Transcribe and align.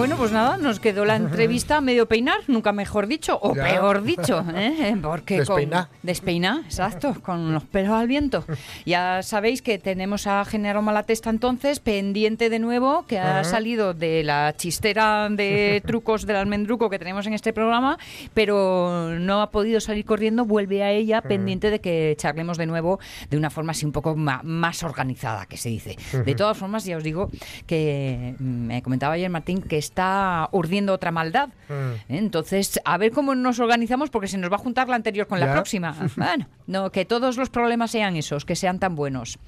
Bueno, 0.00 0.16
pues 0.16 0.32
nada, 0.32 0.56
nos 0.56 0.80
quedó 0.80 1.04
la 1.04 1.16
entrevista 1.16 1.76
a 1.76 1.80
medio 1.82 2.06
peinar, 2.08 2.38
nunca 2.46 2.72
mejor 2.72 3.06
dicho, 3.06 3.38
o 3.42 3.54
Ya. 3.54 3.64
peor 3.64 4.02
dicho, 4.02 4.42
¿eh? 4.54 4.96
porque 5.02 5.40
Despeiná. 5.40 5.88
con 5.88 5.98
despeiná, 6.02 6.62
exacto, 6.64 7.16
con 7.20 7.52
los 7.52 7.64
pelos 7.64 7.92
al 7.92 8.08
viento. 8.08 8.42
Ya 8.86 9.22
sabéis 9.22 9.60
que 9.60 9.78
tenemos 9.78 10.26
a 10.26 10.42
Genaro 10.46 10.80
Malatesta 10.80 11.28
entonces 11.28 11.80
pendiente 11.80 12.48
de 12.48 12.58
nuevo, 12.60 13.04
que 13.06 13.18
ha 13.18 13.44
salido 13.44 13.92
de 13.92 14.24
la 14.24 14.54
chistera 14.56 15.28
de 15.28 15.82
trucos 15.84 16.24
del 16.24 16.36
almendruco 16.36 16.88
que 16.88 16.98
tenemos 16.98 17.26
en 17.26 17.34
este 17.34 17.52
programa, 17.52 17.98
pero 18.32 19.10
no 19.18 19.42
ha 19.42 19.50
podido 19.50 19.80
salir 19.80 20.06
corriendo, 20.06 20.46
vuelve 20.46 20.82
a 20.82 20.92
ella 20.92 21.20
pendiente 21.20 21.68
de 21.68 21.78
que 21.80 22.14
charlemos 22.16 22.56
de 22.56 22.64
nuevo 22.64 23.00
de 23.28 23.36
una 23.36 23.50
forma 23.50 23.72
así 23.72 23.84
un 23.84 23.92
poco 23.92 24.16
más 24.16 24.82
organizada, 24.82 25.44
que 25.44 25.58
se 25.58 25.68
dice. 25.68 25.98
De 26.24 26.34
todas 26.34 26.56
formas, 26.56 26.86
ya 26.86 26.96
os 26.96 27.04
digo 27.04 27.28
que 27.66 28.34
mm, 28.38 28.66
me 28.66 28.82
comentaba 28.82 29.12
ayer 29.12 29.28
Martín 29.28 29.60
que 29.60 29.89
está 29.90 30.48
urdiendo 30.52 30.92
otra 30.94 31.10
maldad. 31.10 31.50
¿eh? 31.68 31.98
Entonces, 32.08 32.80
a 32.84 32.96
ver 32.96 33.10
cómo 33.12 33.34
nos 33.34 33.58
organizamos 33.58 34.08
porque 34.10 34.28
se 34.28 34.38
nos 34.38 34.50
va 34.50 34.56
a 34.56 34.58
juntar 34.58 34.88
la 34.88 34.96
anterior 34.96 35.26
con 35.26 35.38
la 35.40 35.52
próxima. 35.52 35.94
Bueno, 36.16 36.48
no, 36.66 36.90
que 36.90 37.04
todos 37.04 37.36
los 37.36 37.50
problemas 37.50 37.90
sean 37.90 38.16
esos, 38.16 38.44
que 38.44 38.56
sean 38.56 38.78
tan 38.78 38.94
buenos. 38.94 39.38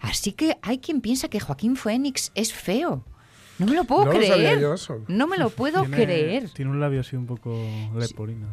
Así 0.00 0.32
que 0.32 0.56
hay 0.62 0.78
quien 0.78 1.00
piensa 1.00 1.28
que 1.28 1.40
Joaquín 1.40 1.76
Fénix 1.76 2.30
es 2.34 2.52
feo. 2.52 3.04
No 3.58 3.66
me 3.66 3.72
lo 3.74 3.84
puedo 3.84 4.04
No 4.06 4.12
lo 4.12 4.18
creer. 4.18 4.32
sabía 4.32 4.60
yo 4.60 4.74
eso. 4.74 5.04
No 5.08 5.26
me 5.26 5.36
lo 5.36 5.50
puedo 5.50 5.80
Tiene- 5.82 5.96
creer. 6.04 6.50
Tiene 6.50 6.70
un 6.70 6.80
labio 6.80 7.00
así 7.00 7.16
un 7.16 7.26
poco 7.26 7.60
leporino. 7.96 8.46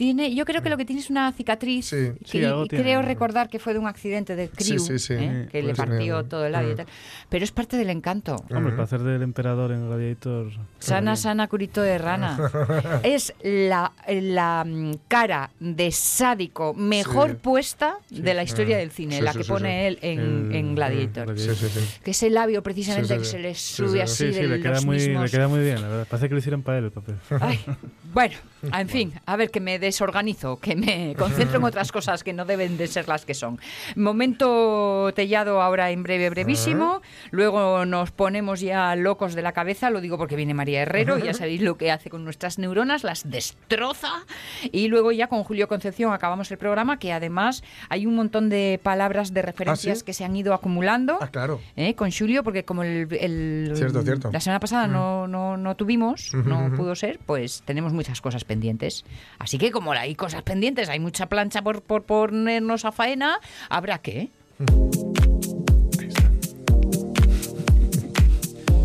Tiene, 0.00 0.34
yo 0.34 0.46
creo 0.46 0.62
que 0.62 0.70
lo 0.70 0.78
que 0.78 0.86
tiene 0.86 1.02
es 1.02 1.10
una 1.10 1.30
cicatriz. 1.30 1.84
Sí. 1.88 1.96
que- 1.96 2.24
Sí, 2.24 2.42
algo 2.42 2.64
y 2.64 2.68
tiene. 2.68 2.84
creo 2.84 3.02
recordar 3.02 3.50
que 3.50 3.58
fue 3.58 3.74
de 3.74 3.80
un 3.80 3.86
accidente 3.86 4.34
de 4.34 4.48
Crew, 4.48 4.78
sí, 4.78 4.98
sí. 4.98 5.12
¿eh? 5.12 5.46
Que 5.52 5.62
le 5.62 5.74
partió 5.74 6.24
todo 6.24 6.46
el 6.46 6.52
labio 6.52 6.70
y 6.70 6.72
Mm. 6.72 6.76
tal. 6.78 6.86
Pero 7.28 7.44
es 7.44 7.50
parte 7.52 7.76
del 7.76 7.90
encanto. 7.90 8.36
Hombre, 8.50 8.72
para 8.72 8.84
hacer 8.84 9.00
del 9.02 9.20
emperador 9.20 9.72
en 9.72 9.86
Gladiator. 9.86 10.52
Sana, 10.78 11.16
sana, 11.16 11.48
curito 11.48 11.82
de 11.82 11.98
rana. 11.98 12.38
es 13.02 13.34
la, 13.42 13.92
la 14.08 14.64
mm, 14.66 14.92
cara 15.06 15.50
de 15.60 15.92
sádico 15.92 16.72
mejor 16.72 17.32
Sí. 17.32 17.36
puesta 17.42 17.96
de 18.08 18.32
la 18.32 18.42
historia 18.42 18.78
del 18.78 18.92
cine, 18.92 19.16
Sí, 19.16 19.22
la 19.22 19.32
sí, 19.32 19.38
que 19.38 19.44
sí, 19.44 19.50
pone 19.50 19.68
sí. 19.68 19.86
él 19.86 19.98
en, 20.00 20.18
El- 20.48 20.54
en 20.56 20.74
Gladiator. 20.76 21.28
el 21.28 21.38
Sí, 21.38 21.50
sí, 21.54 21.68
sí. 21.68 21.80
Que 22.02 22.12
ese 22.12 22.30
labio 22.30 22.62
precisamente 22.62 23.08
Sí, 23.08 23.14
sí, 23.16 23.18
que 23.20 23.24
se 23.26 23.38
le 23.38 23.54
sube 23.54 23.88
sí, 23.90 24.00
así 24.00 24.16
Sí, 24.28 24.32
sí, 24.32 24.40
de 24.40 24.48
le 24.48 24.60
queda, 24.62 24.72
los 24.76 24.86
muy, 24.86 24.98
le 24.98 25.28
queda 25.30 25.46
muy 25.46 25.60
bien, 25.60 25.82
la 25.82 25.88
verdad. 25.88 26.06
Parece 26.08 26.28
que 26.28 26.34
lo 26.34 26.38
hicieron 26.38 26.62
para 26.62 26.78
él 26.78 26.84
el 26.84 26.90
papel. 26.90 27.16
Ay, 27.38 27.60
bueno, 28.14 28.34
en 28.62 28.88
fin, 28.88 29.12
a 29.26 29.36
ver 29.36 29.50
que 29.50 29.60
me 29.60 29.78
desorganizo, 29.78 30.58
que 30.58 30.76
me 30.76 31.14
concentro 31.18 31.58
en 31.58 31.64
otras 31.64 31.92
cosas 31.92 32.22
que 32.24 32.32
no 32.32 32.44
deben 32.44 32.76
de 32.76 32.86
ser 32.86 33.08
las 33.08 33.24
que 33.24 33.34
son. 33.34 33.58
Momento 34.20 35.12
tellado 35.14 35.62
ahora 35.62 35.90
en 35.90 36.02
breve, 36.02 36.30
brevísimo. 36.30 37.00
Luego 37.30 37.84
nos 37.86 38.10
ponemos 38.10 38.60
ya 38.60 38.94
locos 38.96 39.34
de 39.34 39.42
la 39.42 39.52
cabeza, 39.52 39.90
lo 39.90 40.00
digo 40.00 40.18
porque 40.18 40.36
viene 40.36 40.52
María 40.54 40.82
Herrero, 40.82 41.18
ya 41.18 41.32
sabéis 41.34 41.62
lo 41.62 41.76
que 41.76 41.90
hace 41.90 42.10
con 42.10 42.22
nuestras 42.24 42.58
neuronas, 42.58 43.02
las 43.02 43.28
destroza. 43.30 44.08
Y 44.72 44.88
luego 44.88 45.12
ya 45.12 45.26
con 45.28 45.42
Julio 45.44 45.68
Concepción 45.68 46.12
acabamos 46.12 46.50
el 46.50 46.58
programa, 46.58 46.98
que 46.98 47.12
además 47.12 47.62
hay 47.88 48.06
un 48.06 48.14
montón 48.14 48.48
de 48.50 48.78
palabras 48.82 49.32
de 49.32 49.42
referencias 49.42 49.96
¿Ah, 49.96 50.00
sí? 50.00 50.04
que 50.04 50.12
se 50.12 50.24
han 50.24 50.36
ido 50.36 50.52
acumulando. 50.54 51.18
Ah, 51.20 51.28
claro. 51.28 51.60
¿eh? 51.76 51.94
con 51.94 52.10
Julio, 52.10 52.44
porque 52.44 52.64
como 52.64 52.82
el, 52.82 53.08
el- 53.20 53.72
Cierto, 53.74 54.02
cierto. 54.02 54.30
la 54.32 54.40
semana 54.40 54.60
pasada 54.60 54.86
no, 54.86 55.26
no, 55.28 55.56
no 55.56 55.74
tuvimos, 55.76 56.32
no 56.34 56.72
pudo 56.76 56.94
ser, 56.94 57.18
pues 57.24 57.62
tenemos 57.64 57.92
muchas 57.92 58.20
cosas 58.20 58.44
pendientes. 58.50 59.04
Así 59.38 59.58
que 59.58 59.70
como 59.70 59.92
hay 59.92 60.16
cosas 60.16 60.42
pendientes, 60.42 60.88
hay 60.88 60.98
mucha 60.98 61.26
plancha 61.26 61.62
por, 61.62 61.82
por 61.82 62.02
ponernos 62.02 62.84
a 62.84 62.90
faena, 62.90 63.38
habrá 63.68 63.98
que. 63.98 64.28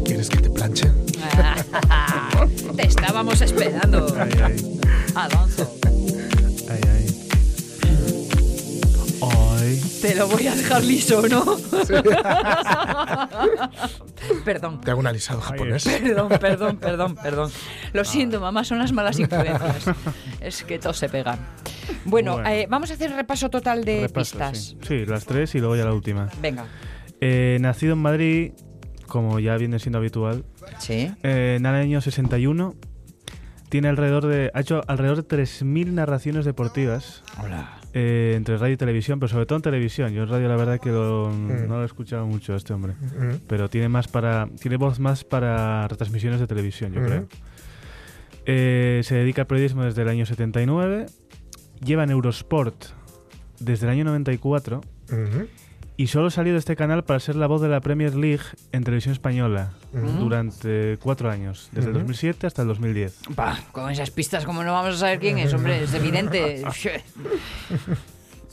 ¿Quieres 0.05 0.29
que 0.29 0.37
te 0.37 0.49
planche? 0.51 0.85
Te 2.77 2.85
estábamos 2.87 3.41
esperando, 3.41 4.05
Ay, 4.19 4.29
ay, 4.43 4.79
Alonso. 5.15 5.75
ay, 6.69 6.79
ay. 9.65 9.81
Te 10.01 10.15
lo 10.15 10.27
voy 10.27 10.47
a 10.47 10.55
dejar 10.55 10.83
liso, 10.83 11.21
¿no? 11.27 11.43
perdón. 14.45 14.81
Te 14.81 14.91
hago 14.91 14.99
un 14.99 15.07
alisado 15.07 15.41
japonés. 15.41 15.83
Perdón, 15.85 16.29
perdón, 16.39 16.77
perdón, 16.77 17.15
perdón. 17.15 17.51
Lo 17.93 18.03
siento, 18.05 18.39
mamá, 18.39 18.63
son 18.63 18.79
las 18.79 18.91
malas 18.91 19.19
influencias. 19.19 19.85
Es 20.41 20.63
que 20.63 20.79
todos 20.79 20.97
se 20.97 21.09
pegan. 21.09 21.39
Bueno, 22.05 22.33
Bueno. 22.33 22.49
eh, 22.49 22.67
vamos 22.69 22.91
a 22.91 22.93
hacer 22.95 23.11
repaso 23.11 23.49
total 23.49 23.83
de 23.83 24.01
Repaso, 24.01 24.31
pistas. 24.37 24.57
sí. 24.59 24.77
Sí, 24.87 25.05
las 25.05 25.25
tres 25.25 25.53
y 25.55 25.59
luego 25.59 25.75
ya 25.75 25.85
la 25.85 25.93
última. 25.93 26.29
Venga. 26.41 26.65
Eh, 27.21 27.57
nacido 27.61 27.93
en 27.93 27.99
Madrid, 27.99 28.51
como 29.07 29.39
ya 29.39 29.55
viene 29.57 29.79
siendo 29.79 29.99
habitual, 29.99 30.45
Sí. 30.79 31.11
eh, 31.23 31.55
en 31.59 31.65
el 31.65 31.75
año 31.75 32.01
61. 32.01 32.75
Tiene 33.69 33.87
alrededor 33.89 34.27
de, 34.27 34.51
ha 34.53 34.61
hecho 34.61 34.81
alrededor 34.87 35.17
de 35.17 35.23
3.000 35.23 35.91
narraciones 35.95 36.45
deportivas 36.45 37.23
Hola. 37.43 37.79
Eh, 37.97 38.33
entre 38.35 38.57
radio 38.57 38.73
y 38.73 38.77
televisión, 38.77 39.19
pero 39.21 39.29
sobre 39.29 39.45
todo 39.45 39.55
en 39.55 39.61
televisión. 39.61 40.11
Yo 40.11 40.23
en 40.23 40.29
radio 40.29 40.49
la 40.49 40.57
verdad 40.57 40.79
que 40.81 40.89
lo- 40.91 41.29
Mm. 41.31 41.67
no 41.67 41.77
lo 41.77 41.83
he 41.83 41.85
escuchado 41.85 42.25
mucho 42.27 42.53
a 42.53 42.57
este 42.57 42.73
hombre. 42.73 42.93
Ujú. 43.01 43.39
pero 43.47 43.69
tiene 43.69 43.87
más 43.87 44.07
para 44.09 44.49
tiene 44.59 44.75
voz 44.77 44.99
más 44.99 45.23
para 45.23 45.87
retransmisiones 45.87 46.39
de 46.41 46.47
televisión, 46.47 46.91
yo 46.93 46.99
Ujú. 46.99 47.09
creo. 47.09 47.27
Eh, 48.45 49.01
se 49.03 49.15
dedica 49.15 49.43
al 49.43 49.47
periodismo 49.47 49.83
desde 49.85 50.01
el 50.01 50.09
año 50.09 50.25
79, 50.25 51.05
lleva 51.83 52.03
en 52.03 52.11
Eurosport 52.11 52.75
desde 53.59 53.85
el 53.87 53.91
año 53.93 54.03
94 54.05 54.81
Ujú. 55.11 55.47
Y 55.97 56.07
solo 56.07 56.29
salió 56.29 56.53
de 56.53 56.59
este 56.59 56.75
canal 56.75 57.03
para 57.03 57.19
ser 57.19 57.35
la 57.35 57.47
voz 57.47 57.61
de 57.61 57.69
la 57.69 57.79
Premier 57.79 58.15
League 58.15 58.43
en 58.71 58.83
televisión 58.83 59.13
española 59.13 59.71
Ujú. 59.93 60.07
durante 60.19 60.97
cuatro 61.01 61.29
años, 61.31 61.69
desde 61.71 61.89
el 61.89 61.95
Ujú. 61.95 61.99
2007 61.99 62.47
hasta 62.47 62.61
el 62.63 62.67
2010. 62.67 63.19
Bah, 63.29 63.57
con 63.71 63.89
esas 63.89 64.11
pistas, 64.11 64.45
¿cómo 64.45 64.63
no 64.63 64.73
vamos 64.73 64.95
a 64.95 64.97
saber 64.97 65.19
quién 65.19 65.37
es? 65.37 65.53
Hombre, 65.53 65.83
es 65.83 65.93
evidente. 65.93 66.63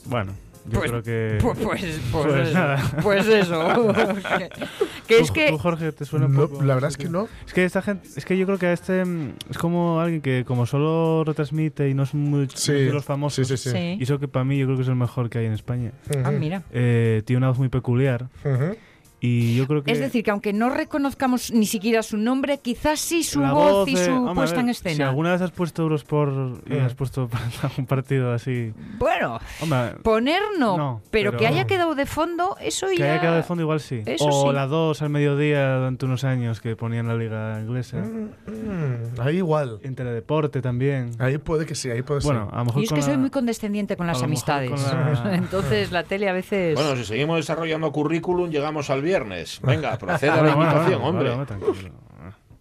Bueno, 0.05 0.33
yo 0.71 0.79
Pues- 0.79 0.91
creo 0.91 1.03
que... 1.03 1.39
Pues, 1.41 1.59
pues, 1.59 2.01
pues 2.13 2.27
Pues 2.27 2.49
eso. 2.49 2.55
nada. 2.59 2.83
Pues 3.03 3.27
eso. 3.27 3.95
que, 5.07 5.19
es 5.19 5.29
¿Tú- 5.29 5.33
que. 5.35 5.49
tú, 5.51 5.59
Jorge, 5.59 5.93
te 5.93 6.05
suena 6.05 6.27
un 6.27 6.35
No, 6.35 6.49
poco? 6.49 6.63
la 6.63 6.75
verdad 6.75 6.91
es 6.91 6.97
que 6.97 7.09
no. 7.09 7.29
Es 7.47 7.53
que 7.53 7.65
esta 7.65 7.83
gente, 7.83 8.09
es 8.17 8.25
que 8.25 8.37
yo 8.39 8.47
creo 8.47 8.59
que 8.59 8.67
a 8.67 8.73
este 8.73 9.03
es 9.51 9.59
como 9.59 10.01
alguien 10.01 10.21
que 10.21 10.45
como 10.47 10.67
solo 10.67 11.25
retransmite 11.25 11.89
y 11.89 11.95
no 11.95 12.05
es 12.05 12.15
muy 12.15 12.49
Sí. 12.55 12.73
de 12.73 12.93
los 12.93 13.05
famosos. 13.05 13.47
Sí, 13.47 13.57
sí, 13.57 13.71
sí. 13.71 13.77
Sí. 13.77 13.97
Y 13.99 14.03
eso 14.05 14.19
que 14.19 14.29
para 14.29 14.45
mí 14.45 14.59
yo 14.59 14.67
creo 14.67 14.77
que 14.77 14.83
es 14.83 14.89
el 14.89 14.97
mejor 14.97 15.31
que 15.31 15.39
hay 15.39 15.47
en 15.47 15.53
España. 15.53 15.93
Ah, 16.25 16.31
mira. 16.31 16.63
Eh, 16.73 17.23
tiene 17.25 17.39
una 17.39 17.49
voz 17.49 17.59
muy 17.59 17.69
peculiar 17.69 18.29
Ujú. 18.45 18.77
Y 19.23 19.55
yo 19.57 19.67
creo 19.69 19.83
que 19.85 19.93
Es 19.93 20.01
decir, 20.01 20.25
que 20.25 20.31
aunque 20.33 20.53
no 20.53 20.69
reconozcamos 20.69 21.53
ni 21.53 21.65
siquiera 21.67 22.03
su 22.03 22.17
nombre, 22.17 22.59
quizás 22.59 22.99
sí 23.01 23.23
su 23.23 23.41
la 23.41 23.53
voz, 23.53 23.89
y 23.89 23.97
su 23.97 24.11
hombre, 24.13 24.33
a 24.33 24.35
puesta 24.35 24.57
ver, 24.57 24.69
en 24.69 24.75
Si 24.75 24.89
escena. 24.89 25.09
alguna 25.09 25.31
vez 25.33 25.41
has 25.41 25.53
puesto 25.53 25.83
Eurosport 25.83 26.69
y 26.69 26.75
Mm. 26.75 26.85
has 26.85 26.95
puesto 26.95 27.29
para 27.63 27.71
un 27.79 27.87
partido 27.87 28.33
así, 28.33 28.73
Bueno, 28.99 29.39
hombre, 29.61 29.95
poner 30.03 30.43
no, 30.59 30.77
No, 30.77 31.01
pero, 31.11 31.31
pero- 31.31 31.39
que 31.39 31.47
haya 31.47 31.67
quedado 31.67 31.95
de 31.95 32.05
fondo, 32.07 32.57
eso 32.61 32.89
que 32.89 32.97
ya. 32.99 33.13
haya 33.13 33.21
quedado 33.21 33.37
de 33.37 33.43
fondo 33.45 33.63
igual 33.63 33.81
sí. 33.81 34.03
Eso 34.07 34.27
o 34.27 34.49
sí. 34.51 34.55
la 34.55 34.67
2 34.67 35.01
al 35.03 35.11
mediodía 35.11 35.77
durante 35.77 36.05
unos 36.07 36.25
años 36.25 36.61
que 36.61 36.75
ponían 36.77 37.07
la 37.07 37.15
liga 37.15 37.61
inglesa. 37.61 37.99
Mm, 37.99 39.21
Ahí 39.21 39.37
igual. 39.37 39.79
En 39.83 39.95
Teledeporte 39.95 40.61
también. 40.61 41.11
Ahí 41.19 41.39
puede 41.39 41.67
que 41.67 41.75
sí, 41.75 41.91
ahí 41.91 42.03
puede 42.03 42.21
Bueno, 42.23 42.47
ser. 42.47 42.55
a 42.55 42.59
lo 42.59 42.65
mejor 42.67 42.83
Y 42.83 42.85
es 42.87 42.93
que 42.93 43.03
soy 43.03 43.13
la- 43.13 43.19
muy 43.19 43.31
condescendiente 43.31 43.97
con 43.97 44.07
las 44.07 44.23
amistades. 44.23 44.71
con 44.71 44.83
la- 44.83 45.35
Entonces 45.37 45.93
la 45.93 46.03
tele 46.05 46.29
a 46.29 46.33
veces. 46.33 46.75
Bueno, 46.75 46.97
si 46.97 47.05
seguimos 47.05 47.37
desarrollando 47.37 47.93
currículum, 47.93 48.51
llegamos 48.51 48.91
al 48.91 49.03
viernes. 49.13 49.61
Venga, 49.67 49.99
proceda 49.99 50.41
a 50.41 50.43
la 50.43 50.53
invitación, 50.53 51.03
hombre. 51.03 51.31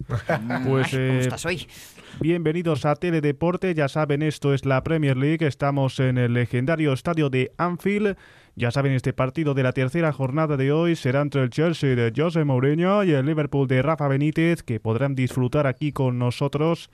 Pues 0.07 0.21
Ay, 0.27 0.39
¿Cómo 0.63 0.79
eh, 0.79 1.19
estás 1.21 1.45
hoy? 1.45 1.67
bienvenidos 2.19 2.85
a 2.85 2.95
Teledeporte, 2.95 3.73
ya 3.73 3.87
saben, 3.87 4.23
esto 4.23 4.53
es 4.53 4.65
la 4.65 4.83
Premier 4.83 5.15
League, 5.15 5.47
estamos 5.47 6.01
en 6.01 6.17
el 6.17 6.33
legendario 6.33 6.91
estadio 6.91 7.29
de 7.29 7.53
Anfield. 7.57 8.17
Ya 8.55 8.71
saben, 8.71 8.91
este 8.91 9.13
partido 9.13 9.53
de 9.53 9.63
la 9.63 9.71
tercera 9.71 10.11
jornada 10.11 10.57
de 10.57 10.73
hoy 10.73 10.97
será 10.97 11.21
entre 11.21 11.43
el 11.43 11.49
Chelsea 11.49 11.95
de 11.95 12.11
José 12.13 12.43
Mourinho 12.43 13.05
y 13.05 13.11
el 13.11 13.25
Liverpool 13.25 13.69
de 13.69 13.81
Rafa 13.81 14.09
Benítez, 14.09 14.63
que 14.63 14.81
podrán 14.81 15.15
disfrutar 15.15 15.65
aquí 15.65 15.93
con 15.93 16.19
nosotros. 16.19 16.89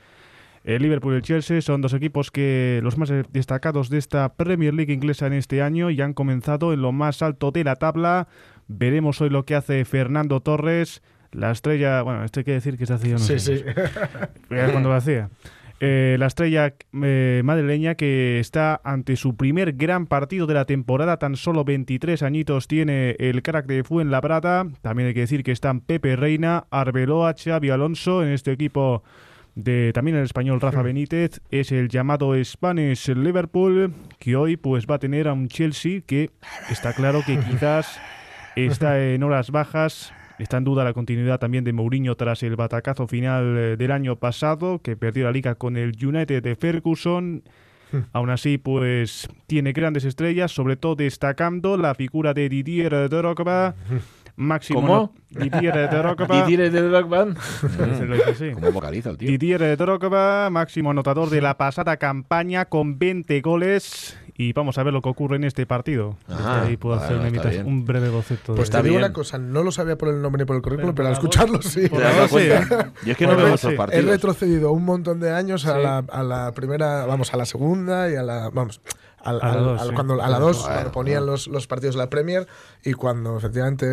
El 0.64 0.84
Liverpool 0.84 1.14
y 1.14 1.16
el 1.16 1.22
Chelsea 1.24 1.62
son 1.62 1.82
dos 1.82 1.94
equipos 1.94 2.30
que 2.30 2.82
los 2.84 2.98
más 2.98 3.10
destacados 3.32 3.90
de 3.90 3.98
esta 3.98 4.36
Premier 4.36 4.74
League 4.74 4.94
inglesa 4.94 5.26
en 5.26 5.34
este 5.34 5.62
año 5.64 5.90
y 5.90 6.02
han 6.02 6.14
comenzado 6.14 6.74
en 6.74 6.82
lo 6.82 6.92
más 6.92 7.22
alto 7.24 7.52
de 7.52 7.64
la 7.64 7.78
tabla. 7.78 8.28
Veremos 8.68 9.22
hoy 9.22 9.30
lo 9.30 9.46
que 9.46 9.56
hace 9.56 9.84
Fernando 9.86 10.42
Torres, 10.42 11.02
la 11.32 11.52
estrella, 11.52 12.02
bueno, 12.02 12.24
esto 12.24 12.40
hay 12.40 12.44
que 12.44 12.54
decir 12.54 12.78
que 12.78 12.86
se 12.86 12.94
hace 12.94 13.10
yo 13.10 13.14
no 13.14 13.20
Sí, 13.20 13.40
sé, 13.40 13.58
sí. 13.58 13.64
Era 14.50 14.72
cuando 14.72 14.90
lo 14.90 14.96
hacía. 14.96 15.30
Eh, 15.80 16.16
la 16.18 16.26
estrella 16.26 16.74
eh, 17.04 17.42
madrileña 17.44 17.94
que 17.94 18.40
está 18.40 18.82
ante 18.84 19.16
su 19.16 19.36
primer 19.36 19.74
gran 19.74 20.08
partido 20.08 20.48
de 20.48 20.56
la 20.56 20.66
temporada, 20.66 21.18
tan 21.18 21.36
solo 21.36 21.64
23 21.64 22.24
añitos 22.24 22.68
tiene 22.68 23.16
el 23.20 23.44
crack 23.44 23.68
de 23.68 23.84
Fuenlabrada. 23.84 24.66
También 24.82 25.10
hay 25.10 25.14
que 25.14 25.20
decir 25.20 25.44
que 25.44 25.52
están 25.52 25.82
Pepe 25.82 26.16
Reina, 26.16 26.66
Arbeloa, 26.72 27.36
Xavi 27.38 27.70
Alonso 27.70 28.24
en 28.24 28.30
este 28.30 28.52
equipo 28.52 29.04
de 29.54 29.92
también 29.94 30.18
el 30.18 30.24
español 30.24 30.62
Rafa 30.62 30.82
Benítez. 30.82 31.42
Es 31.52 31.72
el 31.72 31.90
llamado 31.90 32.34
Spanish 32.44 33.10
Liverpool 33.10 33.94
que 34.18 34.36
hoy 34.36 34.58
pues 34.58 34.88
va 34.88 34.96
a 34.96 35.00
tener 35.00 35.28
a 35.28 35.34
un 35.34 35.48
Chelsea 35.48 36.02
que 36.02 36.32
está 36.72 36.94
claro 36.94 37.22
que 37.24 37.38
quizás 37.52 38.00
está 38.66 39.04
en 39.04 39.24
horas 39.24 39.52
bajas. 39.52 40.14
Está 40.40 40.58
en 40.58 40.66
duda 40.66 40.84
la 40.84 40.94
continuidad 40.94 41.40
también 41.40 41.64
de 41.64 41.74
Mourinho 41.74 42.16
tras 42.16 42.44
el 42.44 42.56
batacazo 42.56 43.08
final 43.08 43.58
eh, 43.58 43.78
del 43.78 43.92
año 43.92 44.18
pasado, 44.18 44.80
que 44.84 44.96
perdió 44.96 45.26
la 45.26 45.32
liga 45.32 45.56
con 45.56 45.78
el 45.78 45.94
United 46.04 46.44
de 46.44 46.56
Ferguson. 46.56 47.44
Aún 48.12 48.30
así, 48.30 48.58
pues 48.58 49.30
tiene 49.48 49.72
grandes 49.72 50.04
estrellas, 50.04 50.52
sobre 50.52 50.76
todo 50.76 50.96
destacando 50.96 51.78
la 51.78 51.96
figura 51.96 52.34
de 52.34 52.50
Didier 52.50 53.10
Drogba. 53.10 53.76
Máximo 54.38 54.82
¿Cómo? 54.82 55.12
no- 55.32 55.42
Didier 55.44 55.90
Drogba. 55.90 56.28
Didier 56.46 56.72
de 56.72 56.82
Drogba. 56.82 57.26
Así. 58.32 58.52
¿Cómo 58.54 58.72
vocaliza 58.72 59.10
el 59.10 59.18
tío? 59.18 59.30
Didier 59.30 59.76
Drogba, 59.78 60.50
máximo 60.50 60.92
anotador 60.92 61.30
de 61.30 61.42
la 61.42 61.58
pasada 61.58 61.98
campaña 61.98 62.66
con 62.66 62.98
20 63.00 63.42
goles. 63.42 64.18
Y 64.40 64.54
vamos 64.54 64.78
a 64.78 64.84
ver 64.84 64.94
lo 64.94 65.02
que 65.02 65.10
ocurre 65.10 65.38
en 65.38 65.44
este 65.46 65.66
partido. 65.66 66.16
Ajá, 66.30 66.62
Ahí 66.62 66.78
puedo 66.78 66.94
hacer 66.96 67.18
bueno, 67.18 67.42
un 67.66 67.86
breve 67.86 68.10
boceto. 68.10 68.54
Pues 68.54 68.70
de- 68.70 68.78
te 68.78 68.84
digo 68.84 68.94
bien. 68.98 69.06
una 69.06 69.12
cosa, 69.14 69.40
no 69.40 69.64
lo 69.64 69.72
sabía 69.72 69.98
por 69.98 70.10
el 70.10 70.22
nombre 70.22 70.44
ni 70.44 70.46
por 70.46 70.56
el 70.56 70.62
currículum, 70.62 70.94
Pero 70.94 70.96
pero, 70.96 71.08
al 71.08 71.14
escucharlo 71.14 71.60
sí. 71.64 71.90
¿Te 71.90 71.98
das 72.00 72.30
sí. 72.30 72.36
cuenta? 72.36 72.92
Yo 73.04 73.12
es 73.14 73.18
que 73.18 73.26
no 73.26 73.34
Por 73.34 73.44
veo 73.44 73.58
sí. 73.58 73.68
He 73.70 73.76
partidos. 73.76 74.06
retrocedido 74.06 74.72
un 74.74 74.86
montón 74.86 75.20
de 75.20 75.32
años 75.34 75.66
a, 75.66 75.76
Sí. 75.78 75.82
la, 75.82 75.98
a 76.08 76.22
la 76.24 76.52
primera, 76.52 77.08
vamos, 77.08 77.34
a 77.34 77.38
la 77.38 77.46
segunda 77.46 78.12
y 78.12 78.16
a 78.16 78.22
la, 78.22 78.52
vamos, 78.54 78.80
al- 79.28 79.42
A 79.42 79.48
la 79.48 79.54
al- 79.54 79.64
dos, 79.64 79.82
al- 79.82 79.88
sí. 79.90 79.94
cuando, 79.96 80.22
a 80.24 80.28
la 80.30 80.40
dos, 80.40 80.58
Bueno, 80.62 80.74
cuando 80.74 80.92
ponían 80.92 81.20
bueno. 81.20 81.32
los, 81.34 81.48
los 81.48 81.68
partidos 81.68 81.96
de 81.96 82.00
la 82.02 82.10
Premier 82.10 82.48
y 82.84 82.94
cuando 82.94 83.38
efectivamente 83.38 83.86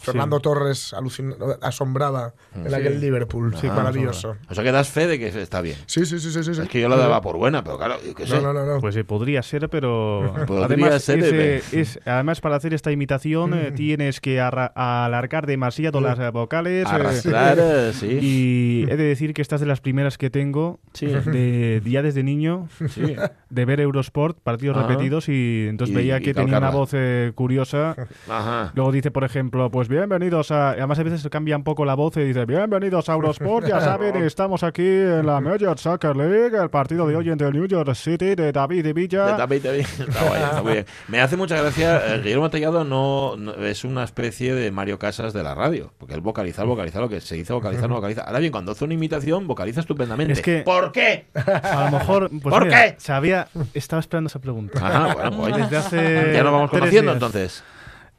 Fernando 0.00 0.40
Torres 0.40 0.92
alucin- 0.94 1.36
asombraba 1.62 2.34
en 2.54 2.72
aquel 2.74 3.00
Liverpool, 3.00 3.54
Sí, 3.60 3.66
maravilloso. 3.68 4.36
O 4.48 4.54
sea 4.54 4.62
que 4.64 4.72
das 4.72 4.88
fe 4.90 5.06
de 5.06 5.18
que 5.18 5.28
está 5.28 5.60
bien. 5.60 5.76
Sí, 5.86 6.04
sí, 6.06 6.18
sí, 6.20 6.30
sí, 6.30 6.42
sí. 6.44 6.54
sí. 6.54 6.60
Es 6.62 6.68
que 6.68 6.80
yo 6.80 6.88
la 6.88 6.96
daba 6.96 7.20
por 7.20 7.36
buena, 7.36 7.62
pero 7.64 7.78
claro, 7.78 7.96
yo 8.06 8.14
qué 8.14 8.26
sé. 8.26 8.34
No, 8.36 8.40
no, 8.40 8.52
no, 8.52 8.66
no. 8.74 8.80
Pues 8.80 8.94
eh, 8.96 9.04
podría 9.04 9.42
ser, 9.42 9.68
pero 9.68 10.32
Podría 10.46 10.66
además, 10.66 11.02
ser, 11.02 11.20
eh. 11.22 11.62
es, 11.72 11.98
además 12.04 12.40
para 12.40 12.56
hacer 12.56 12.74
esta 12.74 12.90
imitación 12.92 13.54
eh, 13.54 13.72
tienes 13.74 14.20
que 14.20 14.40
alargar 14.40 15.46
demasiado 15.46 16.00
las 16.00 16.18
eh, 16.18 16.30
vocales. 16.30 16.86
eh, 16.86 16.90
Arrastrar, 16.90 17.58
eh, 17.60 17.92
sí. 17.98 18.06
y 18.20 18.82
he 18.90 18.96
de 18.96 19.04
decir 19.04 19.34
que 19.34 19.42
esta 19.42 19.54
es 19.56 19.60
de 19.60 19.66
las 19.66 19.80
primeras 19.80 20.18
que 20.18 20.30
tengo 20.30 20.80
Sí. 20.92 21.06
de 21.06 21.80
ya 21.84 22.02
desde 22.02 22.22
niño 22.22 22.68
Sí. 22.88 23.16
de 23.50 23.64
ver 23.64 23.80
Eurosport, 23.80 24.38
partidos 24.58 24.76
Ajá. 24.76 24.88
repetidos 24.88 25.28
y 25.28 25.66
entonces 25.68 25.94
Y- 25.94 25.96
veía 25.96 26.18
que 26.20 26.34
tenía 26.34 26.58
una 26.58 26.70
voz 26.70 26.90
eh, 26.92 27.30
curiosa. 27.34 27.94
Ajá. 28.28 28.72
Luego 28.74 28.90
dice, 28.90 29.10
por 29.12 29.22
ejemplo, 29.24 29.70
pues 29.70 29.88
bienvenidos 29.88 30.50
a... 30.50 30.70
Además 30.70 30.98
a 30.98 31.02
veces 31.04 31.28
cambia 31.30 31.56
un 31.56 31.62
poco 31.62 31.84
la 31.84 31.94
voz 31.94 32.16
y 32.16 32.20
dice, 32.24 32.44
bienvenidos 32.44 33.08
a 33.08 33.12
Eurosport, 33.14 33.66
ya 33.68 33.80
saben, 33.80 34.16
estamos 34.24 34.62
aquí 34.64 34.82
en 34.84 35.26
la 35.26 35.40
Major 35.40 35.78
Soccer 35.78 36.16
League, 36.16 36.56
el 36.60 36.70
partido 36.70 37.06
de 37.06 37.14
hoy 37.16 37.28
entre 37.30 37.46
el 37.46 37.52
New 37.54 37.66
York 37.66 37.94
City 37.94 38.34
de 38.34 38.50
David 38.50 38.84
y 38.86 38.92
Villa. 38.92 39.30
Está 39.30 39.46
bien, 39.46 39.58
está 39.58 39.72
bien. 39.72 39.86
Está 40.08 40.24
guay, 40.28 40.42
está 40.42 40.62
muy 40.62 40.72
bien. 40.72 40.86
Me 41.08 41.20
hace 41.20 41.36
mucha 41.36 41.56
gracia. 41.60 42.14
eh, 42.16 42.20
Guillermo 42.22 42.50
Tellado 42.50 42.82
no, 42.84 43.36
no- 43.36 43.54
es 43.54 43.84
una 43.84 44.02
especie 44.04 44.54
de 44.54 44.70
Mario 44.72 44.98
Casas 44.98 45.32
de 45.32 45.42
la 45.44 45.54
radio. 45.54 45.92
Porque 45.98 46.14
él 46.14 46.20
vocaliza, 46.20 46.64
vocaliza 46.64 46.98
lo 47.00 47.08
que 47.08 47.20
se 47.20 47.36
dice 47.36 47.52
vocalizar, 47.52 47.88
no 47.88 47.94
vocaliza. 47.94 48.22
Ahora 48.22 48.40
bien, 48.40 48.50
cuando 48.50 48.72
hace 48.72 48.84
una 48.84 48.94
imitación, 48.94 49.46
vocaliza 49.46 49.80
estupendamente. 49.80 50.32
Es 50.32 50.42
que- 50.42 50.62
¿Por 50.62 50.90
qué? 50.92 51.26
A 51.34 51.84
lo 51.90 51.98
mejor... 51.98 52.28
Pues 52.30 52.52
¿Por 52.54 52.64
mira, 52.64 52.84
qué? 52.84 52.94
Sabía, 52.98 53.48
estaba 53.74 54.00
esperando 54.00 54.28
esa 54.38 54.42
pregunta. 54.42 54.78
Ajá, 54.86 55.14
bueno, 55.14 55.36
pues 55.36 55.52
oye, 55.54 55.62
Desde 55.64 55.76
hace 55.76 56.32
ya 56.32 56.42
nos 56.42 56.52
vamos 56.52 56.70
conociendo 56.70 57.12
días. 57.12 57.14
entonces. 57.14 57.64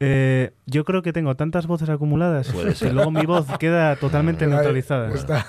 Eh, 0.02 0.52
yo 0.64 0.86
creo 0.86 1.02
que 1.02 1.12
tengo 1.12 1.34
tantas 1.36 1.66
voces 1.66 1.90
acumuladas 1.90 2.48
Puede 2.52 2.72
que 2.78 2.90
luego 2.90 3.10
mi 3.10 3.26
voz 3.26 3.46
queda 3.58 3.96
totalmente 3.96 4.46
neutralizada. 4.46 5.12
está. 5.14 5.46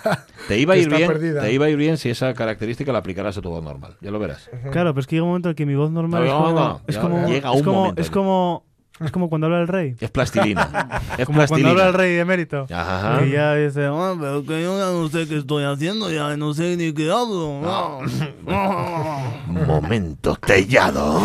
Te 0.49 0.57
iba 0.57 0.73
a 0.73 0.77
ir 0.83 0.89
bien, 0.89 1.07
perdida. 1.07 1.41
te 1.41 1.53
iba 1.53 1.67
a 1.67 1.69
ir 1.69 1.77
bien 1.77 1.97
si 1.97 2.09
esa 2.09 2.33
característica 2.33 2.91
la 2.91 2.99
aplicaras 2.99 3.37
a 3.37 3.41
tu 3.41 3.49
voz 3.49 3.63
normal. 3.63 3.95
Ya 4.01 4.11
lo 4.11 4.19
verás. 4.19 4.49
Claro, 4.71 4.93
pero 4.93 4.99
es 4.99 5.07
que 5.07 5.15
llega 5.15 5.23
un 5.23 5.29
momento 5.29 5.49
en 5.49 5.55
que 5.55 5.65
mi 5.65 5.75
voz 5.75 5.89
normal 5.91 6.25
No, 6.25 6.27
es 6.27 6.31
no, 6.33 6.43
como, 6.43 6.59
no, 6.59 6.81
es 6.85 6.95
ya 6.95 7.01
como, 7.01 7.27
llega 7.27 7.49
es 7.49 7.55
un 7.59 7.63
como, 7.63 7.79
momento 7.79 8.01
es 8.01 8.09
como, 8.11 8.65
es 9.03 9.11
como 9.11 9.29
cuando 9.29 9.47
habla 9.47 9.61
el 9.61 9.67
rey. 9.67 9.95
Es 9.99 10.11
plastilina. 10.11 11.01
Es 11.17 11.25
Como 11.25 11.45
cuando 11.45 11.69
habla 11.69 11.87
el 11.87 11.93
rey 11.93 12.17
emérito. 12.17 12.65
Ajá. 12.71 13.19
Que 13.19 13.29
ya 13.31 13.53
dice, 13.55 13.85
"Ah, 13.91 14.15
pero 14.19 14.43
que 14.45 14.61
yo 14.61 14.77
ya 14.77 14.91
no 14.91 15.07
sé 15.09 15.27
qué 15.27 15.37
estoy 15.37 15.63
haciendo, 15.65 16.09
ya 16.11 16.35
no 16.37 16.53
sé 16.53 16.77
ni 16.77 16.93
qué 16.93 17.11
hablo. 17.11 17.61
Momento 19.47 20.35
tellado. 20.35 21.19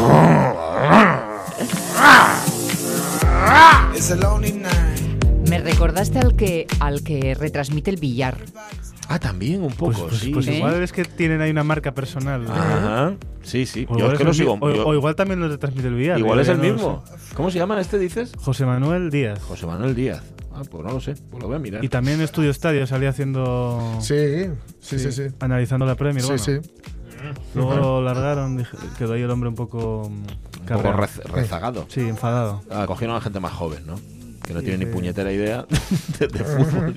Me 5.49 5.59
recordaste 5.59 6.19
al 6.19 6.35
que 6.37 6.67
al 6.81 7.03
que 7.03 7.35
retransmite 7.35 7.91
el 7.91 7.97
billar. 7.99 8.37
Ah, 9.09 9.19
también 9.21 9.63
un 9.63 9.73
Pues, 9.73 9.97
poco, 9.97 10.09
pues- 10.09 10.21
sí. 10.21 10.31
pues 10.31 10.47
¿Eh? 10.49 10.57
igual 10.57 10.83
es 10.83 10.93
que 10.93 11.05
tienen 11.05 11.41
ahí 11.41 11.51
una 11.51 11.63
marca 11.65 11.95
personal. 11.95 12.45
Ajá. 12.51 13.15
Sí, 13.43 13.65
sí. 13.67 13.87
O 13.89 13.93
Yo 13.93 13.99
igual 13.99 14.13
es 14.15 14.19
que 14.19 14.25
lo 14.25 14.35
sigo. 14.35 14.55
o, 14.61 14.67
o 14.67 14.95
igual 14.95 15.15
también 15.15 15.41
lo 15.41 15.49
retransmite 15.49 15.89
el 15.89 15.95
Villar. 15.95 16.19
igual 16.19 16.41
es 16.41 16.49
el 16.49 16.57
no 16.59 16.63
mismo. 16.65 17.05
¿Cómo 17.35 17.51
se 17.51 17.59
llama 17.59 17.81
este, 17.81 17.99
dices? 17.99 18.31
sé. 18.31 18.37
José 18.39 18.67
Manuel 18.67 19.11
Díaz. 19.11 19.41
José 19.43 19.67
Manuel 19.67 19.95
Díaz. 19.95 20.23
Ah, 20.53 20.63
pues 20.71 20.85
no 20.85 20.93
lo 20.93 21.01
sé. 21.01 21.15
Pues 21.31 21.43
lo 21.43 21.49
voy 21.49 21.57
a 21.57 21.61
mirar. 21.61 21.85
Y 21.85 21.89
también 21.89 22.17
en 22.17 22.23
Estudio 22.25 22.51
Estadio 22.51 22.87
salía 22.87 23.11
haciendo. 23.11 23.99
Sí, 24.01 24.47
sí, 24.81 24.99
sí, 24.99 25.13
sí. 25.13 25.23
Analizando 25.41 25.85
la 25.87 25.95
Premier. 25.97 26.23
Sí, 26.23 26.29
bueno. 26.29 26.43
sí. 26.65 26.71
Luego 27.55 27.75
lo 27.77 28.03
largaron, 28.03 28.57
dije- 28.59 28.77
quedó 28.99 29.15
ahí 29.15 29.23
el 29.23 29.31
hombre 29.31 29.49
un 29.49 29.55
poco. 29.55 30.03
un 30.07 30.27
poco 30.67 30.93
rez- 30.93 31.23
rezagado. 31.33 31.87
Sí, 31.89 32.01
enfadado. 32.01 32.63
Ah, 32.71 32.85
cogieron 32.87 33.17
a 33.17 33.21
gente 33.21 33.39
más 33.41 33.53
joven, 33.53 33.87
¿no? 33.87 33.95
Que 34.47 34.55
no 34.55 34.61
Sí, 34.61 34.67
tiene 34.67 34.85
ni 34.85 34.93
puñetera 34.93 35.33
idea 35.33 35.67
de, 36.21 36.27
de 36.29 36.45
fútbol. 36.45 36.95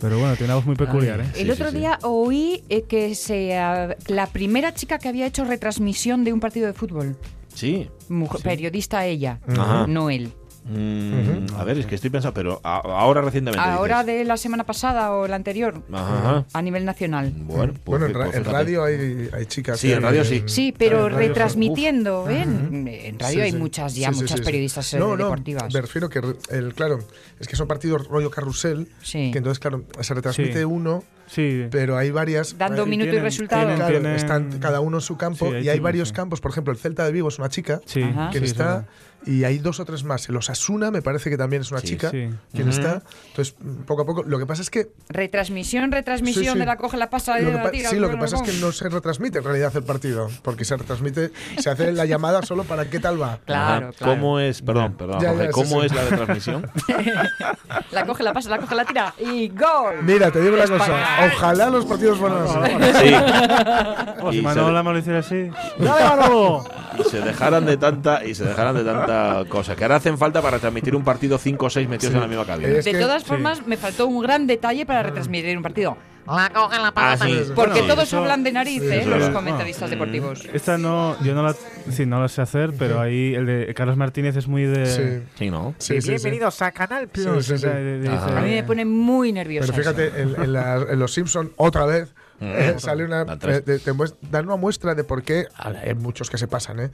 Pero 0.00 0.18
bueno, 0.18 0.34
tiene 0.36 0.44
una 0.46 0.54
voz 0.56 0.66
muy 0.66 0.76
peculiar. 0.76 1.20
¿eh? 1.20 1.24
El 1.36 1.46
sí, 1.46 1.50
otro 1.52 1.70
sí. 1.70 1.78
día 1.78 1.98
oí 2.02 2.62
eh, 2.68 2.82
que 2.82 3.14
se, 3.14 3.56
ah, 3.56 3.96
la 4.06 4.26
primera 4.26 4.74
chica 4.74 4.98
que 4.98 5.08
había 5.08 5.26
hecho 5.26 5.44
retransmisión 5.44 6.24
de 6.24 6.32
un 6.32 6.40
partido 6.40 6.66
de 6.66 6.74
fútbol, 6.74 7.16
Sí. 7.54 7.88
mujer- 8.08 8.42
periodista 8.42 9.06
ella, 9.06 9.40
Ajá. 9.48 9.86
no 9.88 10.10
él. 10.10 10.32
Mm, 10.70 11.46
A 11.56 11.64
ver, 11.64 11.78
es 11.78 11.86
que 11.86 11.94
estoy 11.96 12.10
pensando, 12.10 12.32
pero 12.34 12.60
a- 12.62 12.76
ahora 12.78 13.20
recientemente. 13.20 13.66
Ahora 13.68 14.02
dices. 14.04 14.18
de 14.20 14.24
la 14.24 14.36
semana 14.36 14.64
pasada 14.64 15.12
o 15.12 15.26
la 15.26 15.36
anterior, 15.36 15.82
Ajá, 15.92 16.44
a 16.52 16.62
nivel 16.62 16.84
nacional. 16.84 17.32
Bueno, 17.36 17.72
pues, 17.72 17.84
Bueno, 17.84 18.06
en, 18.06 18.14
ra- 18.14 18.24
pues 18.26 18.36
en 18.36 18.44
radio 18.44 18.84
hay, 18.84 19.28
hay 19.32 19.46
chicas. 19.46 19.80
Sí, 19.80 19.92
en 19.92 20.02
radio 20.02 20.24
sí. 20.24 20.42
Sí, 20.46 20.74
pero 20.76 21.02
son- 21.08 21.14
retransmitiendo, 21.14 22.28
¿eh? 22.30 22.42
En- 22.42 22.88
En 22.88 23.18
radio 23.18 23.34
Sí, 23.36 23.40
hay 23.40 23.52
sí. 23.52 23.56
muchas 23.58 23.94
ya, 23.94 24.08
Sí, 24.08 24.14
sí, 24.14 24.20
muchas 24.22 24.38
sí, 24.38 24.42
sí. 24.42 24.46
periodistas 24.46 24.94
eh, 24.94 24.98
No, 24.98 25.16
no, 25.16 25.24
deportivas. 25.24 25.72
Me 25.74 25.80
refiero 25.80 26.08
que, 26.08 26.20
el, 26.50 26.74
claro, 26.74 27.00
es 27.38 27.48
que 27.48 27.56
son 27.56 27.66
partidos 27.66 28.06
rollo 28.08 28.30
carrusel, 28.30 28.88
Sí. 29.02 29.30
que 29.32 29.38
entonces, 29.38 29.58
claro, 29.58 29.84
se 30.00 30.14
retransmite 30.14 30.58
Sí. 30.58 30.64
uno, 30.64 31.02
Sí. 31.30 31.66
pero 31.70 31.96
hay 31.96 32.10
varias. 32.10 32.58
Dando 32.58 32.82
eh, 32.82 32.86
minuto 32.86 33.14
y 33.14 33.18
resultado. 33.20 33.62
tienen- 33.62 33.76
Claro, 33.76 33.92
tienen- 33.92 34.16
están 34.16 34.58
cada 34.58 34.80
uno 34.80 34.96
en 34.98 35.02
su 35.02 35.16
campo 35.16 35.50
Sí, 35.50 35.58
y 35.64 35.68
hay 35.68 35.78
varios 35.78 36.08
sí. 36.08 36.14
campos. 36.14 36.40
Por 36.40 36.50
ejemplo, 36.50 36.72
el 36.72 36.78
Celta 36.78 37.04
de 37.04 37.12
Vigo 37.12 37.28
es 37.28 37.38
una 37.38 37.48
chica 37.48 37.80
Sí, 37.86 38.02
Ajá. 38.02 38.30
quien 38.30 38.44
está 38.44 38.86
y 39.26 39.44
hay 39.44 39.58
dos 39.58 39.78
o 39.80 39.84
tres 39.84 40.02
más. 40.02 40.26
El 40.30 40.36
Osasuna 40.36 40.90
me 40.90 41.02
parece 41.02 41.28
que 41.28 41.36
también 41.36 41.60
es 41.62 41.70
una 41.70 41.80
Sí, 41.80 41.88
chica 41.88 42.10
sí. 42.10 42.30
quien 42.52 42.68
Ujú. 42.68 42.78
está. 42.80 43.02
Entonces, 43.28 43.54
poco 43.86 44.02
a 44.02 44.06
poco. 44.06 44.22
Lo 44.24 44.38
que 44.38 44.46
pasa 44.46 44.62
es 44.62 44.70
que 44.70 44.88
Retransmisión, 45.10 45.92
retransmisión 45.92 46.44
Sí, 46.44 46.50
sí. 46.52 46.58
de 46.58 46.64
la 46.66 46.76
coge, 46.76 46.96
la 46.96 47.10
pasa, 47.10 47.38
Lo 47.38 47.50
de 47.50 47.56
que 47.58 47.64
la 47.64 47.70
tira. 47.70 47.90
sí, 47.90 47.96
lo 47.96 48.10
que 48.10 48.16
pasa 48.16 48.36
es 48.36 48.42
que 48.42 48.52
no 48.58 48.72
se 48.72 48.88
retransmite 48.88 49.38
en 49.38 49.44
realidad 49.44 49.72
el 49.76 49.82
partido, 49.84 50.28
porque 50.42 50.64
se 50.64 50.76
retransmite, 50.76 51.30
se 51.58 51.68
hace 51.70 51.92
la 51.92 52.06
llamada 52.06 52.42
solo 52.42 52.64
para 52.64 52.88
qué 52.88 52.98
tal 52.98 53.20
va. 53.20 53.38
Claro, 53.46 53.92
claro. 53.92 54.12
¿Cómo 54.14 54.40
es, 54.40 54.62
perdón, 54.62 54.94
perdón, 54.94 55.20
Ya, 55.20 55.34
ya, 55.34 55.50
¿cómo 55.50 55.80
sí. 55.80 55.86
es 55.86 55.94
la 55.94 56.02
retransmisión? 56.04 56.70
La 57.92 58.06
coge, 58.06 58.22
la 58.22 58.32
pasa, 58.32 58.48
la 58.50 58.58
coge, 58.58 58.74
la 58.74 58.84
tira 58.84 59.14
y 59.18 59.48
¡gol! 59.48 60.02
Mira, 60.02 60.30
te 60.30 60.40
digo 60.40 60.54
una 60.54 60.64
España. 60.64 60.78
cosa, 60.80 61.19
ojalá 61.26 61.70
los 61.70 61.84
partidos 61.84 62.18
fueran 62.18 62.42
así. 62.44 63.08
Sí. 63.08 63.14
Oh, 64.22 64.32
si 64.32 64.38
Y 64.38 64.42
Manolo 64.42 64.82
lo 64.92 64.98
hiciera 64.98 65.18
así. 65.20 65.50
¡Dale, 65.78 66.04
Manolo! 66.04 66.64
Y 66.98 67.02
se 67.04 67.20
dejaran 67.20 67.66
de 67.66 67.76
tanta 67.76 68.24
y 68.24 68.34
se 68.34 68.44
dejaran 68.44 68.74
de 68.74 68.84
tanta 68.84 69.44
cosa 69.48 69.76
que 69.76 69.84
ahora 69.84 69.96
hacen 69.96 70.18
falta 70.18 70.40
para 70.42 70.56
retransmitir 70.56 70.94
un 70.96 71.04
partido 71.04 71.38
5 71.38 71.66
o 71.66 71.70
6 71.70 71.88
metidos 71.88 72.12
Sí. 72.12 72.16
en 72.16 72.20
la 72.22 72.28
misma 72.28 72.44
cabina. 72.46 72.68
Es 72.70 72.84
de 72.84 72.92
que- 72.92 72.98
todas 72.98 73.22
sí. 73.22 73.28
formas, 73.28 73.66
me 73.66 73.76
faltó 73.76 74.06
un 74.06 74.20
gran 74.22 74.46
detalle 74.46 74.84
para 74.86 75.02
retransmitir 75.02 75.56
un 75.56 75.62
partido. 75.62 75.96
La 76.26 76.50
coge 76.50 76.76
la 76.78 76.88
Ah, 76.88 76.92
pata. 76.92 77.24
sí. 77.26 77.42
Porque 77.56 77.80
Bueno, 77.80 77.94
todos 77.94 78.08
eso- 78.08 78.18
hablan 78.18 78.44
de 78.44 78.52
nariz, 78.52 78.82
sí, 78.82 78.88
¿eh? 78.88 78.98
Los 79.04 79.18
verdad. 79.18 79.32
comentaristas 79.32 79.90
deportivos. 79.90 80.44
Esta 80.52 80.78
no, 80.78 81.16
yo 81.24 81.34
no 81.34 81.42
la, 81.42 81.56
sí, 81.90 82.06
no 82.06 82.20
la 82.20 82.28
sé 82.28 82.42
hacer, 82.42 82.72
pero 82.78 83.00
ahí 83.00 83.34
el 83.34 83.46
de 83.46 83.74
Carlos 83.74 83.96
Martínez 83.96 84.36
es 84.36 84.46
muy 84.46 84.64
de... 84.64 84.86
Sí, 84.86 85.26
Sí, 85.36 85.50
¿no? 85.50 85.74
sí, 85.78 85.94
sí, 85.94 86.02
sí. 86.02 86.08
Bienvenidos 86.10 86.60
a 86.62 86.70
Canal 86.72 87.08
Plus. 87.08 87.46
Sí, 87.46 87.54
sí, 87.54 87.58
sí. 87.58 87.66
de- 87.66 87.74
de- 87.82 87.98
de-. 88.00 88.08
A 88.10 88.40
mí 88.42 88.50
me 88.50 88.62
pone 88.62 88.84
muy 88.84 89.32
nerviosa. 89.32 89.72
Pero 89.72 89.78
fíjate, 89.82 90.22
en, 90.22 90.40
en 90.40 90.52
la- 90.52 90.76
en 90.90 90.98
Los 90.98 91.12
Simpson 91.14 91.52
otra 91.56 91.84
vez 91.86 92.14
eh, 92.40 92.74
sale 92.78 93.04
una, 93.04 93.22
eh, 93.22 93.60
te- 93.60 93.78
te 93.78 93.92
muest- 93.92 94.16
dan 94.30 94.46
una 94.46 94.56
muestra 94.56 94.94
de 94.94 95.04
por 95.04 95.22
qué, 95.22 95.46
hay 95.56 95.94
muchos 95.94 96.30
que 96.30 96.38
se 96.38 96.48
pasan, 96.48 96.80
¿eh? 96.80 96.90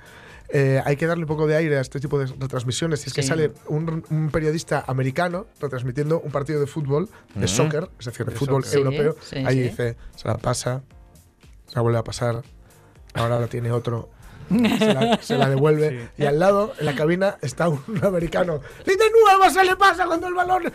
Eh, 0.49 0.81
hay 0.85 0.97
que 0.97 1.07
darle 1.07 1.25
un 1.25 1.29
poco 1.29 1.47
de 1.49 1.57
aire 1.57 1.77
a 1.77 1.81
este 1.81 1.99
tipo 1.99 2.19
de 2.21 2.27
retransmisiones. 2.27 3.05
Y 3.05 3.09
es 3.09 3.15
que 3.15 3.23
sale 3.25 3.53
un, 3.67 4.05
un 4.11 4.31
periodista 4.31 4.85
americano 4.87 5.47
retransmitiendo 5.61 6.21
un 6.21 6.31
partido 6.31 6.61
de 6.61 6.67
fútbol, 6.69 7.09
de 7.35 7.49
soccer, 7.49 7.91
es 7.99 8.07
decir, 8.07 8.25
de, 8.27 8.33
De 8.33 8.39
fútbol 8.39 8.63
soccer. 8.63 8.79
europeo. 8.79 9.17
Sí, 9.23 9.37
sí, 9.37 9.45
Ahí 9.45 9.57
sí. 9.57 9.63
dice, 9.63 9.97
se 10.15 10.29
la 10.29 10.37
pasa, 10.39 10.83
se 11.67 11.75
la 11.75 11.81
vuelve 11.83 11.99
a 11.99 12.05
pasar, 12.05 12.43
ahora 13.15 13.41
la 13.41 13.49
tiene 13.49 13.73
otro. 13.73 14.09
Se 14.49 14.95
la, 14.95 15.19
se 15.23 15.37
la 15.39 15.49
devuelve 15.49 16.11
y 16.19 16.25
al 16.25 16.39
lado 16.39 16.73
en 16.79 16.87
la 16.87 16.95
cabina 16.95 17.37
está 17.43 17.69
un 17.69 17.83
americano 18.03 18.61
y 18.85 18.91
de 18.91 19.11
nuevo 19.11 19.51
se 19.51 19.65
le 19.65 19.77
pasa 19.77 20.07
cuando 20.07 20.29
el 20.29 20.35
balón 20.35 20.73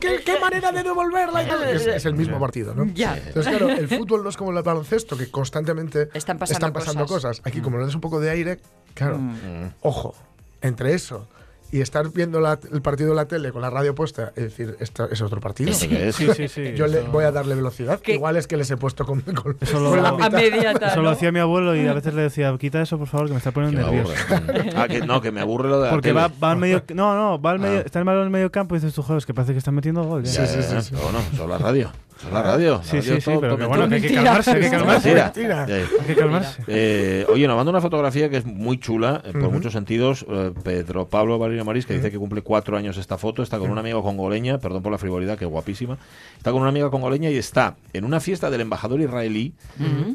¿qué, 0.00 0.22
qué 0.24 0.38
manera 0.40 0.72
de 0.72 0.82
devolverla 0.82 1.42
es, 1.70 1.86
es 1.86 2.04
el 2.06 2.14
mismo 2.14 2.38
partido 2.40 2.74
¿no? 2.74 2.86
Ya. 2.94 3.16
entonces 3.16 3.48
claro 3.56 3.68
el 3.68 3.88
fútbol 3.88 4.22
no 4.24 4.30
es 4.30 4.36
como 4.36 4.50
el 4.56 4.62
baloncesto 4.62 5.16
que 5.16 5.30
constantemente 5.30 6.08
Están 6.14 6.38
pasando 6.38 6.72
pasando 6.72 7.06
cosas. 7.06 7.38
cosas. 7.38 7.46
aquí 7.46 7.60
como 7.60 7.78
le 7.78 7.84
das 7.84 7.94
un 7.94 8.00
poco 8.00 8.20
de 8.20 8.30
aire 8.30 8.60
claro 8.94 9.18
Mm. 9.18 9.68
ojo 9.82 10.14
entre 10.62 10.94
eso 10.94 11.28
y 11.72 11.80
estar 11.80 12.08
viendo 12.10 12.40
la- 12.40 12.58
el 12.72 12.82
partido 12.82 13.10
de 13.10 13.16
la 13.16 13.24
tele 13.26 13.50
con 13.50 13.60
la 13.62 13.68
radio 13.70 13.94
puesta 13.94 14.32
y 14.36 14.42
decir 14.42 14.76
esto 14.80 15.08
es 15.10 15.20
otro 15.22 15.40
partido 15.40 15.70
¿Esto 15.70 15.88
qué 15.88 16.08
es? 16.08 16.14
Sí, 16.16 16.28
sí, 16.34 16.46
sí. 16.48 16.72
yo 16.76 16.86
le 16.86 17.00
voy 17.00 17.24
a 17.24 17.32
darle 17.32 17.54
velocidad 17.56 17.98
¿Qué? 18.00 18.14
igual 18.14 18.36
es 18.36 18.46
que 18.46 18.56
les 18.56 18.70
he 18.70 18.76
puesto 18.76 19.04
con, 19.04 19.20
con- 19.22 19.56
Eso 19.60 19.80
lo- 19.80 19.90
con 19.90 20.02
la 20.02 20.10
a 20.10 20.12
mitad. 20.12 20.26
A 20.34 20.36
media 20.36 20.74
tal, 20.74 20.90
Eso 20.90 20.96
lo 20.98 21.04
¿no? 21.04 21.10
hacía 21.10 21.32
mi 21.32 21.40
abuelo 21.40 21.74
y 21.74 21.86
a 21.86 21.92
veces 21.94 22.14
le 22.14 22.22
decía, 22.22 22.54
quita 22.58 22.80
eso 22.80 22.96
por 22.98 23.08
favor 23.08 23.26
que 23.26 23.32
me 23.32 23.38
está 23.38 23.50
poniendo 23.50 23.80
nervioso. 23.80 24.12
Ah, 24.76 24.86
que 24.88 25.00
no, 25.00 25.20
que 25.20 25.32
me 25.32 25.40
aburre 25.40 25.68
lo 25.68 25.78
de 25.80 25.86
la 25.86 25.90
Porque 25.90 26.10
tele. 26.10 26.20
va, 26.20 26.28
va 26.42 26.50
al 26.52 26.58
medio. 26.58 26.82
No, 26.94 27.14
no, 27.16 27.40
va 27.40 27.50
al 27.52 27.58
medio. 27.58 27.78
Ah. 27.78 27.82
Está 27.84 27.98
el 27.98 28.04
balón 28.04 28.22
en 28.22 28.26
el 28.26 28.32
medio 28.32 28.50
campo 28.52 28.74
y 28.74 28.78
dices 28.78 28.94
tú, 28.94 29.02
joder, 29.02 29.18
es 29.18 29.26
que 29.26 29.34
parece 29.34 29.52
que 29.52 29.58
están 29.58 29.74
metiendo 29.74 30.02
gol. 30.04 30.22
ya". 30.24 30.30
Ya, 30.32 30.46
Sí, 30.46 30.56
ya, 30.60 30.80
sí, 30.80 30.88
sí, 30.90 30.94
bueno, 31.02 31.18
eso 31.32 31.42
es 31.44 31.48
la 31.48 31.58
radio. 31.58 31.90
La 32.32 32.42
radio. 32.42 32.80
Sí, 32.82 32.96
La 32.96 33.02
sí, 33.02 33.08
radio 33.08 33.20
sí, 33.20 33.24
todo- 33.30 33.40
pero 33.40 33.52
todo 33.56 33.58
que 33.58 33.66
bueno, 33.66 33.88
que 33.88 33.94
hay 33.96 34.00
que 34.02 34.14
calmarse, 34.14 34.50
hay 34.50 34.60
que 34.60 34.70
calmarse. 34.70 35.20
Hay 35.20 36.06
que 36.06 36.14
calmarse. 36.14 36.62
Eh, 36.66 37.26
oye, 37.30 37.46
nos 37.46 37.56
manda 37.56 37.70
una 37.70 37.80
fotografía 37.80 38.28
que 38.30 38.38
es 38.38 38.44
muy 38.46 38.78
chula 38.78 39.22
eh, 39.24 39.32
por 39.32 39.50
muchos 39.50 39.72
sentidos. 39.72 40.24
Eh, 40.28 40.52
Pedro 40.62 41.08
Pablo 41.08 41.38
Valerio 41.38 41.64
Marís, 41.64 41.86
que 41.86 41.94
dice 41.94 42.10
que 42.10 42.18
cumple 42.18 42.42
cuatro 42.42 42.76
años 42.76 42.96
esta 42.96 43.18
foto. 43.18 43.42
Está 43.42 43.58
con 43.58 43.70
una 43.70 43.80
amiga 43.80 44.00
congoleña, 44.02 44.58
perdón 44.58 44.82
por 44.82 44.92
la 44.92 44.98
frivolidad, 44.98 45.38
que 45.38 45.44
guapísima. 45.46 45.98
Está 46.36 46.52
con 46.52 46.60
una 46.60 46.70
amiga 46.70 46.90
congoleña 46.90 47.30
y 47.30 47.36
está 47.36 47.76
en 47.92 48.04
una 48.04 48.20
fiesta 48.20 48.50
del 48.50 48.60
embajador 48.62 49.00
israelí, 49.00 49.54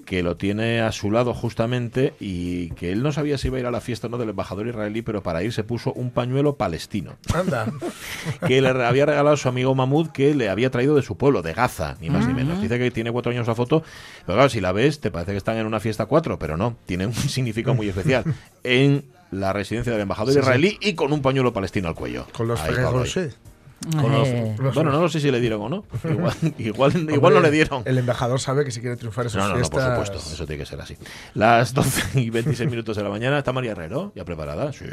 que 0.05 0.23
lo 0.23 0.37
tiene 0.37 0.81
a 0.81 0.91
su 0.91 1.11
lado 1.11 1.33
justamente, 1.33 2.13
y 2.19 2.69
que 2.71 2.91
él 2.91 3.01
no 3.03 3.11
sabía 3.11 3.37
si 3.37 3.47
iba 3.47 3.57
a 3.57 3.59
ir 3.61 3.65
a 3.65 3.71
la 3.71 3.81
fiesta 3.81 4.07
o 4.07 4.09
no 4.09 4.17
del 4.17 4.29
embajador 4.29 4.67
israelí, 4.67 5.01
pero 5.01 5.23
para 5.23 5.43
ir 5.43 5.53
se 5.53 5.63
puso 5.63 5.93
un 5.93 6.11
pañuelo 6.11 6.55
palestino 6.55 7.17
anda 7.33 7.65
que 8.47 8.61
le 8.61 8.69
había 8.69 9.05
regalado 9.05 9.33
a 9.33 9.37
su 9.37 9.47
amigo 9.49 9.73
Mahmoud 9.75 10.09
que 10.09 10.33
le 10.35 10.49
había 10.49 10.69
traído 10.69 10.95
de 10.95 11.01
su 11.01 11.17
pueblo, 11.17 11.41
de 11.41 11.53
Gaza, 11.53 11.95
ni 11.99 12.09
más 12.09 12.27
ni 12.27 12.33
menos. 12.33 12.61
Dice 12.61 12.77
que 12.77 12.91
tiene 12.91 13.11
cuatro 13.11 13.31
años 13.31 13.47
la 13.47 13.55
foto, 13.55 13.83
pero 14.25 14.35
claro, 14.37 14.49
si 14.49 14.61
la 14.61 14.71
ves, 14.71 14.99
te 14.99 15.11
parece 15.11 15.31
que 15.31 15.37
están 15.37 15.57
en 15.57 15.65
una 15.65 15.79
fiesta 15.79 16.05
cuatro, 16.05 16.37
pero 16.39 16.57
no, 16.57 16.75
tiene 16.85 17.05
un 17.05 17.13
significado 17.13 17.75
muy 17.75 17.89
especial. 17.89 18.23
En 18.63 19.05
la 19.31 19.53
residencia 19.53 19.91
del 19.91 20.01
embajador 20.01 20.37
israelí 20.37 20.77
y 20.81 20.93
con 20.95 21.13
un 21.13 21.21
pañuelo 21.21 21.53
palestino 21.53 21.87
al 21.87 21.95
cuello. 21.95 22.25
con 22.33 22.47
los 22.47 22.59
Ahí. 22.61 22.73
Con 22.73 24.11
los- 24.11 24.27
Eh. 24.27 24.55
bueno, 24.73 24.91
no 24.91 25.07
sé 25.07 25.21
si 25.21 25.31
le 25.31 25.39
dieron 25.39 25.61
o 25.61 25.69
no. 25.69 25.85
Igual, 26.57 27.07
igual, 27.09 27.33
no 27.33 27.39
le 27.39 27.49
dieron. 27.49 27.83
El 27.85 27.97
embajador 27.97 28.41
sabe 28.41 28.65
que 28.65 28.71
si 28.71 28.81
quiere 28.81 28.97
triunfar 28.97 29.25
en 29.25 29.29
sus 29.29 29.37
No, 29.39 29.47
no, 29.47 29.55
no, 29.57 29.69
por 29.69 29.81
supuesto, 29.81 30.17
eso 30.17 30.45
tiene 30.45 30.63
que 30.63 30.69
ser 30.69 30.81
así. 30.81 30.97
Las 31.33 31.73
12 31.73 32.19
y 32.19 32.29
26 32.29 32.69
minutos 32.69 32.97
de 32.97 33.03
la 33.03 33.09
mañana, 33.09 33.37
¿está 33.37 33.53
María 33.53 33.71
Herrero? 33.71 34.11
¿Ya 34.15 34.25
preparada? 34.25 34.73
Sí, 34.73 34.83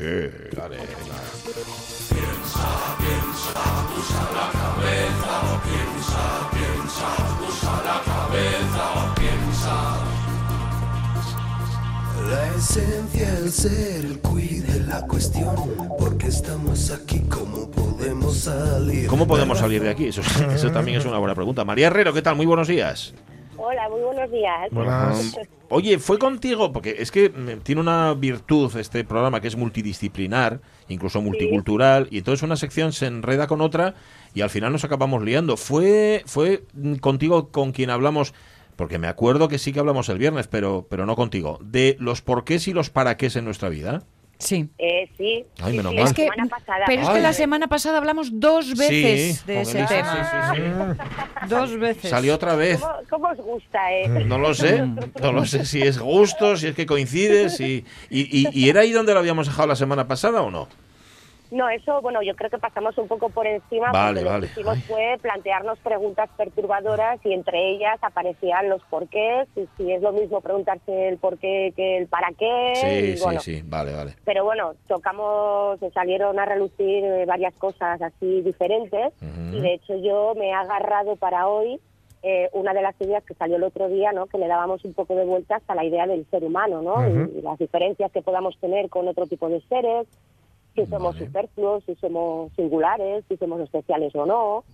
vale. 0.56 0.76
La 0.76 0.82
esencia, 12.56 13.38
el 13.38 13.50
ser, 13.50 14.04
el 14.04 14.20
quid 14.20 14.64
de 14.64 14.80
la 14.86 15.06
cuestión. 15.06 15.54
Porque 15.98 16.28
estamos 16.28 16.90
aquí, 16.90 17.20
¿cómo 17.28 17.70
podemos 17.70 18.36
salir? 18.36 19.06
¿Cómo 19.08 19.26
podemos 19.26 19.58
salir 19.58 19.82
de 19.82 19.90
aquí? 19.90 20.08
Eso, 20.08 20.22
eso 20.54 20.70
también 20.70 20.98
es 20.98 21.04
una 21.04 21.18
buena 21.18 21.34
pregunta. 21.34 21.64
María 21.64 21.88
Herrero, 21.88 22.12
¿qué 22.12 22.22
tal? 22.22 22.36
Muy 22.36 22.46
buenos 22.46 22.68
días. 22.68 23.14
Hola, 23.56 23.88
muy 23.88 24.00
buenos 24.00 24.30
días. 24.30 24.70
Buenas. 24.70 25.38
Oye, 25.68 25.98
fue 25.98 26.18
contigo, 26.18 26.72
porque 26.72 26.96
es 26.98 27.10
que 27.10 27.30
mm, 27.30 27.60
tiene 27.62 27.80
una 27.80 28.14
virtud 28.14 28.74
este 28.76 29.04
programa 29.04 29.40
que 29.40 29.48
es 29.48 29.56
multidisciplinar, 29.56 30.60
incluso 30.88 31.22
multicultural, 31.22 32.08
y 32.10 32.18
entonces 32.18 32.42
una 32.42 32.56
sección 32.56 32.92
se 32.92 33.06
enreda 33.06 33.46
con 33.46 33.60
otra 33.60 33.94
y 34.34 34.42
al 34.42 34.50
final 34.50 34.72
nos 34.72 34.84
acabamos 34.84 35.22
liando. 35.22 35.56
Fue, 35.56 36.22
fue 36.26 36.64
contigo 37.00 37.48
con 37.50 37.72
quien 37.72 37.90
hablamos, 37.90 38.34
porque 38.76 38.98
me 38.98 39.08
acuerdo 39.08 39.48
que 39.48 39.58
sí 39.58 39.72
que 39.72 39.80
hablamos 39.80 40.08
el 40.08 40.18
viernes, 40.18 40.46
pero, 40.46 40.86
pero 40.88 41.06
no 41.06 41.16
contigo, 41.16 41.58
de 41.62 41.96
los 41.98 42.22
porqués 42.22 42.68
y 42.68 42.72
los 42.72 42.90
para 42.90 43.16
qué 43.16 43.30
en 43.34 43.44
nuestra 43.44 43.68
vida. 43.68 44.04
Sí. 44.38 44.68
Eh, 44.78 45.08
sí. 45.16 45.44
Ay, 45.62 45.72
sí, 45.72 45.76
menos 45.78 45.92
sí, 45.92 45.96
mal. 45.96 46.04
la 46.04 46.10
Es 46.10 46.12
que, 46.12 46.22
semana 46.24 46.46
pasada. 46.46 46.84
pero 46.86 47.02
es 47.02 47.08
que 47.08 47.14
Ay. 47.16 47.22
la 47.22 47.32
semana 47.32 47.66
pasada 47.68 47.98
hablamos 47.98 48.28
dos 48.38 48.76
veces 48.76 49.38
Sí, 49.40 49.46
de 49.46 49.60
ese 49.62 49.84
tema. 49.84 50.52
sí, 50.54 50.60
sí, 50.60 51.48
Dos 51.48 51.78
veces. 51.78 52.10
Salió 52.10 52.34
otra 52.34 52.54
vez. 52.54 52.80
¿Cómo, 52.80 52.94
cómo 53.08 53.28
os 53.30 53.38
gusta, 53.38 53.92
eh? 53.92 54.08
No 54.26 54.38
lo 54.38 54.52
sé, 54.54 54.82
no 55.20 55.32
lo 55.32 55.44
sé 55.46 55.64
si 55.64 55.80
es 55.82 55.98
gusto, 55.98 56.56
si 56.56 56.68
es 56.68 56.74
que 56.74 56.86
coincide, 56.86 57.48
si... 57.50 57.84
¿Y, 58.10 58.20
y, 58.46 58.48
y 58.52 58.68
era 58.68 58.80
ahí 58.82 58.92
donde 58.92 59.12
lo 59.14 59.20
habíamos 59.20 59.46
dejado 59.46 59.68
la 59.68 59.76
semana 59.76 60.06
pasada 60.06 60.42
o 60.42 60.50
no? 60.50 60.68
No, 61.50 61.68
eso, 61.68 62.00
bueno, 62.02 62.22
yo 62.22 62.34
creo 62.34 62.50
que 62.50 62.58
pasamos 62.58 62.96
un 62.98 63.08
poco 63.08 63.28
por 63.28 63.46
encima. 63.46 63.92
Vale, 63.92 64.20
porque 64.20 64.24
vale. 64.24 64.40
Lo 64.40 64.40
que 64.46 64.60
hicimos 64.60 64.76
Ay. 64.76 64.82
fue 64.82 65.18
plantearnos 65.22 65.78
preguntas 65.78 66.28
perturbadoras 66.36 67.20
y 67.24 67.32
entre 67.32 67.70
ellas 67.70 67.98
aparecían 68.02 68.68
los 68.68 68.82
porqués, 68.84 69.48
y 69.56 69.66
si 69.76 69.92
es 69.92 70.02
lo 70.02 70.12
mismo 70.12 70.40
preguntarse 70.40 71.08
el 71.08 71.18
por 71.18 71.38
qué 71.38 71.72
que 71.76 71.98
el 71.98 72.06
para 72.08 72.28
qué. 72.32 72.72
Sí, 72.74 72.86
y 72.86 73.16
sí, 73.16 73.24
bueno, 73.24 73.40
sí, 73.40 73.62
vale, 73.64 73.92
vale. 73.92 74.14
Pero 74.24 74.44
bueno, 74.44 74.74
tocamos, 74.86 75.78
se 75.80 75.90
salieron 75.90 76.38
a 76.38 76.44
relucir 76.44 77.04
eh, 77.04 77.24
varias 77.26 77.54
cosas 77.54 78.00
así 78.02 78.42
diferentes 78.42 79.12
y 79.52 79.60
de 79.60 79.74
hecho 79.74 79.96
yo 79.96 80.34
me 80.36 80.48
he 80.48 80.52
agarrado 80.52 81.16
para 81.16 81.48
hoy 81.48 81.80
eh, 82.22 82.48
una 82.52 82.74
de 82.74 82.82
las 82.82 83.00
ideas 83.00 83.22
que 83.24 83.34
salió 83.34 83.56
el 83.56 83.62
otro 83.62 83.88
día, 83.88 84.10
¿no? 84.12 84.26
que 84.26 84.38
le 84.38 84.48
dábamos 84.48 84.84
un 84.84 84.94
poco 84.94 85.14
de 85.14 85.24
vueltas 85.24 85.62
a 85.68 85.74
la 85.74 85.84
idea 85.84 86.06
del 86.06 86.26
ser 86.30 86.42
humano 86.42 86.82
¿no? 86.82 87.08
Y, 87.08 87.40
las 87.42 87.58
diferencias 87.58 88.10
que 88.10 88.22
podamos 88.22 88.58
tener 88.58 88.88
con 88.88 89.06
otro 89.06 89.26
tipo 89.26 89.48
de 89.48 89.60
seres, 89.68 90.08
si 90.76 90.86
somos 90.86 91.16
superfluos, 91.16 91.82
si 91.84 91.94
somos 91.96 92.52
singulares, 92.54 93.24
si 93.28 93.36
somos 93.38 93.60
especiales 93.60 94.14
o 94.14 94.26
no. 94.26 94.64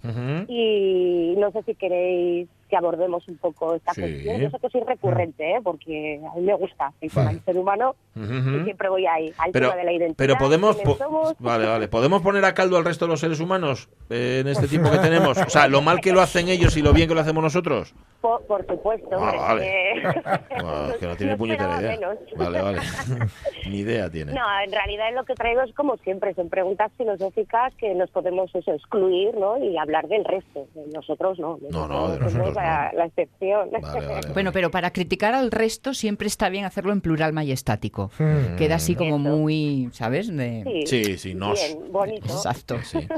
Y 0.49 1.35
no 1.38 1.50
sé 1.52 1.62
si 1.62 1.75
queréis 1.75 2.49
que 2.73 2.76
abordemos 2.79 3.29
un 3.29 3.37
poco 3.37 3.75
esta 3.75 3.93
Sí. 3.93 4.00
cuestión. 4.00 4.41
Yo 4.41 4.49
sé 4.49 4.59
que 4.59 4.71
soy 4.71 4.81
recurrente, 4.81 5.57
¿eh? 5.57 5.61
porque 5.62 6.19
a 6.26 6.35
mí 6.37 6.41
me 6.41 6.55
gusta 6.55 6.91
el 7.02 7.11
tema 7.11 7.25
Vale. 7.26 7.37
del 7.37 7.45
ser 7.45 7.59
humano 7.59 7.95
Ujú. 8.17 8.33
y 8.33 8.64
siempre 8.64 8.88
voy 8.88 9.07
ahí, 9.07 9.31
al 9.37 9.50
Pero, 9.52 9.67
tema 9.69 9.76
de 9.79 9.85
la 9.85 9.93
identidad. 9.93 10.17
pero 10.17 10.37
podemos... 10.38 10.76
quiénes 10.76 10.97
po- 10.97 11.05
somos. 11.05 11.35
Vale, 11.38 11.67
vale. 11.67 11.88
¿Podemos 11.88 12.23
poner 12.23 12.43
a 12.47 12.55
caldo 12.55 12.79
al 12.79 12.85
resto 12.87 13.05
de 13.05 13.11
los 13.11 13.21
seres 13.21 13.41
humanos 13.41 13.91
eh, 14.09 14.38
en 14.41 14.49
este 14.49 14.69
tiempo 14.69 14.91
que 14.91 14.97
tenemos? 15.00 15.37
O 15.37 15.50
sea, 15.50 15.69
lo 15.69 15.83
mal 15.83 16.00
que 16.00 16.12
lo 16.12 16.23
hacen 16.23 16.49
ellos 16.49 16.75
y 16.79 16.83
lo 16.83 16.95
bien 16.95 17.09
que 17.09 17.14
lo 17.14 17.21
hacemos 17.21 17.43
nosotros. 17.45 17.95
Por, 18.23 18.43
por 18.47 18.67
supuesto. 18.67 19.09
Ah, 19.12 19.19
hombre, 19.19 19.38
vale. 19.38 19.67
eh, 19.67 20.02
Bueno, 20.62 20.95
que 20.99 21.07
no 21.09 21.17
tiene 21.17 21.33
no 21.33 21.38
puñetera 21.38 21.79
idea. 21.79 21.91
menos. 21.91 22.17
Vale, 22.37 22.62
vale. 22.62 22.79
Ni 23.69 23.79
idea 23.81 24.09
tiene. 24.11 24.33
No, 24.33 24.41
en 24.64 24.73
realidad 24.73 25.07
lo 25.14 25.25
que 25.25 25.35
traigo 25.35 25.61
es 25.62 25.75
como 25.75 25.97
siempre, 25.99 26.33
son 26.35 26.49
preguntas 26.49 26.91
filosóficas 26.97 27.75
que 27.76 27.93
nos 27.95 28.11
podemos 28.11 28.55
eso, 28.55 28.73
excluir 28.73 29.35
¿no? 29.37 29.59
y 29.59 29.76
hablar 29.76 30.07
del 30.09 30.25
resto. 30.25 30.67
De 30.75 30.87
nosotros 30.95 31.38
no. 31.38 31.59
No, 31.71 31.87
no, 31.88 32.09
de 32.12 32.21
nosotros 32.21 32.55
la, 32.62 33.04
excepción. 33.07 33.71
Vale, 33.71 34.07
vale. 34.07 34.33
Bueno, 34.33 34.52
pero 34.52 34.71
para 34.71 34.90
criticar 34.92 35.35
al 35.35 35.50
resto 35.50 35.95
siempre 35.95 36.26
está 36.26 36.49
bien 36.49 36.64
hacerlo 36.64 36.92
en 36.92 37.00
plural 37.00 37.33
majestático. 37.33 38.11
Hmm. 38.19 38.57
Queda 38.57 38.76
así 38.76 38.95
como 38.95 39.16
Eso. 39.16 39.37
muy, 39.37 39.88
¿sabes? 39.92 40.35
De- 40.35 40.62
Sí, 40.87 41.04
Sí, 41.04 41.19
sí, 41.19 41.35
nos. 41.35 41.61
Bien, 41.61 41.92
bonito. 41.92 42.26
Exacto. 42.26 42.76
Sí. 42.83 43.07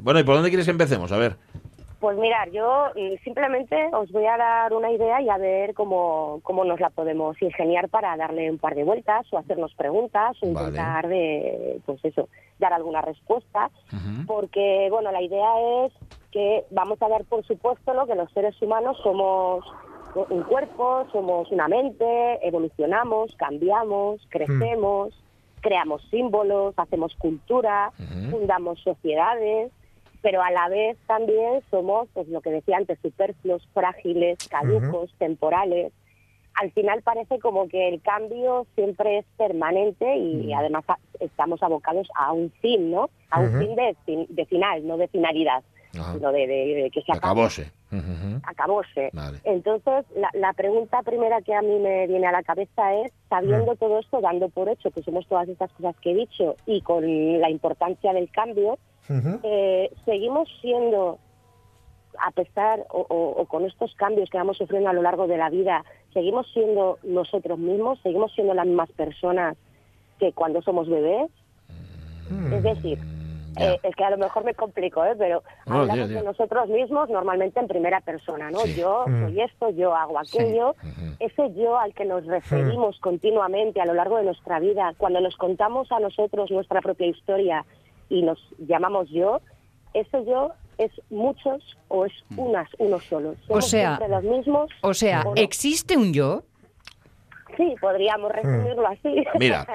Bueno, 0.00 0.20
¿y 0.20 0.24
por 0.24 0.34
dónde 0.34 0.48
quieres 0.48 0.66
que 0.66 0.72
empecemos? 0.72 1.12
A 1.12 1.16
ver. 1.18 1.36
Pues 2.00 2.16
mirar, 2.18 2.50
yo 2.50 2.86
mm, 2.94 3.22
simplemente 3.24 3.76
os 3.92 4.10
voy 4.12 4.26
a 4.26 4.36
dar 4.36 4.72
una 4.74 4.90
idea 4.90 5.20
y 5.22 5.28
a 5.30 5.38
ver 5.38 5.74
cómo, 5.74 6.40
cómo 6.42 6.64
nos 6.64 6.78
la 6.80 6.90
podemos 6.90 7.40
ingeniar 7.40 7.88
para 7.88 8.16
darle 8.16 8.50
un 8.50 8.58
par 8.58 8.74
de 8.74 8.84
vueltas 8.84 9.26
o 9.32 9.38
hacernos 9.38 9.74
preguntas 9.74 10.36
o 10.42 10.52
Vale. 10.52 10.68
intentar 10.68 11.08
de, 11.08 11.80
pues 11.86 12.04
eso, 12.04 12.28
dar 12.58 12.72
alguna 12.72 13.00
respuesta. 13.00 13.70
Porque, 14.26 14.88
bueno, 14.90 15.10
la 15.10 15.22
idea 15.22 15.84
es 15.86 15.92
que 16.32 16.64
vamos 16.70 17.00
a 17.02 17.08
dar 17.08 17.24
por 17.24 17.44
supuesto 17.44 17.94
¿no? 17.94 18.06
que 18.06 18.14
los 18.14 18.30
seres 18.32 18.60
humanos 18.62 18.96
somos 19.02 19.64
un 20.30 20.42
cuerpo, 20.44 21.06
somos 21.12 21.50
una 21.52 21.68
mente, 21.68 22.38
evolucionamos, 22.46 23.34
cambiamos, 23.36 24.20
crecemos, 24.30 25.12
creamos 25.60 26.02
símbolos, 26.10 26.74
hacemos 26.78 27.14
cultura, 27.16 27.92
fundamos 28.30 28.80
sociedades, 28.80 29.70
pero 30.22 30.42
a 30.42 30.50
la 30.50 30.68
vez 30.68 30.96
también 31.06 31.60
somos, 31.70 32.08
pues 32.14 32.28
lo 32.28 32.40
que 32.40 32.50
decía 32.50 32.78
antes, 32.78 32.98
superfluos, 33.02 33.66
frágiles, 33.74 34.38
caducos, 34.48 35.10
temporales. 35.18 35.92
Al 36.54 36.70
final 36.72 37.02
parece 37.02 37.38
como 37.38 37.68
que 37.68 37.86
el 37.88 38.00
cambio 38.00 38.66
siempre 38.74 39.18
es 39.18 39.26
permanente 39.36 40.16
y 40.16 40.52
además 40.54 40.84
a- 40.88 40.98
estamos 41.20 41.62
abocados 41.62 42.08
a 42.14 42.32
un 42.32 42.50
fin, 42.62 42.90
¿no? 42.90 43.10
A 43.30 43.40
un 43.40 43.58
fin 43.60 43.76
de, 43.76 43.94
fin- 44.06 44.26
de 44.30 44.46
final, 44.46 44.86
no 44.86 44.96
de 44.96 45.08
finalidad, 45.08 45.62
Ajá. 45.98 46.14
sino 46.14 46.32
de, 46.32 46.46
de- 46.46 46.82
de 46.82 46.90
que 46.90 47.02
se 47.02 47.12
acabe 47.12 47.32
acabóse. 48.44 49.10
Vale. 49.12 49.38
Entonces, 49.44 50.04
la, 50.16 50.28
la 50.34 50.52
pregunta 50.52 51.02
primera 51.02 51.40
que 51.42 51.54
a 51.54 51.62
mí 51.62 51.78
me 51.78 52.06
viene 52.06 52.26
a 52.26 52.32
la 52.32 52.42
cabeza 52.42 52.94
es, 52.94 53.12
sabiendo 53.28 53.76
todo 53.76 53.98
esto, 54.00 54.20
dando 54.20 54.48
por 54.48 54.68
hecho 54.68 54.90
que 54.90 55.02
somos 55.02 55.26
todas 55.28 55.48
estas 55.48 55.72
cosas 55.72 55.94
que 56.00 56.10
he 56.10 56.14
dicho 56.14 56.56
y 56.66 56.80
con 56.82 57.04
la 57.40 57.48
importancia 57.50 58.12
del 58.12 58.30
cambio, 58.30 58.78
eh, 59.44 59.90
seguimos 60.04 60.48
siendo, 60.60 61.18
a 62.18 62.30
pesar 62.32 62.84
o, 62.90 63.06
o- 63.08 63.40
o 63.40 63.46
con 63.46 63.64
estos 63.64 63.94
cambios 63.94 64.28
que 64.30 64.38
vamos 64.38 64.56
sufriendo 64.56 64.90
a 64.90 64.92
lo 64.92 65.02
largo 65.02 65.26
de 65.28 65.36
la 65.38 65.48
vida, 65.48 65.84
seguimos 66.12 66.50
siendo 66.52 66.98
nosotros 67.04 67.58
mismos, 67.58 68.00
seguimos 68.02 68.32
siendo 68.34 68.52
las 68.54 68.66
mismas 68.66 68.90
personas 68.92 69.56
que 70.18 70.32
cuando 70.32 70.60
somos 70.62 70.88
bebés. 70.88 71.30
Es 72.52 72.62
decir. 72.64 72.98
Eh, 73.58 73.78
es 73.82 73.94
que 73.96 74.04
a 74.04 74.10
lo 74.10 74.18
mejor 74.18 74.44
me 74.44 74.54
complico, 74.54 75.04
¿eh? 75.04 75.14
pero 75.16 75.42
hablamos 75.66 76.08
de 76.08 76.22
nosotros 76.22 76.68
mismos 76.68 77.08
normalmente 77.10 77.58
en 77.60 77.68
primera 77.68 78.00
persona, 78.00 78.50
¿no? 78.50 78.60
Sí. 78.60 78.74
Yo 78.74 79.04
Mm. 79.06 79.24
soy 79.26 79.40
esto, 79.40 79.70
yo 79.70 79.94
hago 79.94 80.18
aquello. 80.18 80.74
Ese 81.20 81.52
yo 81.54 81.78
al 81.78 81.94
que 81.94 82.04
nos 82.04 82.24
referimos 82.26 82.98
continuamente 83.00 83.80
a 83.80 83.86
lo 83.86 83.94
largo 83.94 84.18
de 84.18 84.24
nuestra 84.24 84.58
vida, 84.60 84.92
cuando 84.98 85.20
nos 85.20 85.36
contamos 85.36 85.90
a 85.92 86.00
nosotros 86.00 86.50
nuestra 86.50 86.80
propia 86.80 87.06
historia 87.06 87.64
y 88.08 88.22
nos 88.22 88.38
llamamos 88.58 89.08
yo, 89.10 89.40
ese 89.94 90.24
yo 90.24 90.52
es 90.78 90.90
muchos 91.10 91.62
o 91.88 92.04
es 92.04 92.12
unas, 92.36 92.68
unos 92.78 93.02
solos. 93.04 93.36
Somos 93.46 93.68
sea, 93.70 93.96
siempre 93.96 94.08
los 94.08 94.24
mismos. 94.24 94.70
O 94.82 94.92
sea, 94.92 95.22
¿o 95.24 95.34
no? 95.34 95.40
¿existe 95.40 95.96
un 95.96 96.12
yo? 96.12 96.42
Sí, 97.56 97.74
podríamos 97.80 98.32
resumirlo 98.32 98.86
así. 98.86 99.24
Mira, 99.38 99.66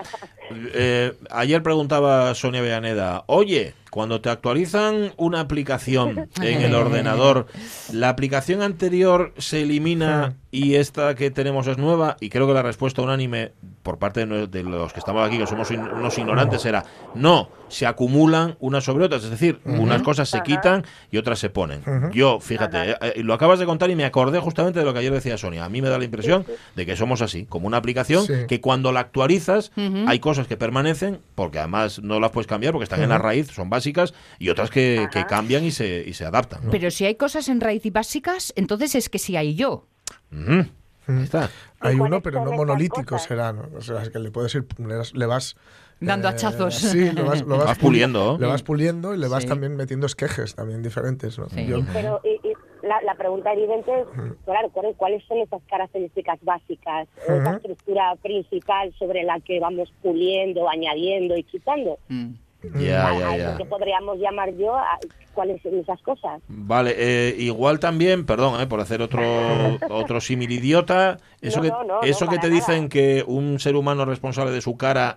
eh, 0.73 1.13
ayer 1.29 1.63
preguntaba 1.63 2.33
Sonia 2.35 2.61
Villaneda, 2.61 3.23
oye, 3.27 3.73
cuando 3.89 4.21
te 4.21 4.29
actualizan 4.29 5.13
una 5.17 5.41
aplicación 5.41 6.29
en 6.41 6.61
el 6.61 6.75
ordenador, 6.75 7.47
¿la 7.91 8.09
aplicación 8.09 8.61
anterior 8.61 9.33
se 9.37 9.63
elimina 9.63 10.35
y 10.51 10.75
esta 10.75 11.15
que 11.15 11.31
tenemos 11.31 11.67
es 11.67 11.77
nueva? 11.77 12.17
Y 12.19 12.29
creo 12.29 12.47
que 12.47 12.53
la 12.53 12.63
respuesta 12.63 13.01
unánime 13.01 13.51
por 13.83 13.97
parte 13.97 14.25
de, 14.25 14.63
los 14.63 14.93
que 14.93 14.99
estamos 14.99 15.25
aquí, 15.27 15.37
que 15.37 15.47
somos 15.47 15.69
in- 15.71 15.79
unos 15.81 16.17
ignorantes, 16.17 16.63
era 16.65 16.83
no, 17.15 17.49
se 17.67 17.85
acumulan 17.87 18.55
unas 18.59 18.83
sobre 18.83 19.05
otras, 19.05 19.23
es 19.23 19.29
decir, 19.31 19.59
unas 19.65 20.01
cosas 20.01 20.29
se 20.29 20.41
quitan 20.43 20.83
y 21.11 21.17
otras 21.17 21.39
se 21.39 21.49
ponen. 21.49 21.81
Yo, 22.13 22.39
fíjate, 22.39 22.91
eh, 22.91 22.95
eh, 23.01 23.23
lo 23.23 23.33
acabas 23.33 23.59
de 23.59 23.65
contar 23.65 23.89
y 23.89 23.95
me 23.95 24.05
acordé 24.05 24.39
justamente 24.39 24.79
de 24.79 24.85
lo 24.85 24.93
que 24.93 24.99
ayer 24.99 25.11
decía 25.13 25.37
Sonia. 25.37 25.65
A 25.65 25.69
mí 25.69 25.81
me 25.81 25.89
da 25.89 25.97
la 25.97 26.05
impresión 26.05 26.45
de 26.75 26.85
que 26.85 26.95
somos 26.95 27.21
así, 27.21 27.45
como 27.45 27.67
una 27.67 27.77
aplicación 27.77 28.25
Sí. 28.25 28.33
que 28.47 28.61
cuando 28.61 28.91
la 28.91 28.99
actualizas 28.99 29.71
hay 30.07 30.19
cosas 30.19 30.47
que 30.47 30.57
permanecen, 30.57 31.19
porque 31.35 31.59
además 31.59 31.99
no 32.03 32.19
las 32.19 32.31
puedes 32.31 32.47
cambiar 32.47 32.73
porque 32.73 32.83
están 32.83 33.01
en 33.01 33.09
la 33.09 33.17
raíz, 33.17 33.47
son 33.47 33.69
básicas, 33.69 34.13
y 34.39 34.49
otras 34.49 34.69
que, 34.69 35.07
que 35.11 35.25
cambian 35.25 35.63
y 35.63 35.71
se, 35.71 36.03
y 36.05 36.13
se 36.13 36.25
adaptan. 36.25 36.65
¿no? 36.65 36.71
Pero 36.71 36.91
si 36.91 37.05
hay 37.05 37.15
cosas 37.15 37.47
en 37.49 37.61
raíz 37.61 37.85
y 37.85 37.89
básicas, 37.89 38.53
entonces 38.55 38.95
es 38.95 39.09
que 39.09 39.17
sí 39.19 39.35
hay 39.37 39.55
yo. 39.55 39.87
Está. 41.19 41.49
Hay 41.79 41.95
¿Y 41.95 41.99
uno, 41.99 42.07
cuáles 42.09 42.23
pero 42.23 42.45
no 42.45 42.51
monolítico 42.51 43.03
cosas? 43.05 43.27
será, 43.27 43.53
¿no? 43.53 43.63
O 43.77 43.81
sea, 43.81 44.01
es 44.03 44.09
que 44.09 44.19
le 44.19 44.31
puedes 44.31 44.53
ir, 44.55 44.65
le, 45.13 45.25
vas... 45.25 45.55
Dando 45.99 46.27
hachazos. 46.29 46.73
Sí, 46.75 47.11
lo 47.11 47.25
vas, 47.25 47.41
lo 47.43 47.57
vas 47.57 47.65
Vas 47.67 47.77
puliendo. 47.77 48.37
Le 48.39 48.47
vas 48.47 48.63
puliendo 48.63 49.13
y 49.13 49.17
le 49.17 49.27
vas 49.27 49.43
Sí. 49.43 49.49
también 49.49 49.75
metiendo 49.75 50.07
esquejes 50.07 50.55
también 50.55 50.81
diferentes, 50.81 51.37
¿no? 51.37 51.47
Sí. 51.49 51.65
Yo- 51.67 51.79
Pero 51.93 52.19
y- 52.23 52.47
y 52.47 52.53
la, 52.81 52.99
la 53.03 53.13
pregunta 53.15 53.53
evidente 53.53 53.91
es, 54.01 54.07
claro, 54.45 54.69
¿cuáles- 54.71 54.95
¿cuáles 54.97 55.23
son 55.27 55.37
esas 55.39 55.61
características 55.69 56.39
básicas 56.43 57.07
o 57.29 57.33
esa 57.33 57.49
Ujú. 57.49 57.57
estructura 57.57 58.15
principal 58.21 58.91
sobre 58.97 59.23
la 59.23 59.39
que 59.41 59.59
vamos 59.59 59.93
puliendo, 60.01 60.67
añadiendo 60.69 61.37
y 61.37 61.43
quitando? 61.43 61.99
Mm. 62.09 62.31
Ya, 62.79 63.57
que 63.57 63.65
podríamos 63.65 64.17
llamar 64.19 64.53
yo, 64.55 64.75
a- 64.75 64.99
¿cuáles 65.33 65.61
son 65.61 65.75
esas 65.79 66.01
cosas? 66.01 66.41
Vale, 66.47 66.93
eh, 66.97 67.35
igual 67.39 67.79
también, 67.79 68.25
perdón, 68.25 68.59
eh, 68.61 68.67
por 68.67 68.79
hacer 68.79 69.01
otro 69.01 69.21
otro 69.89 70.21
símil 70.21 70.51
idiota, 70.51 71.17
eso 71.41 71.57
No, 71.57 71.63
que 71.63 71.69
no, 71.69 71.83
no, 71.83 72.01
eso 72.03 72.25
no, 72.25 72.31
que 72.31 72.37
te 72.39 72.49
dicen 72.49 72.89
que 72.89 73.23
un 73.27 73.59
ser 73.59 73.75
humano 73.75 74.05
responsable 74.05 74.51
de 74.51 74.61
su 74.61 74.77
cara 74.77 75.15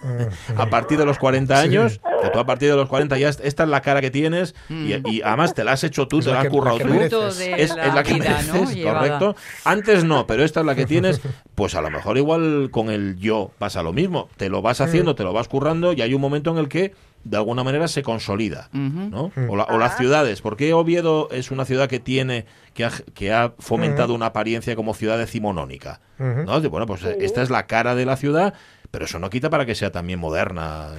a 0.56 0.66
partir 0.70 0.98
de 0.98 1.04
los 1.04 1.18
40 1.18 1.58
años, 1.58 2.00
que 2.22 2.30
tú 2.30 2.38
a 2.38 2.46
partir 2.46 2.70
de 2.70 2.76
los 2.76 2.88
40 2.88 3.18
ya 3.18 3.28
est- 3.28 3.44
esta 3.44 3.64
es 3.64 3.68
la 3.68 3.82
cara 3.82 4.00
que 4.00 4.10
tienes 4.10 4.54
y, 4.70 4.94
y 5.08 5.22
además 5.22 5.54
te 5.54 5.64
la 5.64 5.72
has 5.72 5.84
hecho 5.84 6.08
tú, 6.08 6.18
Es 6.20 6.24
te 6.24 6.30
la 6.30 6.36
la 6.36 6.42
has 6.42 6.48
currado 6.48 6.78
tú. 6.78 6.84
es, 6.94 7.38
es 7.58 7.74
la 7.76 8.02
que 8.02 8.14
vida, 8.14 8.42
¿no? 8.42 8.52
mereces, 8.54 8.74
Llevada. 8.74 8.98
correcto. 9.18 9.36
Antes 9.64 10.04
no, 10.04 10.26
pero 10.26 10.44
esta 10.44 10.60
es 10.60 10.66
la 10.66 10.74
que 10.74 10.86
tienes. 10.86 11.20
Pues 11.54 11.74
a 11.74 11.80
lo 11.80 11.90
mejor 11.90 12.16
igual 12.18 12.68
con 12.70 12.90
el 12.90 13.16
yo 13.18 13.50
pasa 13.58 13.82
lo 13.82 13.92
mismo. 13.92 14.28
Te 14.36 14.48
lo 14.48 14.62
vas 14.62 14.80
haciendo, 14.80 15.14
te 15.14 15.24
lo 15.24 15.32
vas 15.32 15.48
currando 15.48 15.92
y 15.92 16.02
hay 16.02 16.14
un 16.14 16.20
momento 16.20 16.50
en 16.50 16.58
el 16.58 16.68
que 16.68 16.92
de 17.28 17.36
alguna 17.36 17.64
manera 17.64 17.88
se 17.88 18.02
consolida, 18.02 18.68
¿no? 18.72 19.32
O, 19.48 19.56
la- 19.56 19.64
o 19.64 19.78
las 19.78 19.96
ciudades. 19.98 20.40
¿Por 20.42 20.56
qué 20.56 20.72
Oviedo 20.74 21.28
es 21.30 21.50
una 21.50 21.64
ciudad 21.64 21.88
que 21.88 22.00
tiene 22.00 22.46
que 22.74 22.84
ha, 22.84 22.90
que 23.14 23.32
ha 23.32 23.54
fomentado 23.58 24.14
una 24.14 24.26
apariencia 24.26 24.76
como 24.76 24.94
ciudad 24.94 25.18
decimonónica? 25.18 26.00
¿no? 26.18 26.60
De, 26.60 26.68
bueno, 26.68 26.86
pues 26.86 27.02
eh, 27.04 27.16
esta 27.20 27.42
es 27.42 27.50
la 27.50 27.66
cara 27.66 27.94
de 27.94 28.06
la 28.06 28.16
ciudad, 28.16 28.54
pero 28.90 29.04
eso 29.04 29.18
no 29.18 29.28
quita 29.30 29.50
para 29.50 29.66
que 29.66 29.74
sea 29.74 29.90
también 29.92 30.18
moderna 30.18 30.90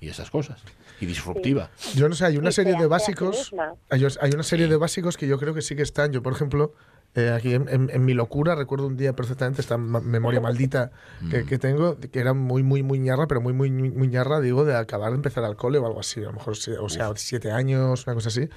y, 0.00 0.06
y 0.06 0.08
esas 0.08 0.30
cosas 0.30 0.62
y 1.00 1.06
disruptiva. 1.06 1.70
Yo 1.96 2.08
no 2.08 2.14
sé, 2.14 2.26
hay 2.26 2.36
una 2.36 2.52
serie 2.52 2.74
se 2.74 2.78
de 2.80 2.86
básicos. 2.86 3.52
Hay, 3.90 4.04
hay 4.20 4.30
una 4.32 4.42
serie 4.44 4.68
de 4.68 4.76
básicos 4.76 5.16
que 5.16 5.26
yo 5.26 5.38
creo 5.38 5.52
que 5.54 5.62
sí 5.62 5.74
que 5.74 5.82
están. 5.82 6.12
Yo, 6.12 6.22
por 6.22 6.32
ejemplo, 6.32 6.74
eh, 7.14 7.30
aquí 7.30 7.54
en, 7.54 7.68
en- 7.68 7.90
en 7.92 8.04
mi 8.04 8.14
locura, 8.14 8.54
recuerdo 8.54 8.86
un 8.86 8.96
día 8.96 9.14
perfectamente 9.14 9.60
esta 9.60 9.76
ma- 9.76 10.00
memoria 10.00 10.40
maldita 10.48 10.90
que, 11.30 11.44
que 11.44 11.58
tengo, 11.58 11.98
que 11.98 12.18
era 12.18 12.32
muy, 12.32 12.62
muy, 12.62 12.82
muy 12.82 12.98
ñarra, 12.98 13.26
pero 13.26 13.40
muy, 13.40 13.52
muy, 13.52 13.70
muy 13.70 14.08
ñarra, 14.08 14.40
digo, 14.40 14.64
de 14.64 14.74
acabar 14.76 15.10
de 15.10 15.16
empezar 15.16 15.44
al 15.44 15.56
cole 15.56 15.78
o 15.78 15.86
algo 15.86 16.00
así. 16.00 16.20
A 16.20 16.24
lo 16.24 16.32
mejor, 16.32 16.54
o 16.80 16.88
sea, 16.88 17.12
siete 17.16 17.50
años, 17.52 18.06
una 18.06 18.14
cosa 18.14 18.28
así. 18.28 18.48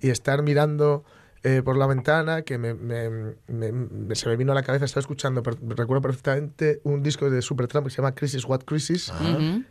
Y 0.00 0.10
estar 0.10 0.42
mirando. 0.42 1.04
eh, 1.42 1.62
por 1.64 1.78
la 1.78 1.86
ventana 1.86 2.42
que 2.42 2.58
me, 2.58 2.74
me- 2.74 3.08
me- 3.48 3.72
me- 3.72 4.14
se 4.14 4.28
me 4.28 4.36
vino 4.36 4.52
a 4.52 4.54
la 4.54 4.62
cabeza, 4.62 4.84
estaba 4.84 5.00
escuchando, 5.00 5.42
recuerdo 5.42 6.02
perfectamente 6.02 6.82
un 6.84 7.02
disco 7.02 7.30
de 7.30 7.40
Supertramp 7.40 7.86
que 7.86 7.90
se 7.90 7.96
llama 7.96 8.14
Crisis 8.14 8.44
What 8.44 8.64
Crisis, 8.66 9.10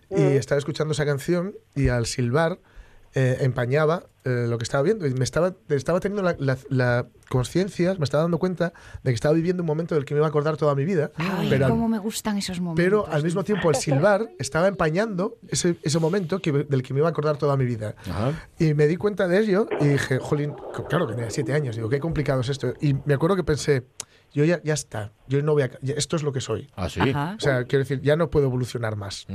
y 0.09 0.15
estaba 0.37 0.57
escuchando 0.57 0.93
esa 0.93 1.05
canción 1.05 1.53
y 1.75 1.89
al 1.89 2.07
silbar 2.07 2.57
eh, 3.15 3.37
empañaba 3.41 4.03
eh, 4.25 4.45
lo 4.49 4.57
que 4.57 4.63
estaba 4.63 4.83
viendo 4.83 5.07
y 5.07 5.13
me 5.13 5.23
estaba, 5.23 5.53
estaba 5.69 5.99
teniendo 5.99 6.21
la, 6.21 6.35
la- 6.39 6.57
la 6.69 7.07
conciencia, 7.29 7.95
me 7.97 8.03
estaba 8.03 8.23
dando 8.23 8.37
cuenta 8.37 8.73
de 9.03 9.11
que 9.11 9.15
estaba 9.15 9.33
viviendo 9.33 9.63
un 9.63 9.67
momento 9.67 9.95
del 9.95 10.03
que 10.05 10.13
me 10.13 10.19
iba 10.19 10.27
a 10.27 10.29
acordar 10.29 10.57
toda 10.57 10.75
mi 10.75 10.83
vida, 10.85 11.11
Ay, 11.15 11.47
pero, 11.49 11.65
al- 11.65 11.71
cómo 11.71 11.87
me 11.87 11.99
gustan 11.99 12.37
esos 12.37 12.59
momentos. 12.59 12.83
pero 12.83 13.07
al 13.07 13.23
mismo 13.23 13.43
tiempo 13.43 13.69
el 13.69 13.75
silbar 13.77 14.29
estaba 14.39 14.67
empañando 14.67 15.37
ese, 15.47 15.77
ese 15.83 15.99
momento 15.99 16.39
que, 16.41 16.51
del 16.51 16.83
que 16.83 16.93
me 16.93 16.99
iba 16.99 17.07
a 17.07 17.11
acordar 17.11 17.37
toda 17.37 17.55
mi 17.57 17.65
vida. 17.65 17.95
Ajá. 18.09 18.33
Y 18.59 18.73
me 18.73 18.87
di 18.87 18.97
cuenta 18.97 19.27
de 19.27 19.39
ello 19.39 19.67
y 19.79 19.85
dije, 19.87 20.19
jolín, 20.19 20.53
claro 20.89 21.07
que 21.07 21.13
tenía 21.13 21.29
siete 21.31 21.53
años, 21.53 21.75
digo, 21.75 21.89
qué 21.89 21.99
complicado 21.99 22.41
es 22.41 22.49
esto. 22.49 22.73
Y 22.81 22.95
me 23.05 23.13
acuerdo 23.13 23.35
que 23.35 23.43
pensé, 23.43 23.83
yo 24.33 24.45
ya, 24.45 24.61
ya 24.63 24.73
está, 24.73 25.11
yo 25.27 25.41
no 25.41 25.53
voy 25.53 25.63
a, 25.63 25.71
ya- 25.81 25.95
esto 25.95 26.15
es 26.15 26.23
lo 26.23 26.31
que 26.31 26.41
soy. 26.41 26.69
Así. 26.75 26.99
Ajá. 26.99 27.35
O 27.37 27.39
sea, 27.39 27.63
quiero 27.65 27.83
decir, 27.83 28.01
ya 28.01 28.15
no 28.15 28.29
puedo 28.29 28.45
evolucionar 28.45 28.95
más. 28.95 29.25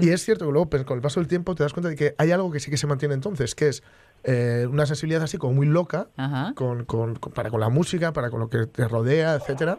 Y 0.00 0.08
es 0.10 0.24
cierto 0.24 0.46
que 0.46 0.52
luego, 0.52 0.68
pues, 0.70 0.84
con 0.84 0.96
el 0.98 1.02
paso 1.02 1.20
del 1.20 1.28
tiempo, 1.28 1.54
te 1.54 1.62
das 1.62 1.72
cuenta 1.72 1.88
de 1.88 1.96
que 1.96 2.14
hay 2.18 2.30
algo 2.32 2.50
que 2.50 2.60
sí 2.60 2.70
que 2.70 2.76
se 2.76 2.86
mantiene 2.86 3.14
entonces, 3.14 3.54
que 3.54 3.68
es 3.68 3.82
eh, 4.24 4.66
una 4.70 4.84
sensibilidad 4.86 5.22
así 5.22 5.38
como 5.38 5.54
muy 5.54 5.66
loca 5.66 6.08
con- 6.54 6.84
con- 6.84 7.14
para 7.14 7.50
con 7.50 7.60
la 7.60 7.68
música, 7.68 8.12
para 8.12 8.30
con 8.30 8.40
lo 8.40 8.48
que 8.50 8.66
te 8.66 8.86
rodea, 8.86 9.34
etcétera. 9.34 9.78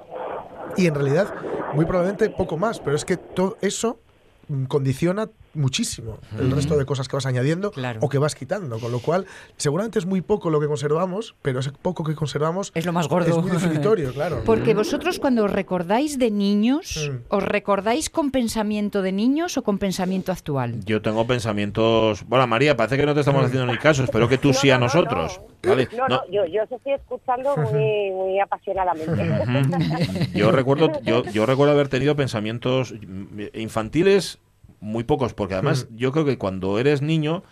Y 0.77 0.87
en 0.87 0.95
realidad, 0.95 1.33
muy 1.73 1.85
probablemente 1.85 2.29
poco 2.29 2.57
más, 2.57 2.79
pero 2.79 2.95
es 2.95 3.05
que 3.05 3.17
todo 3.17 3.57
eso 3.61 3.99
mm, 4.47 4.65
condiciona 4.65 5.29
muchísimo 5.53 6.17
el 6.39 6.51
resto 6.51 6.77
de 6.77 6.85
cosas 6.85 7.07
que 7.07 7.15
vas 7.15 7.25
añadiendo 7.25 7.71
Claro. 7.71 7.99
o 8.01 8.09
que 8.09 8.17
vas 8.17 8.35
quitando, 8.35 8.79
con 8.79 8.91
lo 8.91 8.99
cual 8.99 9.25
seguramente 9.57 9.99
es 9.99 10.05
muy 10.05 10.21
poco 10.21 10.49
lo 10.49 10.59
que 10.59 10.67
conservamos, 10.67 11.35
pero 11.41 11.59
ese 11.59 11.71
poco 11.71 12.03
que 12.03 12.15
conservamos 12.15 12.71
Es 12.75 12.85
lo 12.85 12.93
más 12.93 13.07
gordo. 13.07 13.29
es 13.29 13.37
muy 13.43 13.51
definitorio, 13.51 14.13
claro. 14.13 14.41
Porque 14.45 14.73
vosotros 14.73 15.19
cuando 15.19 15.43
os 15.45 15.51
recordáis 15.51 16.17
de 16.19 16.31
niños, 16.31 17.09
Mm. 17.11 17.17
¿os 17.29 17.43
recordáis 17.43 18.09
con 18.09 18.31
pensamiento 18.31 19.01
de 19.01 19.11
niños 19.11 19.57
o 19.57 19.63
con 19.63 19.77
pensamiento 19.77 20.31
actual? 20.31 20.83
Yo 20.85 21.01
tengo 21.01 21.25
pensamientos. 21.27 22.23
Bueno, 22.27 22.45
María, 22.47 22.75
parece 22.77 22.97
que 22.97 23.05
no 23.05 23.13
te 23.13 23.21
estamos 23.21 23.43
haciendo 23.45 23.71
ni 23.71 23.77
caso. 23.77 24.03
Espero 24.03 24.27
que 24.27 24.37
tú 24.37 24.49
No, 24.49 24.53
sí 24.53 24.69
a 24.69 24.75
no, 24.75 24.79
no, 24.81 24.85
nosotros. 24.85 25.39
no. 25.63 25.69
¿vale? 25.69 25.87
No, 25.91 26.07
No, 26.07 26.15
no, 26.17 26.21
yo, 26.31 26.45
yo 26.45 26.63
os 26.63 26.71
estoy 26.71 26.93
escuchando 26.93 27.55
muy, 27.71 28.11
muy 28.11 28.39
apasionadamente. 28.39 30.29
Yo 30.33 30.51
recuerdo, 30.51 30.91
yo, 31.03 31.23
yo 31.25 31.45
recuerdo 31.45 31.73
haber 31.73 31.87
tenido 31.87 32.15
pensamientos 32.15 32.93
mm, 32.93 33.41
infantiles 33.53 34.39
muy 34.81 35.05
pocos, 35.05 35.33
porque 35.33 35.53
además 35.53 35.87
yo 35.91 36.11
creo 36.11 36.25
que 36.25 36.37
cuando 36.37 36.77
eres 36.79 37.01
niño 37.01 37.43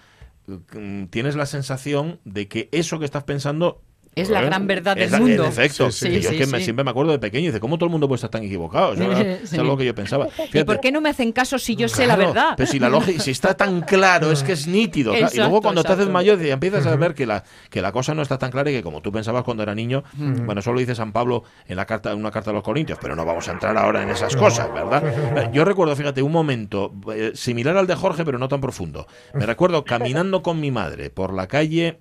mm, 0.48 1.06
tienes 1.06 1.36
la 1.36 1.46
sensación 1.46 2.20
de 2.26 2.48
que 2.50 2.68
eso 2.74 3.00
que 3.00 3.06
estás 3.06 3.24
pensando 3.24 3.82
Es 4.22 4.30
la 4.30 4.42
gran 4.42 4.68
verdad 4.68 4.96
del 4.96 5.06
Es 5.06 5.12
la- 5.12 5.20
mundo. 5.20 5.44
En 5.44 5.50
efecto, 5.50 5.92
Sí, 5.92 6.08
sí, 6.08 6.22
yo 6.22 6.30
sí, 6.30 6.36
es 6.36 6.42
que 6.46 6.52
me- 6.52 6.58
sí. 6.60 6.66
siempre 6.66 6.84
me 6.84 6.92
acuerdo 6.92 7.12
de 7.12 7.20
pequeño 7.20 7.44
y 7.46 7.48
dice, 7.48 7.60
¿cómo 7.60 7.78
todo 7.78 7.86
el 7.86 7.92
mundo 7.92 8.08
puede 8.08 8.18
estar 8.18 8.30
tan 8.30 8.44
equivocado? 8.44 8.94
Eso 8.94 9.04
era- 9.04 9.22
Es 9.34 9.54
algo 9.54 9.78
que 9.78 9.86
yo 9.86 9.96
pensaba. 9.96 10.28
¿Y 10.54 10.64
por 10.64 10.80
qué 10.80 10.92
no 10.92 11.02
me 11.02 11.10
hacen 11.10 11.32
caso 11.32 11.58
si 11.60 11.76
yo 11.76 11.88
sé 11.88 12.06
la 12.08 12.16
verdad? 12.16 12.54
Pero 12.58 12.70
si 12.70 12.80
la 12.80 12.90
lógica, 12.90 13.22
si 13.22 13.32
está 13.32 13.54
tan 13.56 13.82
claro, 13.82 14.32
es 14.32 14.44
que 14.44 14.54
es 14.54 14.68
nítido. 14.68 15.14
y 15.14 15.18
luego 15.20 15.28
Exacto, 15.32 15.62
cuando 15.62 15.82
te 15.84 15.88
haces 15.90 16.00
exacto. 16.08 16.14
mayor 16.14 16.42
y 16.46 16.50
empiezas 16.52 16.86
a 16.86 16.96
ver 16.96 17.14
que 17.14 17.26
la, 17.26 17.44
que 17.70 17.82
la 17.82 17.92
cosa 17.92 18.14
no 18.14 18.22
está 18.22 18.38
tan 18.38 18.52
clara 18.52 18.70
y 18.72 18.74
que 18.76 18.84
como 18.84 19.02
tú 19.02 19.12
pensabas 19.12 19.44
cuando 19.44 19.64
era 19.64 19.74
niño, 19.76 20.04
bueno, 20.18 20.60
eso 20.60 20.72
lo 20.74 20.80
dice 20.80 20.96
San 20.96 21.12
Pablo 21.12 21.44
en 21.68 21.76
la 21.78 21.86
carta, 21.86 22.12
en 22.12 22.18
una 22.20 22.32
carta 22.32 22.52
a 22.52 22.54
los 22.54 22.64
Corintios, 22.64 23.00
pero 23.02 23.16
no 23.16 23.26
vamos 23.26 23.48
a 23.48 23.52
entrar 23.52 23.78
ahora 23.78 24.04
en 24.04 24.10
esas 24.10 24.36
cosas, 24.36 24.72
¿verdad? 24.74 25.04
Eh, 25.38 25.50
Yo 25.54 25.66
recuerdo, 25.66 25.96
fíjate, 25.96 26.22
un 26.22 26.32
momento 26.32 26.94
eh, 27.14 27.32
similar 27.36 27.78
al 27.78 27.88
de 27.88 27.96
Jorge, 27.96 28.26
pero 28.26 28.38
no 28.38 28.48
tan 28.48 28.62
profundo. 28.62 29.08
Me 29.34 29.46
recuerdo 29.46 29.84
caminando 29.86 30.42
con 30.42 30.60
mi 30.60 30.72
madre 30.72 31.10
por 31.10 31.34
la 31.34 31.48
calle 31.48 32.00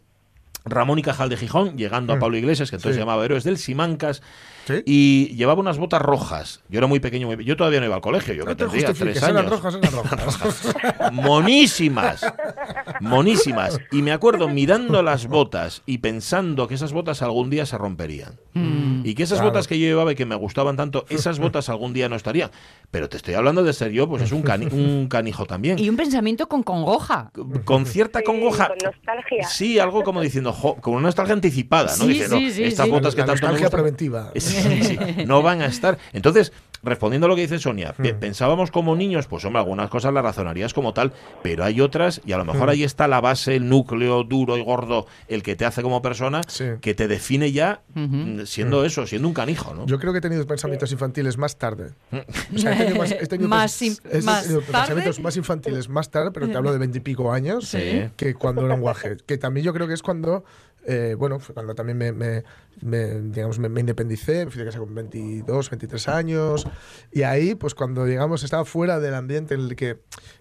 Ramón 0.70 0.98
y 0.98 1.02
Cajal 1.02 1.28
de 1.28 1.36
Gijón, 1.36 1.76
llegando 1.76 2.12
a 2.12 2.18
Pablo 2.18 2.36
Iglesias, 2.36 2.70
que 2.70 2.76
entonces 2.76 2.94
Sí. 2.94 2.98
se 2.98 3.00
llamaba 3.00 3.24
Héroes 3.24 3.44
del 3.44 3.58
Simancas, 3.58 4.22
Sí. 4.68 4.82
y 4.86 5.34
llevaba 5.36 5.60
unas 5.60 5.78
botas 5.78 6.00
rojas. 6.02 6.60
Yo 6.68 6.78
era 6.78 6.86
muy 6.86 7.00
pequeño, 7.00 7.26
muy- 7.26 7.44
yo 7.44 7.56
todavía 7.56 7.80
no 7.80 7.86
iba 7.86 7.94
al 7.96 8.00
colegio, 8.02 8.34
yo 8.34 8.44
No 8.44 8.50
que 8.50 8.54
te 8.56 8.64
tendría 8.66 8.92
tres 8.94 9.22
años. 9.22 9.38
eran 9.40 9.50
rojas, 9.50 9.74
eran 9.74 9.92
rojas. 9.92 10.74
monísimas, 11.12 12.24
monísimas. 13.00 13.78
Y 13.92 14.02
me 14.02 14.12
acuerdo 14.12 14.48
mirando 14.48 15.02
las 15.02 15.26
botas 15.26 15.82
y 15.86 15.98
pensando 15.98 16.68
que 16.68 16.74
esas 16.74 16.92
botas 16.92 17.22
algún 17.22 17.50
día 17.50 17.66
se 17.66 17.78
romperían. 17.78 18.38
Mm. 18.54 19.02
Y 19.04 19.14
que 19.14 19.22
esas 19.22 19.38
Claro. 19.38 19.50
botas 19.50 19.68
que 19.68 19.78
yo 19.78 19.86
llevaba 19.86 20.12
y 20.12 20.14
que 20.16 20.26
me 20.26 20.34
gustaban 20.34 20.76
tanto, 20.76 21.04
esas 21.08 21.38
botas 21.38 21.68
algún 21.68 21.92
día 21.92 22.08
no 22.08 22.16
estarían. 22.16 22.50
Pero 22.90 23.08
te 23.08 23.16
estoy 23.16 23.34
hablando 23.34 23.62
de 23.62 23.72
ser 23.72 23.90
yo, 23.92 24.08
pues 24.08 24.22
es 24.22 24.32
un, 24.32 24.42
cani- 24.42 24.68
un 24.72 25.08
canijo 25.08 25.46
también. 25.46 25.78
Y 25.78 25.88
un 25.88 25.96
pensamiento 25.96 26.48
con 26.48 26.62
congoja. 26.62 27.30
Con 27.64 27.86
cierta 27.86 28.18
Sí, 28.20 28.24
congoja. 28.24 28.68
con 28.68 28.78
nostalgia. 28.84 29.46
Sí, 29.48 29.78
algo 29.78 30.02
como 30.02 30.20
diciendo, 30.20 30.52
jo, 30.52 30.74
con 30.76 30.94
una 30.94 31.02
nostalgia 31.04 31.34
anticipada, 31.34 31.96
¿no? 31.96 32.04
Sí, 32.04 32.08
Diciendo, 32.08 32.36
sí, 32.38 32.50
sí, 32.50 32.64
estas 32.64 32.86
sí. 32.86 32.90
botas 32.90 33.14
que 33.14 33.20
La 33.20 33.26
tanto 33.28 33.46
me 33.46 33.52
gustan- 33.52 33.70
preventiva. 33.70 34.30
Sí, 34.62 34.82
sí, 34.84 34.98
no 35.26 35.42
van 35.42 35.62
a 35.62 35.66
estar. 35.66 35.98
Entonces, 36.12 36.52
respondiendo 36.82 37.26
a 37.26 37.28
lo 37.28 37.34
que 37.34 37.42
dice 37.42 37.58
Sonia, 37.58 37.92
Mm. 37.98 38.20
pensábamos 38.20 38.70
como 38.70 38.94
niños, 38.94 39.26
pues 39.26 39.44
hombre, 39.44 39.58
algunas 39.60 39.90
cosas 39.90 40.14
las 40.14 40.22
razonarías 40.22 40.72
como 40.72 40.94
tal, 40.94 41.12
pero 41.42 41.64
hay 41.64 41.80
otras, 41.80 42.20
y 42.24 42.30
a 42.32 42.38
lo 42.38 42.44
mejor 42.44 42.66
Mm. 42.68 42.70
ahí 42.70 42.84
está 42.84 43.08
la 43.08 43.20
base, 43.20 43.56
el 43.56 43.68
núcleo 43.68 44.22
duro 44.22 44.56
y 44.56 44.62
gordo, 44.62 45.06
el 45.26 45.42
que 45.42 45.56
te 45.56 45.64
hace 45.64 45.82
como 45.82 46.02
persona, 46.02 46.40
Sí. 46.46 46.64
que 46.80 46.94
te 46.94 47.08
define 47.08 47.50
ya 47.50 47.80
mm, 47.94 48.42
siendo 48.44 48.84
eso, 48.84 49.06
siendo 49.08 49.26
un 49.26 49.34
canijo, 49.34 49.74
¿no? 49.74 49.86
Yo 49.86 49.98
creo 49.98 50.12
que 50.12 50.18
he 50.18 50.22
tenido 50.22 50.46
pensamientos 50.46 50.92
infantiles 50.92 51.36
más 51.36 51.56
tarde. 51.58 51.90
O 52.54 52.58
sea, 52.58 52.74
he 52.74 52.76
tenido 52.76 52.96
más, 52.98 53.10
he 53.10 53.26
tenido 53.26 53.48
Más 53.48 53.82
pens- 53.82 53.86
in- 54.04 54.10
he 54.18 54.22
más 54.22 54.42
tenido 54.44 54.60
tarde. 54.60 54.72
pensamientos 54.72 55.20
más 55.20 55.36
infantiles 55.36 55.88
más 55.88 56.10
tarde, 56.10 56.30
pero 56.32 56.48
te 56.48 56.56
hablo 56.56 56.70
de 56.72 56.78
veintipico 56.78 57.32
años, 57.32 57.66
Sí. 57.68 58.04
que 58.16 58.34
cuando 58.34 58.64
era 58.64 58.74
un 58.74 58.80
guaje. 58.82 59.16
Que 59.26 59.36
también 59.36 59.64
yo 59.66 59.72
creo 59.74 59.88
que 59.88 59.94
es 59.94 60.02
cuando, 60.02 60.44
eh, 60.90 61.14
bueno, 61.18 61.38
fue 61.38 61.54
cuando 61.54 61.74
también 61.74 61.98
me, 61.98 62.44
digamos, 62.80 63.58
me 63.58 63.80
independicé, 63.80 64.46
me 64.46 64.50
fui 64.50 64.58
de 64.58 64.64
casa 64.64 64.78
con 64.78 64.94
22, 64.94 65.68
23 65.68 66.08
años, 66.08 66.66
y 67.12 67.24
ahí, 67.24 67.54
pues 67.54 67.74
cuando, 67.74 68.06
digamos, 68.06 68.42
estaba 68.42 68.64
fuera 68.64 68.98
del 68.98 69.12
ambiente 69.12 69.52
en 69.52 69.60
el 69.60 69.76
que, 69.76 70.00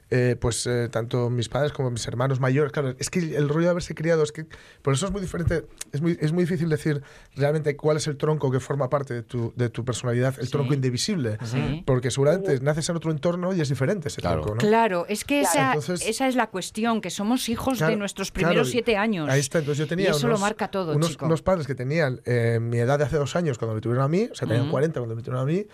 eh, 0.09 0.35
pues, 0.39 0.65
eh, 0.67 0.87
tanto 0.91 1.29
mis 1.29 1.49
padres 1.49 1.71
como 1.73 1.91
mis 1.91 2.07
hermanos 2.07 2.39
mayores, 2.39 2.71
claro, 2.71 2.95
es 2.97 3.09
que 3.09 3.19
el 3.35 3.49
rollo 3.49 3.65
de 3.65 3.71
haberse 3.71 3.93
criado, 3.95 4.23
es 4.23 4.31
que, 4.31 4.45
por 4.81 4.93
eso 4.93 5.05
es 5.05 5.11
muy 5.11 5.21
diferente, 5.21 5.65
es 5.91 6.01
muy, 6.01 6.17
es 6.21 6.31
muy 6.31 6.43
difícil 6.43 6.69
decir 6.69 7.01
realmente 7.35 7.75
cuál 7.75 7.97
es 7.97 8.07
el 8.07 8.17
tronco 8.17 8.49
que 8.51 8.59
forma 8.59 8.89
parte 8.89 9.13
de 9.13 9.23
tu, 9.23 9.51
de 9.55 9.69
tu 9.69 9.83
personalidad, 9.83 10.35
el 10.39 10.45
Sí. 10.45 10.51
tronco 10.51 10.73
indivisible, 10.73 11.37
Sí. 11.43 11.83
porque 11.85 12.09
seguramente 12.11 12.59
naces 12.61 12.87
en 12.89 12.95
otro 12.95 13.11
entorno 13.11 13.53
y 13.53 13.61
es 13.61 13.69
diferente 13.69 14.07
ese 14.07 14.21
Claro. 14.21 14.41
tronco, 14.43 14.55
¿no? 14.55 14.59
Claro, 14.69 15.05
es 15.09 15.23
que 15.25 15.41
Claro. 15.41 15.49
esa, 15.53 15.67
Entonces- 15.73 16.07
esa 16.07 16.27
es 16.27 16.35
la 16.35 16.47
cuestión, 16.47 17.01
que 17.01 17.09
somos 17.09 17.49
hijos 17.49 17.77
Claro, 17.79 17.91
de 17.91 17.97
nuestros 17.97 18.31
claro, 18.31 18.47
primeros 18.49 18.69
siete 18.69 18.95
años. 18.97 19.29
Ahí 19.29 19.39
está, 19.41 19.59
entonces 19.59 19.79
yo 19.79 19.87
tenía 19.87 20.07
y 20.07 20.11
eso 20.11 20.25
unos, 20.27 20.39
lo 20.39 20.45
marca 20.45 20.69
todo, 20.69 20.95
unos, 20.95 21.09
chico. 21.09 21.25
unos 21.25 21.41
padres 21.41 21.67
que 21.67 21.75
tenían 21.75 22.21
eh, 22.25 22.59
mi 22.61 22.77
edad 22.77 22.97
de 22.97 23.05
hace 23.05 23.17
dos 23.17 23.35
años 23.35 23.57
cuando 23.57 23.75
me 23.75 23.81
tuvieron 23.81 24.03
a 24.03 24.07
mí, 24.07 24.29
o 24.31 24.35
sea, 24.35 24.47
tenían 24.47 24.63
Ujú. 24.67 24.71
40 24.71 24.99
cuando 24.99 25.15
me 25.15 25.21
tuvieron 25.21 25.41
a 25.41 25.45
mí, 25.51 25.65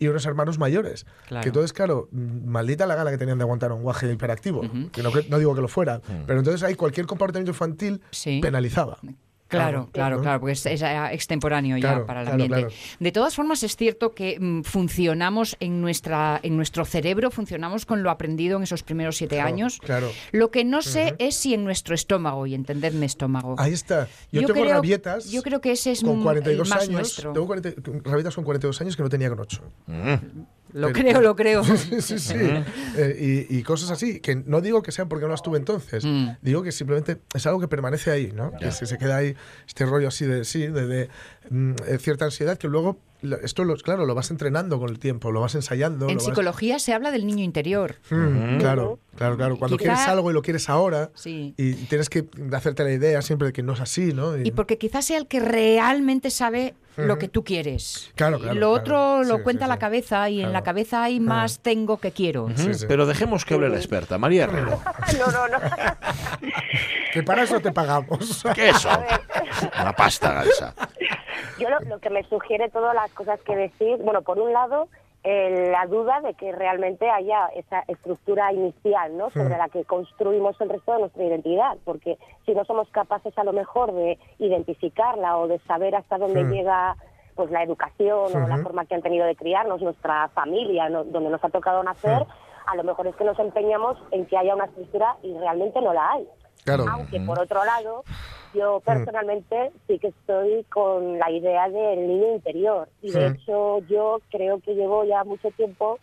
y 0.00 0.08
unos 0.08 0.26
hermanos 0.26 0.58
mayores. 0.58 1.06
Claro. 1.28 1.42
Que 1.44 1.50
entonces, 1.50 1.72
claro, 1.72 2.08
mm, 2.10 2.48
maldita 2.48 2.86
la 2.86 2.96
gana 2.96 3.10
que 3.12 3.18
tenían 3.18 3.38
de 3.38 3.42
aguantar 3.44 3.70
a 3.70 3.74
un 3.74 3.82
guaje 3.82 4.10
hiperactivo, 4.10 4.62
que 4.90 5.02
no, 5.04 5.12
que- 5.12 5.26
no 5.28 5.38
digo 5.38 5.54
que 5.54 5.60
lo 5.60 5.68
fuera, 5.68 6.00
pero 6.26 6.38
entonces 6.40 6.62
ahí 6.64 6.74
cualquier 6.74 7.06
comportamiento 7.06 7.50
infantil 7.52 8.00
Sí. 8.10 8.40
penalizaba. 8.42 8.98
Claro, 9.50 9.88
claro, 9.92 10.16
¿no? 10.16 10.22
claro, 10.22 10.40
porque 10.40 10.52
es, 10.52 10.64
es, 10.66 10.82
extemporáneo 11.12 11.76
ya 11.76 12.06
para 12.06 12.20
el 12.20 12.26
claro, 12.28 12.42
ambiente. 12.44 12.68
claro. 12.68 12.74
De 13.00 13.12
todas 13.12 13.34
formas, 13.34 13.62
es 13.62 13.76
cierto 13.76 14.14
que 14.14 14.38
mm, 14.40 14.62
funcionamos 14.62 15.56
en 15.60 15.80
nuestra 15.80 16.38
en 16.42 16.56
nuestro 16.56 16.84
cerebro, 16.84 17.30
funcionamos 17.30 17.84
con 17.86 18.02
lo 18.02 18.10
aprendido 18.10 18.56
en 18.56 18.62
esos 18.62 18.82
primeros 18.82 19.16
siete 19.16 19.36
Claro, 19.36 19.48
años. 19.48 19.78
claro. 19.82 20.10
Lo 20.32 20.50
que 20.50 20.64
no 20.64 20.82
sé 20.82 21.14
es 21.18 21.34
si 21.36 21.54
en 21.54 21.64
nuestro 21.64 21.94
estómago, 21.94 22.46
y 22.46 22.54
entendedme 22.54 23.06
estómago. 23.06 23.56
Ahí 23.58 23.72
está. 23.72 24.06
Yo, 24.32 24.42
Yo 24.42 24.46
tengo 24.48 24.62
creo- 24.62 24.74
rabietas. 24.76 25.30
yo 25.30 25.42
creo 25.42 25.60
que 25.60 25.72
ese 25.72 25.92
es 25.92 26.02
con 26.02 26.20
mm, 26.20 26.22
42 26.22 26.68
el 26.68 26.74
más 26.74 26.82
años. 26.82 26.92
nuestro. 26.94 27.32
Tengo 27.32 27.46
40 27.46 27.72
rabietas 28.08 28.34
con 28.34 28.44
42 28.44 28.80
años 28.80 28.96
que 28.96 29.02
no 29.02 29.08
tenía 29.08 29.28
con 29.28 29.40
8. 29.40 29.62
Lo 30.72 30.92
pero- 30.92 31.00
creo, 31.00 31.20
lo 31.20 31.36
creo. 31.36 31.64
sí, 31.76 32.00
sí, 32.00 32.18
sí. 32.18 32.34
Eh, 32.96 33.46
y, 33.50 33.58
y 33.58 33.62
cosas 33.62 33.90
así, 33.90 34.20
que 34.20 34.36
no 34.36 34.60
digo 34.60 34.82
que 34.82 34.92
sean 34.92 35.08
porque 35.08 35.24
no 35.24 35.30
las 35.30 35.42
tuve 35.42 35.58
entonces, 35.58 36.04
Mm. 36.04 36.30
digo 36.42 36.62
que 36.62 36.72
simplemente 36.72 37.18
es 37.34 37.46
algo 37.46 37.60
que 37.60 37.68
permanece 37.68 38.10
ahí, 38.10 38.32
¿no? 38.34 38.52
Que 38.58 38.70
se, 38.72 38.86
se 38.86 38.98
queda 38.98 39.16
ahí 39.16 39.34
este 39.66 39.86
rollo 39.86 40.08
así 40.08 40.24
de, 40.26 40.44
sí, 40.44 40.66
de, 40.66 40.86
de, 40.86 41.08
mm, 41.48 41.72
eh, 41.88 41.98
cierta 41.98 42.24
ansiedad 42.26 42.58
que 42.58 42.68
luego, 42.68 42.98
esto, 43.42 43.64
lo, 43.64 43.74
claro, 43.76 44.04
lo 44.06 44.14
vas 44.14 44.30
entrenando 44.30 44.78
con 44.78 44.88
el 44.90 44.98
tiempo, 44.98 45.30
lo 45.32 45.40
vas 45.40 45.54
ensayando. 45.54 46.06
En 46.06 46.12
lo 46.14 46.16
vas- 46.18 46.24
psicología 46.24 46.78
se 46.78 46.92
habla 46.92 47.10
del 47.10 47.26
niño 47.26 47.44
interior. 47.44 47.96
Mm, 48.10 48.58
Claro, 48.58 48.98
claro, 49.16 49.36
claro. 49.36 49.56
Cuando 49.58 49.76
Quizá- 49.76 49.94
quieres 49.94 50.08
algo 50.08 50.30
y 50.30 50.34
lo 50.34 50.42
quieres 50.42 50.68
ahora, 50.68 51.10
Sí. 51.14 51.54
y 51.56 51.74
tienes 51.86 52.08
que 52.10 52.26
hacerte 52.52 52.84
la 52.84 52.92
idea 52.92 53.22
siempre 53.22 53.46
de 53.48 53.52
que 53.52 53.62
no 53.62 53.72
es 53.74 53.80
así, 53.80 54.12
¿no? 54.12 54.36
Y 54.36 54.50
porque 54.52 54.78
quizás 54.78 55.04
sea 55.04 55.18
el 55.18 55.26
que 55.26 55.40
realmente 55.40 56.30
sabe 56.30 56.74
lo 56.96 57.16
que 57.18 57.28
tú 57.28 57.44
quieres. 57.44 58.10
Claro, 58.14 58.36
Y 58.36 58.40
claro, 58.42 58.54
lo 58.60 58.72
claro. 58.74 58.82
otro 58.82 59.24
lo 59.24 59.36
Sí, 59.38 59.42
cuenta 59.42 59.64
sí, 59.64 59.68
la 59.70 59.78
cabeza 59.78 60.28
y 60.28 60.40
en 60.40 60.46
la 60.46 60.50
Claro. 60.60 60.64
cabeza 60.64 61.02
hay 61.04 61.18
más 61.18 61.60
tengo 61.60 61.98
que 61.98 62.10
quiero. 62.12 62.48
Sí, 62.56 62.74
sí. 62.74 62.84
Pero 62.88 63.06
dejemos 63.06 63.46
que 63.46 63.54
hable 63.54 63.70
la 63.70 63.76
experta, 63.76 64.18
María 64.18 64.44
Herrero. 64.44 64.82
No, 65.18 65.26
no, 65.30 65.48
no. 65.48 65.58
Que 67.12 67.22
para 67.24 67.42
eso 67.42 67.58
te 67.60 67.72
pagamos. 67.72 68.42
¿Qué 68.54 68.68
es 68.68 68.76
eso? 68.76 68.88
Una 69.80 69.92
pasta 69.94 70.32
galsa. 70.32 70.74
Yo 71.58 71.68
lo, 71.70 71.80
lo 71.80 71.98
que 71.98 72.10
me 72.10 72.22
sugiere 72.24 72.68
todas 72.68 72.94
las 72.94 73.12
cosas 73.12 73.40
que 73.42 73.56
decís, 73.56 73.98
bueno, 74.02 74.22
por 74.22 74.38
un 74.38 74.52
lado, 74.52 74.88
eh, 75.22 75.70
la 75.70 75.86
duda 75.86 76.22
de 76.22 76.32
que 76.32 76.50
realmente 76.50 77.10
haya 77.10 77.48
esa 77.54 77.84
estructura 77.88 78.52
inicial, 78.54 79.18
¿no? 79.18 79.28
Sobre 79.28 79.58
la 79.58 79.68
que 79.68 79.84
construimos 79.84 80.58
el 80.62 80.70
resto 80.70 80.92
de 80.92 81.00
nuestra 81.00 81.24
identidad, 81.24 81.76
porque 81.84 82.16
si 82.46 82.54
no 82.54 82.64
somos 82.64 82.88
capaces 82.88 83.36
a 83.36 83.44
lo 83.44 83.52
mejor 83.52 83.92
de 83.92 84.18
identificarla 84.38 85.36
o 85.36 85.46
de 85.46 85.58
saber 85.60 85.94
hasta 85.94 86.16
dónde 86.16 86.44
llega 86.44 86.96
pues 87.34 87.50
la 87.50 87.62
educación 87.62 88.34
o 88.34 88.48
la 88.48 88.58
forma 88.58 88.86
que 88.86 88.94
han 88.94 89.02
tenido 89.02 89.26
de 89.26 89.36
criarnos, 89.36 89.82
nuestra 89.82 90.28
familia, 90.28 90.88
¿no? 90.88 91.04
donde 91.04 91.30
nos 91.30 91.44
ha 91.44 91.50
tocado 91.50 91.82
nacer, 91.82 92.26
a 92.66 92.76
lo 92.76 92.84
mejor 92.84 93.06
es 93.06 93.16
que 93.16 93.24
nos 93.24 93.38
empeñamos 93.38 93.98
en 94.10 94.24
que 94.26 94.38
haya 94.38 94.54
una 94.54 94.66
estructura 94.66 95.16
y 95.22 95.36
realmente 95.36 95.80
no 95.82 95.92
la 95.92 96.12
hay. 96.12 96.28
Claro. 96.64 96.84
Aunque 96.90 97.20
por 97.20 97.38
otro 97.38 97.64
lado, 97.64 98.04
yo 98.52 98.80
personalmente 98.80 99.72
sí 99.86 99.98
que 99.98 100.08
estoy 100.08 100.64
con 100.64 101.18
la 101.18 101.30
idea 101.30 101.68
del 101.68 102.06
niño 102.08 102.34
interior. 102.34 102.88
Y 103.02 103.12
de 103.12 103.28
Mm. 103.30 103.34
hecho 103.34 103.78
yo 103.86 104.20
creo 104.30 104.60
que 104.60 104.74
llevo 104.74 105.04
ya 105.04 105.24
mucho 105.24 105.50
tiempo 105.52 106.00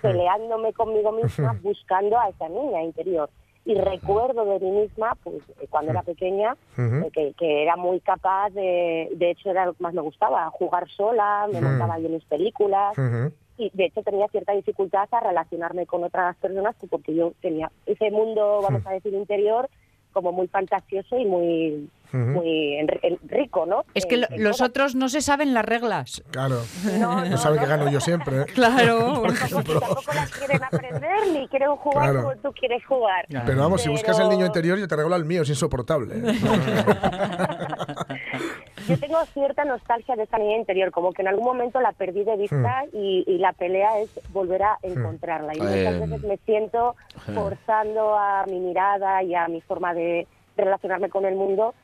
peleándome 0.00 0.72
conmigo 0.72 1.12
misma 1.12 1.52
buscando 1.62 2.18
a 2.18 2.28
esa 2.28 2.48
niña 2.48 2.82
interior. 2.82 3.30
Y 3.64 3.74
recuerdo 3.74 4.44
de 4.46 4.60
mí 4.60 4.70
misma, 4.70 5.14
pues 5.22 5.42
eh, 5.60 5.66
cuando 5.68 5.90
era 5.90 6.02
pequeña, 6.02 6.56
Ujú. 6.78 7.06
eh, 7.06 7.10
que, 7.12 7.34
que 7.34 7.62
era 7.64 7.76
muy 7.76 8.00
capaz 8.00 8.50
de, 8.50 9.10
de 9.14 9.30
hecho 9.30 9.50
era 9.50 9.66
lo 9.66 9.74
que 9.74 9.82
más 9.82 9.92
me 9.92 10.00
gustaba, 10.00 10.48
jugar 10.50 10.88
sola, 10.88 11.46
me 11.52 11.60
Mm. 11.60 11.64
montaba 11.64 11.98
yo 11.98 12.08
mis 12.08 12.24
películas, 12.24 12.96
y 13.58 13.70
de 13.74 13.86
hecho 13.86 14.02
tenía 14.04 14.28
cierta 14.28 14.52
dificultad 14.52 15.08
a 15.10 15.20
relacionarme 15.20 15.84
con 15.84 16.04
otras 16.04 16.36
personas 16.36 16.76
porque 16.88 17.12
yo 17.14 17.32
tenía 17.42 17.70
ese 17.86 18.10
mundo, 18.12 18.60
vamos 18.62 18.86
a 18.86 18.92
decir, 18.92 19.12
interior 19.12 19.68
como 20.18 20.32
muy 20.32 20.48
fantasioso 20.48 21.16
y 21.18 21.24
muy 21.24 21.88
Ujú. 22.08 22.16
muy 22.18 22.46
enri- 22.80 23.00
en- 23.02 23.18
rico, 23.28 23.66
¿no? 23.66 23.84
Es 23.94 24.06
que 24.06 24.14
En- 24.16 24.20
lo- 24.22 24.26
en 24.30 24.44
los 24.44 24.56
todo. 24.58 24.68
otros 24.68 24.94
no 24.94 25.08
se 25.10 25.20
saben 25.20 25.52
las 25.54 25.64
reglas. 25.64 26.22
Claro. 26.30 26.62
No, 26.98 27.16
No 27.20 27.24
no, 27.30 27.36
saben 27.36 27.56
no. 27.56 27.62
que 27.62 27.68
gano 27.68 27.90
yo 27.90 28.00
siempre. 28.00 28.42
¿eh? 28.42 28.46
Claro. 28.54 29.22
Tampoco, 29.50 29.80
tampoco 29.80 30.12
las 30.14 30.30
quieren 30.30 30.62
aprender 30.64 31.10
ni 31.32 31.46
quieren 31.48 31.68
jugar 31.76 32.04
Claro. 32.10 32.22
como 32.22 32.36
tú 32.36 32.52
quieres 32.58 32.84
jugar. 32.86 33.26
Pero 33.28 33.58
vamos, 33.60 33.82
si 33.82 33.88
buscas 33.90 34.16
el 34.18 34.22
Pero 34.24 34.30
niño 34.36 34.46
interior, 34.46 34.78
yo 34.78 34.88
te 34.88 34.96
regalo 34.96 35.16
el 35.16 35.24
mío, 35.26 35.42
es 35.42 35.48
insoportable. 35.50 36.14
Yo 38.88 38.98
tengo 38.98 39.22
cierta 39.26 39.64
nostalgia 39.64 40.16
de 40.16 40.22
esa 40.22 40.38
niña 40.38 40.56
interior, 40.56 40.90
como 40.90 41.12
que 41.12 41.22
en 41.22 41.28
algún 41.28 41.44
momento 41.44 41.80
la 41.80 41.92
perdí 41.92 42.24
de 42.24 42.36
vista 42.36 42.84
Hmm. 42.84 42.96
y, 42.96 43.24
y 43.26 43.38
la 43.38 43.52
pelea 43.52 43.98
es 44.00 44.10
volver 44.32 44.62
a 44.62 44.78
encontrarla. 44.82 45.54
Y 45.54 45.60
muchas 45.60 45.94
Eh, 45.94 45.98
veces 46.00 46.22
me 46.24 46.36
siento 46.38 46.96
forzando 47.34 48.16
a 48.16 48.44
mi 48.46 48.58
mirada 48.60 49.22
y 49.22 49.34
a 49.34 49.46
mi 49.48 49.60
forma 49.60 49.92
de 49.94 50.26
relacionarme 50.56 51.08
con 51.10 51.24
el 51.26 51.34
mundo, 51.36 51.74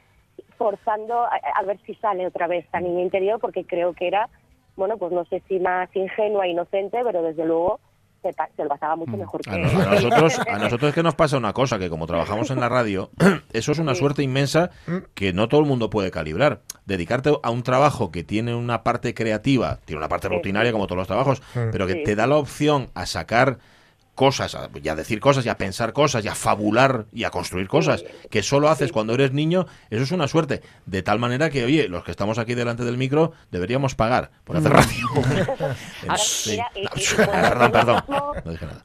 forzando 0.57 1.21
a, 1.23 1.39
a 1.55 1.63
ver 1.63 1.79
si 1.87 1.95
sale 1.97 2.27
otra 2.27 2.47
vez 2.47 2.65
esta 2.65 2.81
niña 2.81 3.03
interior, 3.03 3.39
porque 3.41 3.65
creo 3.65 3.93
que 3.93 4.07
era, 4.09 4.29
bueno, 4.77 4.97
pues 4.97 5.13
no 5.13 5.25
sé 5.27 5.43
si 5.49 5.59
más 5.61 5.95
ingenua, 5.95 6.47
inocente, 6.47 6.99
pero 7.05 7.23
desde 7.23 7.45
luego 7.45 7.81
se, 8.33 8.37
se 8.57 8.63
lo 8.63 8.69
pasaba 8.69 8.97
mucho 8.97 9.17
mejor 9.17 9.41
que 9.43 9.51
A, 9.51 9.59
no- 9.59 9.69
a 9.81 9.95
nosotros, 9.95 10.39
a 10.51 10.59
nosotros 10.59 10.89
es 10.89 10.95
que 10.95 11.03
nos 11.03 11.15
pasa 11.15 11.37
una 11.37 11.53
cosa, 11.53 11.79
que 11.79 11.89
como 11.91 12.07
trabajamos 12.07 12.51
en 12.51 12.61
la 12.61 12.69
radio, 12.69 13.11
eso 13.53 13.73
es 13.73 13.79
una 13.79 13.95
suerte 13.95 14.23
inmensa 14.23 14.71
que 15.15 15.33
no 15.33 15.49
todo 15.49 15.61
el 15.61 15.67
mundo 15.67 15.91
puede 15.91 16.11
calibrar. 16.11 16.61
Dedicarte 16.87 17.33
a 17.43 17.51
un 17.51 17.63
trabajo 17.63 18.11
que 18.11 18.25
tiene 18.25 18.55
una 18.55 18.83
parte 18.83 19.15
creativa, 19.15 19.79
tiene 19.85 19.99
una 19.99 20.09
parte 20.09 20.29
Sí. 20.29 20.35
rutinaria 20.35 20.73
como 20.73 20.87
todos 20.87 20.99
los 20.99 21.07
trabajos, 21.07 21.43
pero 21.73 21.87
que 21.87 21.93
Sí. 21.95 22.03
te 22.05 22.17
da 22.17 22.27
la 22.27 22.37
opción 22.37 22.89
a 22.95 23.07
sacar 23.07 23.59
cosas, 24.15 24.55
a, 24.55 24.69
y 24.83 24.89
a 24.89 24.95
decir 24.95 25.21
cosas, 25.21 25.45
y 25.45 25.49
a 25.49 25.57
pensar 25.59 25.93
cosas, 25.93 26.25
y 26.25 26.29
a 26.29 26.35
fabular, 26.35 27.07
y 27.13 27.25
a 27.25 27.31
construir 27.31 27.69
cosas, 27.69 28.05
que 28.31 28.43
solo 28.43 28.69
haces 28.69 28.93
cuando 28.93 29.15
eres 29.15 29.33
niño, 29.33 29.67
eso 29.91 30.03
es 30.03 30.13
una 30.13 30.29
suerte. 30.29 30.63
De 30.87 31.03
tal 31.03 31.19
manera 31.19 31.51
que, 31.51 31.65
oye, 31.65 31.89
los 31.89 32.05
que 32.05 32.11
estamos 32.11 32.39
aquí 32.39 32.55
delante 32.55 32.85
del 32.85 32.97
micro, 32.97 33.33
deberíamos 33.51 33.95
pagar 33.95 34.31
por 34.45 34.57
hacer 34.57 34.73
radio. 34.73 35.09
Sí. 36.17 36.59
No, 36.77 36.91
puedo 36.97 37.31
perdón, 37.31 37.63
decir 37.65 37.65
lo 37.65 37.73
perdón. 37.73 37.97
mismo- 38.09 38.35
No 38.45 38.51
dije 38.53 38.67
nada. 38.67 38.85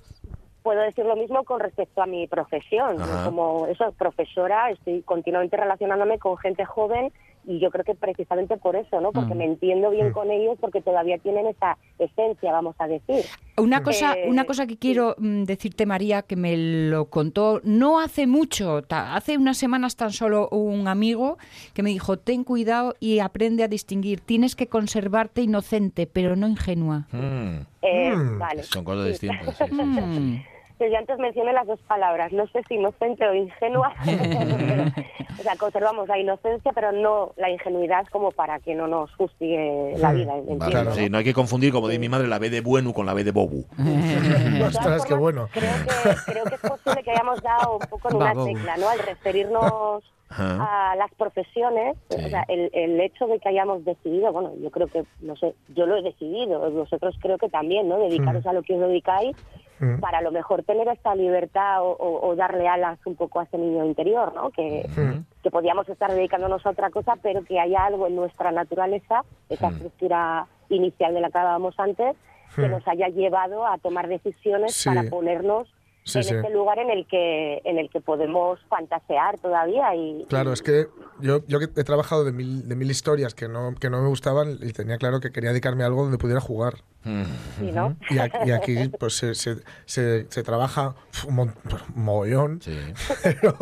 puedo 0.64 0.82
decir 0.82 1.06
lo 1.06 1.16
mismo 1.16 1.44
con 1.44 1.60
respecto 1.60 2.02
a 2.02 2.06
mi 2.06 2.28
profesión. 2.28 3.02
Ajá. 3.02 3.26
Como 3.26 3.68
eso, 3.68 3.92
profesora, 3.98 4.70
estoy 4.72 5.02
continuamente 5.04 5.58
relacionándome 5.58 6.20
con 6.20 6.38
gente 6.38 6.66
joven 6.66 7.12
y 7.46 7.60
yo 7.60 7.72
creo 7.72 7.84
que 7.86 7.96
precisamente 7.96 8.58
por 8.58 8.76
eso, 8.76 9.02
¿no? 9.02 9.12
Porque 9.12 9.34
me 9.34 9.46
entiendo 9.46 9.90
bien 9.90 10.12
con 10.12 10.30
ellos 10.30 10.58
porque 10.60 10.82
todavía 10.82 11.18
tienen 11.18 11.48
esa 11.48 11.78
esencia, 11.98 12.52
vamos 12.52 12.76
a 12.80 12.88
decir. 12.88 13.26
Una 13.58 13.82
cosa, 13.84 14.14
Eh, 14.14 14.30
una 14.30 14.46
cosa 14.46 14.68
que 14.68 14.78
quiero 14.78 15.16
mm, 15.18 15.44
decirte, 15.44 15.86
María, 15.86 16.22
que 16.22 16.36
me 16.36 16.56
lo 16.58 17.10
contó 17.10 17.60
no 17.64 18.00
hace 18.00 18.28
mucho, 18.28 18.82
hace 18.90 19.38
unas 19.38 19.58
semanas 19.58 19.96
tan 19.96 20.12
solo 20.12 20.48
un 20.50 20.88
amigo 20.88 21.38
que 21.74 21.82
me 21.84 21.90
dijo, 21.90 22.18
ten 22.18 22.44
cuidado 22.44 22.96
y 23.00 23.20
aprende 23.20 23.64
a 23.64 23.68
distinguir, 23.68 24.20
tienes 24.22 24.56
que 24.56 24.68
conservarte 24.68 25.42
inocente, 25.42 26.08
pero 26.08 26.36
no 26.36 26.48
ingenua. 26.48 27.08
Mm, 27.12 27.66
Eh, 27.82 28.12
Mm. 28.16 28.38
Vale. 28.40 28.64
son 28.64 28.84
cosas 28.84 29.08
distintas. 29.08 29.56
sí, 29.58 29.64
sí, 29.70 29.70
sí, 29.70 29.76
sí. 29.76 30.20
Mm. 30.20 30.44
Pero 30.80 30.92
yo 30.92 30.98
antes 30.98 31.20
mencioné 31.20 31.52
las 31.52 31.68
dos 31.68 31.80
palabras, 31.82 32.32
no 32.32 32.48
sé 32.48 32.64
si 32.68 32.76
inocente 32.76 33.28
o 33.28 33.34
ingenua. 33.34 33.94
o 35.40 35.44
sea, 35.44 35.56
conservamos 35.58 36.08
la 36.08 36.18
inocencia, 36.18 36.72
pero 36.74 36.94
no 36.94 37.34
la 37.36 37.50
ingenuidad 37.50 38.08
como 38.08 38.32
para 38.32 38.60
que 38.62 38.74
no 38.76 38.88
nos 38.88 39.14
fustigue 39.16 39.94
la 39.98 40.14
vida. 40.14 40.34
Vale, 40.48 40.72
Claro. 40.72 40.90
¿no? 40.92 40.96
sí, 40.96 41.10
no 41.10 41.18
hay 41.18 41.26
que 41.26 41.34
confundir, 41.34 41.74
como 41.74 41.90
dice 41.90 42.00
mi 42.00 42.08
madre, 42.08 42.28
la 42.28 42.40
B 42.40 42.50
de 42.50 42.62
bueno 42.62 42.94
con 42.94 43.06
la 43.06 43.14
B 43.14 43.26
de 43.26 43.32
bobu. 43.32 43.66
De 43.78 44.64
Ostras, 44.64 45.06
qué 45.06 45.14
bueno. 45.16 45.50
Creo 45.52 45.72
que, 45.84 46.32
creo 46.32 46.44
que 46.46 46.56
es 46.56 46.62
posible 46.62 47.04
que 47.04 47.12
hayamos 47.12 47.42
dado 47.42 47.74
un 47.74 47.88
poco 47.88 48.10
en 48.10 48.16
una 48.16 48.34
tecla, 48.34 48.78
¿no? 48.78 48.88
Al 48.88 49.00
referirnos 49.00 50.04
Ajá. 50.30 50.92
a 50.92 50.96
las 50.96 51.12
profesiones, 51.16 51.98
Sí. 52.10 52.24
o 52.26 52.30
sea, 52.30 52.46
el, 52.48 52.70
el 52.74 53.00
hecho 53.02 53.26
de 53.28 53.40
que 53.40 53.50
hayamos 53.50 53.84
decidido, 53.84 54.32
bueno, 54.32 54.52
yo 54.62 54.70
creo 54.70 54.88
que, 54.88 55.04
no 55.22 55.36
sé, 55.36 55.56
yo 55.70 55.86
lo 55.88 55.98
he 55.98 56.02
decidido, 56.04 56.70
vosotros 56.72 57.16
creo 57.22 57.38
que 57.38 57.50
también, 57.50 57.90
¿no? 57.90 57.98
Dedicaros 57.98 58.46
a 58.46 58.54
lo 58.54 58.62
que 58.62 58.76
os 58.76 58.80
dedicáis 58.82 59.36
Mm. 59.82 60.02
para 60.02 60.18
a 60.18 60.22
lo 60.22 60.32
mejor 60.34 60.64
tener 60.64 60.90
esta 60.90 61.16
libertad 61.16 61.82
o, 61.82 61.92
o- 61.92 62.28
o 62.28 62.36
darle 62.36 62.68
alas 62.68 63.00
un 63.06 63.16
poco 63.16 63.40
a 63.40 63.44
ese 63.44 63.58
niño 63.58 63.86
interior, 63.86 64.34
¿no? 64.36 64.50
Que, 64.50 64.86
Mm. 64.98 65.24
que 65.42 65.50
podíamos 65.52 65.88
estar 65.88 66.12
dedicándonos 66.12 66.66
a 66.66 66.72
otra 66.72 66.90
cosa, 66.90 67.14
pero 67.24 67.46
que 67.46 67.62
haya 67.62 67.86
algo 67.86 68.06
en 68.08 68.18
nuestra 68.18 68.52
naturaleza, 68.52 69.24
esa 69.48 69.70
Mm. 69.70 69.74
estructura 69.76 70.48
inicial 70.68 71.14
de 71.14 71.22
la 71.22 71.30
que 71.30 71.38
hablábamos 71.38 71.76
antes, 71.80 72.18
que 72.58 72.68
Mm. 72.68 72.72
nos 72.72 72.88
haya 72.90 73.08
llevado 73.08 73.66
a 73.66 73.78
tomar 73.78 74.10
decisiones 74.10 74.74
Sí. 74.76 74.90
para 74.90 75.10
ponernos 75.10 75.70
Sí, 76.04 76.18
en 76.20 76.24
sí. 76.24 76.34
este 76.34 76.50
lugar 76.52 76.80
en 76.80 76.90
el 76.90 77.06
que 77.08 77.62
en 77.66 77.78
el 77.78 77.90
que 77.90 78.00
podemos 78.02 78.60
fantasear 78.70 79.38
todavía 79.40 79.94
y 79.96 80.26
Claro, 80.28 80.54
es 80.54 80.62
que 80.64 80.88
yo, 81.20 81.46
yo 81.48 81.60
que 81.60 81.66
he 81.80 81.84
trabajado 81.84 82.24
de 82.24 82.32
mil, 82.32 82.68
de 82.68 82.76
mil 82.76 82.90
historias 82.90 83.36
que 83.36 83.48
no, 83.48 83.76
que 83.80 83.90
no 83.90 84.02
me 84.02 84.08
gustaban 84.08 84.58
y 84.62 84.72
tenía 84.74 84.98
claro 84.98 85.20
que 85.20 85.32
quería 85.32 85.50
dedicarme 85.52 85.84
a 85.84 85.88
algo 85.88 86.04
donde 86.04 86.18
pudiera 86.18 86.40
jugar. 86.42 86.76
Sí, 87.58 87.72
¿no? 87.72 87.96
Y 88.10 88.18
aquí, 88.20 88.38
y 88.46 88.52
aquí, 88.52 88.90
pues 89.00 89.16
se, 89.18 89.34
se, 89.34 89.56
se, 89.86 90.28
se 90.30 90.44
trabaja 90.44 90.96
un, 91.28 91.40
un 91.40 91.54
mogollón. 91.96 92.62
Sí. 92.62 92.78
Pero, 93.24 93.56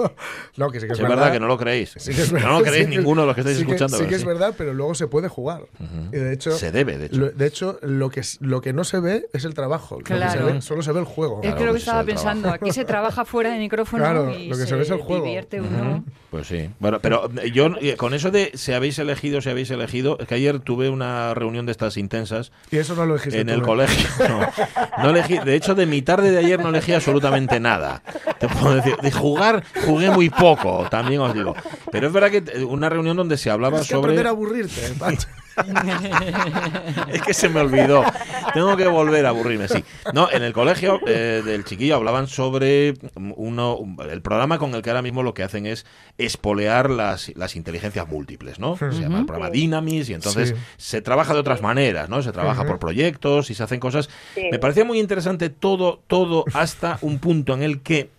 no, 0.57 0.71
que 0.71 0.79
sí 0.79 0.87
que 0.87 0.93
es, 0.93 0.99
Es 0.99 1.07
verdad 1.07 1.31
que 1.31 1.39
no 1.39 1.45
lo 1.47 1.55
creéis. 1.57 1.93
Sí 1.97 2.15
que 2.15 2.21
es 2.23 2.31
no 2.33 2.39
lo 2.39 2.45
verdad, 2.45 2.61
creéis 2.63 2.85
sí 2.85 2.91
que- 2.91 2.97
ninguno 2.97 3.21
de 3.21 3.27
los 3.27 3.35
que 3.35 3.41
estáis 3.41 3.57
sí 3.57 3.65
que- 3.65 3.71
escuchando. 3.75 3.97
Sí 3.97 4.07
que 4.09 4.15
es 4.15 4.25
verdad, 4.25 4.55
pero 4.57 4.73
luego 4.73 4.95
se 4.95 5.07
puede 5.07 5.27
jugar. 5.27 5.61
Ujú. 5.79 6.07
Y 6.13 6.17
de 6.17 6.33
hecho, 6.33 6.51
Se 6.51 6.71
debe, 6.71 6.97
de 6.97 7.05
hecho. 7.07 7.15
Lo, 7.17 7.29
de 7.29 7.45
hecho, 7.45 7.77
lo 7.83 8.09
que, 8.09 8.21
lo 8.39 8.61
que 8.61 8.73
no 8.73 8.83
se 8.83 8.99
ve 8.99 9.27
es 9.33 9.45
el 9.45 9.53
trabajo. 9.53 9.97
Lo 9.99 10.03
que 10.03 10.13
se 10.13 10.19
Claro. 10.19 10.45
ve- 10.47 10.61
solo 10.61 10.81
se 10.81 10.91
ve 10.91 10.99
el 10.99 11.05
juego. 11.05 11.35
Es 11.37 11.41
Claro, 11.41 11.57
que 11.57 11.63
lo 11.65 11.67
que 11.67 11.73
pues 11.73 11.83
estaba 11.83 12.03
pensando, 12.03 12.36
trabajo. 12.41 12.63
aquí 12.65 12.71
se 12.73 12.85
trabaja 12.85 13.25
fuera 13.25 13.51
de 13.51 13.59
micrófono 13.59 14.03
Claro, 14.03 14.31
y 14.37 14.47
lo 14.47 14.57
que 14.57 14.65
se 14.65 14.75
ve 14.75 14.81
es 14.83 14.89
el 14.89 14.97
juego. 14.99 15.23
divierte 15.25 15.61
uno. 15.61 16.03
Pues 16.29 16.47
sí. 16.47 16.69
Bueno, 16.79 16.99
pero 17.01 17.29
eh, 17.41 17.51
yo 17.51 17.67
eh, 17.79 17.95
con 17.95 18.13
eso 18.13 18.31
de 18.31 18.51
si 18.55 18.73
habéis 18.73 18.99
elegido, 18.99 19.41
si 19.41 19.49
habéis 19.49 19.71
elegido, 19.71 20.17
es 20.19 20.27
que 20.27 20.35
ayer 20.35 20.59
tuve 20.59 20.89
una 20.89 21.33
reunión 21.33 21.65
de 21.65 21.71
estas 21.71 21.95
intensas 21.97 22.51
Y 22.71 22.77
eso 22.77 22.95
no 22.95 23.05
lo 23.05 23.15
dijiste 23.15 23.39
en 23.39 23.47
tú, 23.47 23.53
el 23.53 23.59
¿eh? 23.59 23.63
colegio. 23.63 24.07
No, 24.27 25.03
No 25.03 25.09
elegí, 25.11 25.37
de 25.37 25.55
hecho, 25.55 25.73
de 25.75 25.85
mi 25.85 26.01
tarde 26.01 26.31
de 26.31 26.37
ayer 26.39 26.59
no 26.59 26.69
elegí 26.69 26.93
absolutamente 26.93 27.59
nada. 27.59 28.01
Te 28.39 28.47
puedo 28.49 28.75
decir, 28.75 28.95
de 28.97 29.11
jugar 29.11 29.63
jugué 29.85 30.11
muy 30.11 30.29
poco, 30.29 30.85
también 30.89 31.21
os 31.21 31.33
digo. 31.33 31.55
Pero 31.91 32.07
es 32.07 32.13
verdad 32.13 32.29
que 32.31 32.63
una 32.65 32.89
reunión 32.89 33.15
donde 33.17 33.37
se 33.37 33.49
hablaba 33.49 33.77
Tienes 33.77 33.87
que 33.87 33.93
sobre 33.95 34.05
aprender 34.07 34.27
a 34.27 34.29
aburrirte. 34.31 34.81
es 37.11 37.21
que 37.21 37.33
se 37.33 37.49
me 37.49 37.61
olvidó. 37.61 38.03
Tengo 38.53 38.75
que 38.77 38.87
volver 38.87 39.25
a 39.25 39.29
aburrirme, 39.29 39.67
sí. 39.67 39.83
No, 40.13 40.29
en 40.31 40.43
el 40.43 40.53
colegio 40.53 40.99
eh, 41.07 41.41
del 41.45 41.65
chiquillo 41.65 41.95
hablaban 41.95 42.27
sobre 42.27 42.93
uno, 43.15 43.79
el 44.09 44.21
programa 44.21 44.57
con 44.57 44.73
el 44.75 44.81
que 44.81 44.89
ahora 44.89 45.01
mismo 45.01 45.23
lo 45.23 45.33
que 45.33 45.43
hacen 45.43 45.65
es 45.65 45.85
espolear 46.17 46.89
las, 46.89 47.31
las 47.35 47.55
inteligencias 47.55 48.07
múltiples, 48.07 48.59
¿no? 48.59 48.77
Se 48.77 48.91
llama 48.91 49.19
el 49.19 49.25
programa 49.25 49.49
Dynamis 49.51 50.09
y 50.09 50.13
entonces 50.13 50.49
Sí. 50.49 50.55
se 50.77 51.01
trabaja 51.01 51.33
de 51.33 51.39
otras 51.39 51.61
maneras, 51.61 52.09
¿no? 52.09 52.21
Se 52.21 52.31
trabaja 52.31 52.65
por 52.65 52.79
proyectos 52.79 53.49
y 53.49 53.53
se 53.55 53.63
hacen 53.63 53.79
cosas. 53.79 54.09
Sí. 54.35 54.43
Me 54.51 54.59
parecía 54.59 54.85
muy 54.85 54.99
interesante 54.99 55.49
todo, 55.49 56.01
todo 56.07 56.45
hasta 56.53 56.97
un 57.01 57.19
punto 57.19 57.53
en 57.53 57.63
el 57.63 57.81
que 57.81 58.09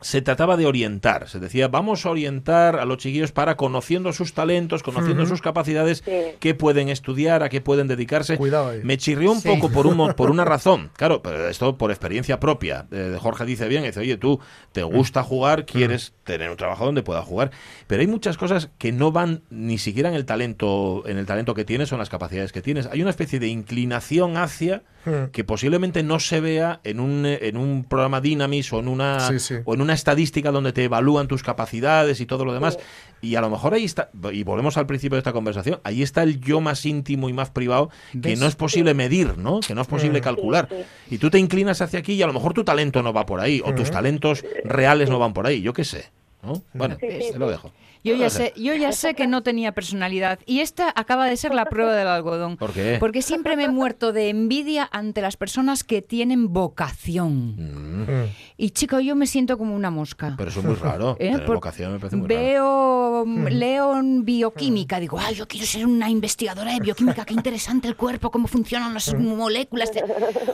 se 0.00 0.22
trataba 0.22 0.56
de 0.56 0.66
orientar. 0.66 1.28
Se 1.28 1.38
decía, 1.40 1.68
vamos 1.68 2.06
a 2.06 2.10
orientar 2.10 2.76
a 2.76 2.84
los 2.84 2.98
chiquillos 2.98 3.32
para 3.32 3.56
conociendo 3.56 4.12
sus 4.12 4.32
talentos, 4.34 4.82
conociendo 4.82 5.26
sus 5.26 5.42
capacidades, 5.42 6.02
Sí. 6.04 6.12
qué 6.40 6.54
pueden 6.54 6.88
estudiar, 6.88 7.42
a 7.42 7.48
qué 7.48 7.60
pueden 7.60 7.86
dedicarse. 7.88 8.36
Cuidado 8.36 8.70
ahí. 8.70 8.80
Me 8.82 8.96
chirrió 8.96 9.32
un 9.32 9.40
Sí. 9.40 9.48
poco 9.48 9.70
por, 9.70 9.86
un, 9.86 10.14
por 10.14 10.30
una 10.30 10.44
razón. 10.46 10.90
Claro, 10.96 11.22
pero 11.22 11.48
esto 11.48 11.76
por 11.76 11.90
experiencia 11.90 12.40
propia. 12.40 12.86
Eh, 12.90 13.16
Jorge 13.20 13.44
dice 13.44 13.68
bien, 13.68 13.82
dice, 13.84 14.00
oye, 14.00 14.16
tú 14.16 14.40
te 14.72 14.82
gusta 14.82 15.22
jugar, 15.22 15.66
quieres 15.66 16.14
tener 16.24 16.50
un 16.50 16.56
trabajo 16.56 16.84
donde 16.86 17.02
puedas 17.02 17.24
jugar. 17.24 17.50
Pero 17.86 18.00
hay 18.00 18.06
muchas 18.06 18.36
cosas 18.38 18.70
que 18.78 18.92
no 18.92 19.12
van 19.12 19.42
ni 19.50 19.78
siquiera 19.78 20.08
en 20.08 20.14
el 20.14 20.24
talento, 20.24 21.02
en 21.06 21.18
el 21.18 21.26
talento 21.26 21.54
que 21.54 21.64
tienes 21.64 21.92
o 21.92 21.94
en 21.96 21.98
las 21.98 22.08
capacidades 22.10 22.52
que 22.52 22.62
tienes. 22.62 22.86
Hay 22.86 23.02
una 23.02 23.10
especie 23.10 23.38
de 23.38 23.48
inclinación 23.48 24.36
hacia 24.36 24.82
Hmm. 25.02 25.30
que 25.32 25.44
posiblemente 25.44 26.02
no 26.02 26.20
se 26.20 26.40
vea 26.42 26.80
en 26.84 27.00
un, 27.00 27.24
en 27.24 27.56
un 27.56 27.84
programa 27.84 28.20
Dynamis 28.20 28.70
o 28.74 28.80
en 28.80 28.86
una 28.88 29.18
Sí, 29.20 29.38
sí. 29.38 29.54
o 29.64 29.72
en 29.72 29.80
una 29.80 29.89
estadística 29.94 30.50
donde 30.50 30.72
te 30.72 30.84
evalúan 30.84 31.28
tus 31.28 31.42
capacidades 31.42 32.20
y 32.20 32.26
todo 32.26 32.44
lo 32.44 32.52
demás. 32.52 32.78
Y 33.20 33.34
a 33.34 33.40
lo 33.40 33.50
mejor 33.50 33.74
ahí 33.74 33.84
está, 33.84 34.10
y 34.32 34.44
volvemos 34.44 34.76
al 34.76 34.86
principio 34.86 35.16
de 35.16 35.20
esta 35.20 35.32
conversación, 35.32 35.80
ahí 35.84 36.02
está 36.02 36.22
el 36.22 36.40
yo 36.40 36.60
más 36.60 36.86
íntimo 36.86 37.28
y 37.28 37.32
más 37.32 37.50
privado 37.50 37.90
que 38.12 38.30
¿Ves? 38.30 38.40
no 38.40 38.46
es 38.46 38.56
posible 38.56 38.94
medir, 38.94 39.36
¿no? 39.36 39.60
Que 39.60 39.74
no 39.74 39.82
es 39.82 39.88
posible 39.88 40.20
calcular. 40.20 40.68
Sí, 40.70 41.16
Y 41.16 41.18
tú 41.18 41.30
te 41.30 41.38
inclinas 41.38 41.80
hacia 41.82 41.98
aquí 41.98 42.14
y 42.14 42.22
a 42.22 42.26
lo 42.26 42.32
mejor 42.32 42.54
tu 42.54 42.64
talento 42.64 43.02
no 43.02 43.12
va 43.12 43.26
por 43.26 43.40
ahí, 43.40 43.62
o 43.64 43.74
tus 43.74 43.90
talentos 43.90 44.44
reales 44.64 45.10
no 45.10 45.18
van 45.18 45.32
por 45.32 45.46
ahí, 45.46 45.60
yo 45.60 45.72
qué 45.72 45.84
sé. 45.84 46.10
¿No? 46.42 46.62
Bueno, 46.74 46.96
Sí, 47.00 47.06
sí, 47.20 47.32
te 47.32 47.38
lo 47.38 47.50
dejo. 47.50 47.70
Yo 48.02 48.14
ya 48.14 48.30
sé. 48.30 48.54
yo 48.56 48.74
ya 48.74 48.92
sé 48.92 49.12
que 49.14 49.26
no 49.26 49.42
tenía 49.42 49.72
personalidad 49.72 50.38
y 50.46 50.60
esta 50.60 50.90
acaba 50.96 51.26
de 51.26 51.36
ser 51.36 51.54
la 51.54 51.66
prueba 51.66 51.92
del 51.94 52.08
algodón. 52.08 52.56
¿Por 52.56 52.72
qué? 52.72 52.96
Porque 52.98 53.20
siempre 53.20 53.58
me 53.58 53.64
he 53.64 53.68
muerto 53.68 54.14
de 54.14 54.30
envidia 54.30 54.88
ante 54.90 55.20
las 55.20 55.36
personas 55.36 55.84
que 55.84 56.00
tienen 56.00 56.50
vocación. 56.50 57.56
Mm, 57.58 58.28
Y 58.56 58.70
chico, 58.70 59.00
yo 59.00 59.14
me 59.16 59.26
siento 59.26 59.58
como 59.58 59.74
una 59.76 59.90
mosca. 59.90 60.34
pero 60.38 60.48
eso 60.48 60.60
es 60.60 60.66
muy 60.66 60.76
raro. 60.76 61.10
¿Eh? 61.20 61.26
Tener 61.30 61.44
Por- 61.44 61.56
vocación 61.56 61.92
me 61.92 61.98
parece 61.98 62.16
muy 62.16 62.26
raro. 62.26 62.40
Veo, 62.40 63.24
leo 63.50 63.98
en 63.98 64.24
bioquímica, 64.24 64.98
digo, 64.98 65.18
ay, 65.20 65.34
yo 65.34 65.46
quiero 65.46 65.66
ser 65.66 65.84
una 65.84 66.08
investigadora 66.08 66.72
de 66.72 66.80
bioquímica, 66.80 67.26
qué 67.26 67.34
interesante 67.34 67.86
el 67.86 67.96
cuerpo, 67.96 68.30
cómo 68.30 68.48
funcionan 68.48 68.94
las 68.94 69.12
moléculas. 69.14 69.92
de- 69.92 70.04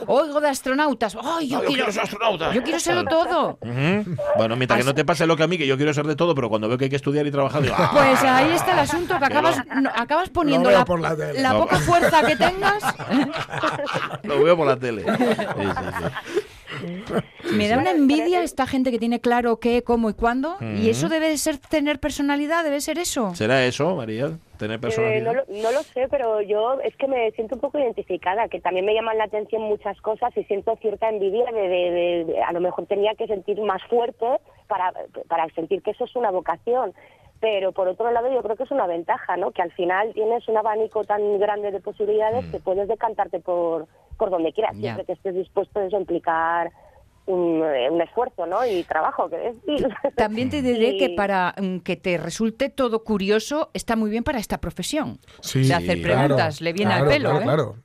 Oigo 0.07 0.41
de 0.41 0.49
astronautas, 0.49 1.15
ay, 1.21 1.47
yo, 1.47 1.59
yo 1.61 1.65
quiero, 1.67 1.73
quiero 1.85 1.91
ser 1.93 2.03
astronauta. 2.03 2.53
Yo 2.53 2.61
quiero 2.63 2.79
serlo 2.81 3.05
todo. 3.05 3.57
Bueno, 4.35 4.57
mientras 4.57 4.79
que 4.81 4.85
no 4.85 4.93
te 4.93 5.05
pase 5.05 5.25
lo 5.25 5.37
que 5.37 5.43
a 5.43 5.47
mí, 5.47 5.57
que 5.57 5.65
yo 5.65 5.76
quiero 5.77 5.93
ser 5.93 6.05
de 6.07 6.15
todo, 6.15 6.35
pero 6.35 6.49
cuando 6.49 6.67
veo 6.67 6.77
que 6.77 6.85
hay 6.85 6.89
que 6.89 6.95
estudiar 6.97 7.25
y 7.27 7.31
trabajar, 7.31 7.61
digo, 7.61 7.75
"Ah". 7.77 7.91
Pues 7.93 8.21
ahí 8.23 8.51
está 8.53 8.73
el 8.73 8.79
asunto, 8.79 9.17
que 9.19 9.25
acabas, 9.25 9.61
no, 9.81 9.89
acabas 9.95 10.29
poniendo 10.29 10.69
la, 10.69 10.83
por 10.85 10.99
la 10.99 11.15
tele. 11.15 11.41
la 11.41 11.53
No. 11.53 11.59
poca 11.59 11.77
fuerza 11.77 12.21
que 12.25 12.35
tengas. 12.35 12.83
Lo 14.23 14.43
veo 14.43 14.57
por 14.57 14.67
la 14.67 14.75
tele. 14.77 15.03
Sí, 15.57 15.63
sí, 15.63 15.89
sí. 15.99 16.39
Me 17.53 17.67
da 17.67 17.77
una 17.77 17.91
envidia 17.91 18.41
esta 18.41 18.65
gente 18.67 18.91
que 18.91 18.99
tiene 18.99 19.19
claro 19.21 19.57
qué, 19.59 19.83
cómo 19.83 20.09
y 20.09 20.13
cuándo. 20.13 20.57
Y 20.61 20.89
eso 20.89 21.09
debe 21.09 21.29
de 21.29 21.37
ser 21.37 21.57
tener 21.57 21.99
personalidad, 21.99 22.63
debe 22.63 22.81
ser 22.81 22.97
eso. 22.99 23.33
¿Será 23.35 23.63
eso, 23.65 23.95
María? 23.95 24.37
¿Tener 24.57 24.77
Eh, 24.77 24.79
personalidad? 24.79 25.23
no, 25.25 25.33
lo, 25.33 25.43
no 25.61 25.71
lo 25.71 25.83
sé, 25.83 26.07
pero 26.09 26.41
yo 26.41 26.79
es 26.81 26.95
que 26.95 27.07
me 27.07 27.31
siento 27.31 27.55
un 27.55 27.61
poco 27.61 27.77
identificada, 27.79 28.47
que 28.47 28.59
también 28.59 28.85
me 28.85 28.93
llaman 28.93 29.17
la 29.17 29.25
atención 29.25 29.61
muchas 29.61 29.99
cosas 30.01 30.35
y 30.35 30.43
siento 30.45 30.75
cierta 30.81 31.09
envidia 31.09 31.45
de, 31.51 31.61
de- 31.61 31.91
de- 31.91 32.25
de- 32.25 32.43
a 32.43 32.51
lo 32.51 32.59
mejor 32.59 32.85
tenía 32.87 33.13
que 33.15 33.27
sentir 33.27 33.61
más 33.61 33.81
fuerte 33.89 34.25
para, 34.67 34.91
para 35.27 35.47
sentir 35.53 35.81
que 35.81 35.91
eso 35.91 36.05
es 36.05 36.15
una 36.15 36.31
vocación. 36.31 36.93
Pero 37.39 37.71
por 37.71 37.87
otro 37.87 38.11
lado 38.11 38.33
yo 38.33 38.41
creo 38.41 38.55
que 38.55 38.63
es 38.63 38.71
una 38.71 38.87
ventaja, 38.87 39.37
¿no? 39.37 39.51
Que 39.51 39.61
al 39.61 39.71
final 39.73 40.11
tienes 40.15 40.47
un 40.47 40.57
abanico 40.57 41.03
tan 41.03 41.37
grande 41.37 41.69
de 41.71 41.79
posibilidades 41.79 42.45
Mm. 42.47 42.51
que 42.51 42.59
puedes 42.59 42.87
decantarte 42.87 43.39
por, 43.39 43.85
por 44.17 44.29
donde 44.29 44.51
quieras, 44.53 44.73
Ya. 44.75 44.81
siempre 44.95 45.05
que 45.05 45.13
estés 45.13 45.35
dispuesto 45.35 45.79
a 45.79 45.87
implicar 45.89 46.71
un, 47.25 47.61
eh, 47.63 47.89
un 47.91 48.01
esfuerzo, 48.01 48.45
¿no? 48.45 48.65
Y 48.65 48.83
trabajo, 48.83 49.29
que 49.29 49.37
decir. 49.37 49.87
También 50.15 50.49
te 50.49 50.61
diré 50.61 50.91
Y- 50.91 50.97
que 50.97 51.09
para 51.09 51.53
mm, 51.61 51.79
que 51.79 51.95
te 51.97 52.17
resulte 52.17 52.69
todo 52.69 53.03
curioso 53.03 53.69
está 53.73 53.95
muy 53.97 54.09
bien 54.09 54.23
para 54.23 54.39
esta 54.39 54.59
profesión. 54.59 55.19
Sí, 55.41 55.67
de 55.67 55.73
hacer 55.73 56.01
claro, 56.01 56.19
preguntas, 56.19 56.61
le 56.61 56.71
viene 56.73 56.91
claro, 56.91 57.05
al 57.05 57.11
pelo, 57.11 57.29
claro, 57.31 57.41
¿eh? 57.41 57.43
claro. 57.43 57.75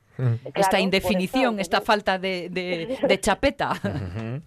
Esta 0.55 0.79
indefinición, 0.79 1.55
eso, 1.55 1.61
esta 1.61 1.81
falta 1.81 2.17
de, 2.19 2.47
de- 2.49 2.97
de 3.07 3.19
chapeta. 3.19 3.73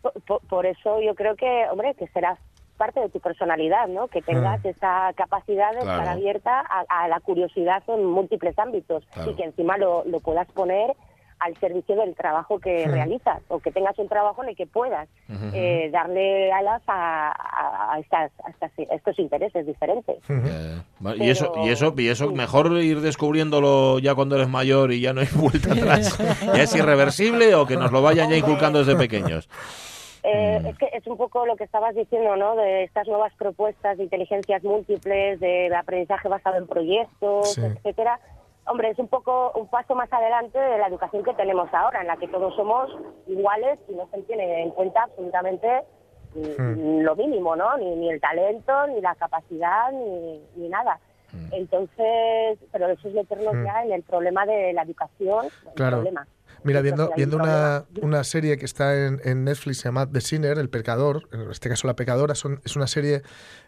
por, 0.00 0.12
por- 0.22 0.40
por 0.48 0.64
eso 0.66 1.00
yo 1.02 1.14
creo 1.14 1.36
que, 1.36 1.66
hombre, 1.70 1.94
que 1.94 2.06
será 2.08 2.38
parte 2.78 3.00
de 3.00 3.08
tu 3.08 3.20
personalidad, 3.20 3.88
¿no? 3.88 4.06
Que 4.08 4.22
tengas 4.22 4.64
esa 4.64 5.10
capacidad 5.14 5.72
de 5.72 5.78
Claro. 5.80 6.00
estar 6.02 6.08
abierta 6.16 6.60
a, 6.60 6.84
a 7.04 7.08
la 7.08 7.20
curiosidad 7.20 7.82
en 7.88 8.04
múltiples 8.04 8.58
ámbitos 8.58 9.04
Claro. 9.12 9.30
y 9.30 9.34
que 9.34 9.44
encima 9.44 9.76
lo, 9.78 10.04
lo 10.06 10.20
puedas 10.20 10.46
poner 10.52 10.92
al 11.46 11.56
servicio 11.58 11.96
del 11.96 12.14
trabajo 12.14 12.58
que 12.58 12.86
realizas 12.86 13.40
o 13.48 13.58
que 13.60 13.70
tengas 13.70 13.98
un 13.98 14.08
trabajo 14.08 14.42
en 14.42 14.50
el 14.50 14.56
que 14.56 14.66
puedas 14.66 15.08
eh, 15.52 15.88
darle 15.92 16.52
alas 16.52 16.82
a, 16.86 17.30
a- 17.30 17.94
a 17.94 17.98
estas, 18.00 18.30
a 18.44 18.50
estas- 18.50 18.72
a 18.90 18.94
estos 18.94 19.18
intereses 19.18 19.66
diferentes. 19.66 20.16
Y 21.18 21.30
eso, 21.30 21.52
y 21.56 21.68
eso, 21.70 21.94
y 21.96 22.08
eso 22.08 22.28
sí. 22.28 22.34
mejor 22.34 22.72
ir 22.82 23.00
descubriéndolo 23.00 23.98
ya 23.98 24.14
cuando 24.14 24.36
eres 24.36 24.48
mayor 24.48 24.92
y 24.92 25.00
ya 25.00 25.12
no 25.12 25.20
hay 25.20 25.28
vuelta 25.34 25.72
atrás. 25.72 26.18
¿Ya 26.54 26.62
es 26.62 26.74
irreversible 26.74 27.54
o 27.54 27.66
que 27.66 27.76
nos 27.76 27.92
lo 27.92 28.02
vayan 28.02 28.30
ya 28.30 28.36
inculcando 28.36 28.78
desde 28.80 28.96
pequeños? 28.96 29.48
Eh, 30.22 30.58
Mm. 30.60 30.66
Es 30.66 30.78
que 30.78 30.88
es 30.92 31.06
un 31.06 31.16
poco 31.16 31.46
lo 31.46 31.54
que 31.54 31.62
estabas 31.62 31.94
diciendo, 31.94 32.34
¿no? 32.34 32.56
De 32.56 32.82
estas 32.82 33.06
nuevas 33.06 33.32
propuestas 33.38 33.96
de 33.96 34.02
inteligencias 34.04 34.64
múltiples, 34.64 35.38
de 35.38 35.72
aprendizaje 35.76 36.28
basado 36.28 36.56
en 36.56 36.66
proyectos, 36.66 37.52
Sí. 37.54 37.60
etcétera. 37.60 38.18
Hombre, 38.68 38.90
es 38.90 38.98
un 38.98 39.08
poco 39.08 39.52
un 39.54 39.68
paso 39.68 39.94
más 39.94 40.12
adelante 40.12 40.58
de 40.58 40.78
la 40.78 40.88
educación 40.88 41.22
que 41.22 41.34
tenemos 41.34 41.72
ahora, 41.72 42.00
en 42.00 42.08
la 42.08 42.16
que 42.16 42.26
todos 42.28 42.54
somos 42.56 42.90
iguales 43.26 43.78
y 43.88 43.94
no 43.94 44.08
se 44.12 44.22
tiene 44.22 44.62
en 44.62 44.70
cuenta 44.70 45.04
absolutamente 45.04 45.82
mm, 46.34 47.00
lo 47.02 47.14
mínimo, 47.16 47.54
¿no? 47.56 47.76
Ni, 47.78 47.94
ni 47.96 48.10
el 48.10 48.20
talento, 48.20 48.86
ni 48.88 49.00
la 49.00 49.14
capacidad, 49.14 49.92
ni, 49.92 50.42
ni 50.56 50.68
nada. 50.68 50.98
Mm. 51.32 51.48
Entonces, 51.54 52.58
pero 52.72 52.88
eso 52.88 53.08
es 53.08 53.14
meternos 53.14 53.54
Mm. 53.54 53.64
ya 53.64 53.84
en 53.84 53.92
el 53.92 54.02
problema 54.02 54.44
de 54.46 54.72
la 54.72 54.82
educación. 54.82 55.46
el 55.66 55.72
Claro. 55.74 55.96
problema. 55.98 56.26
Mira, 56.66 56.80
viendo, 56.82 57.10
viendo 57.16 57.36
una, 57.36 57.84
una 58.02 58.24
serie 58.24 58.58
que 58.58 58.64
está 58.64 59.06
en, 59.06 59.20
en 59.24 59.44
Netflix, 59.44 59.78
se 59.78 59.84
llama 59.84 60.10
The 60.10 60.20
Sinner, 60.20 60.58
El 60.58 60.68
Pecador, 60.68 61.28
en 61.32 61.50
este 61.50 61.68
caso 61.68 61.86
La 61.86 61.96
Pecadora, 61.96 62.34
son, 62.34 62.60
es 62.64 62.76
una 62.76 62.86
serie, 62.86 63.22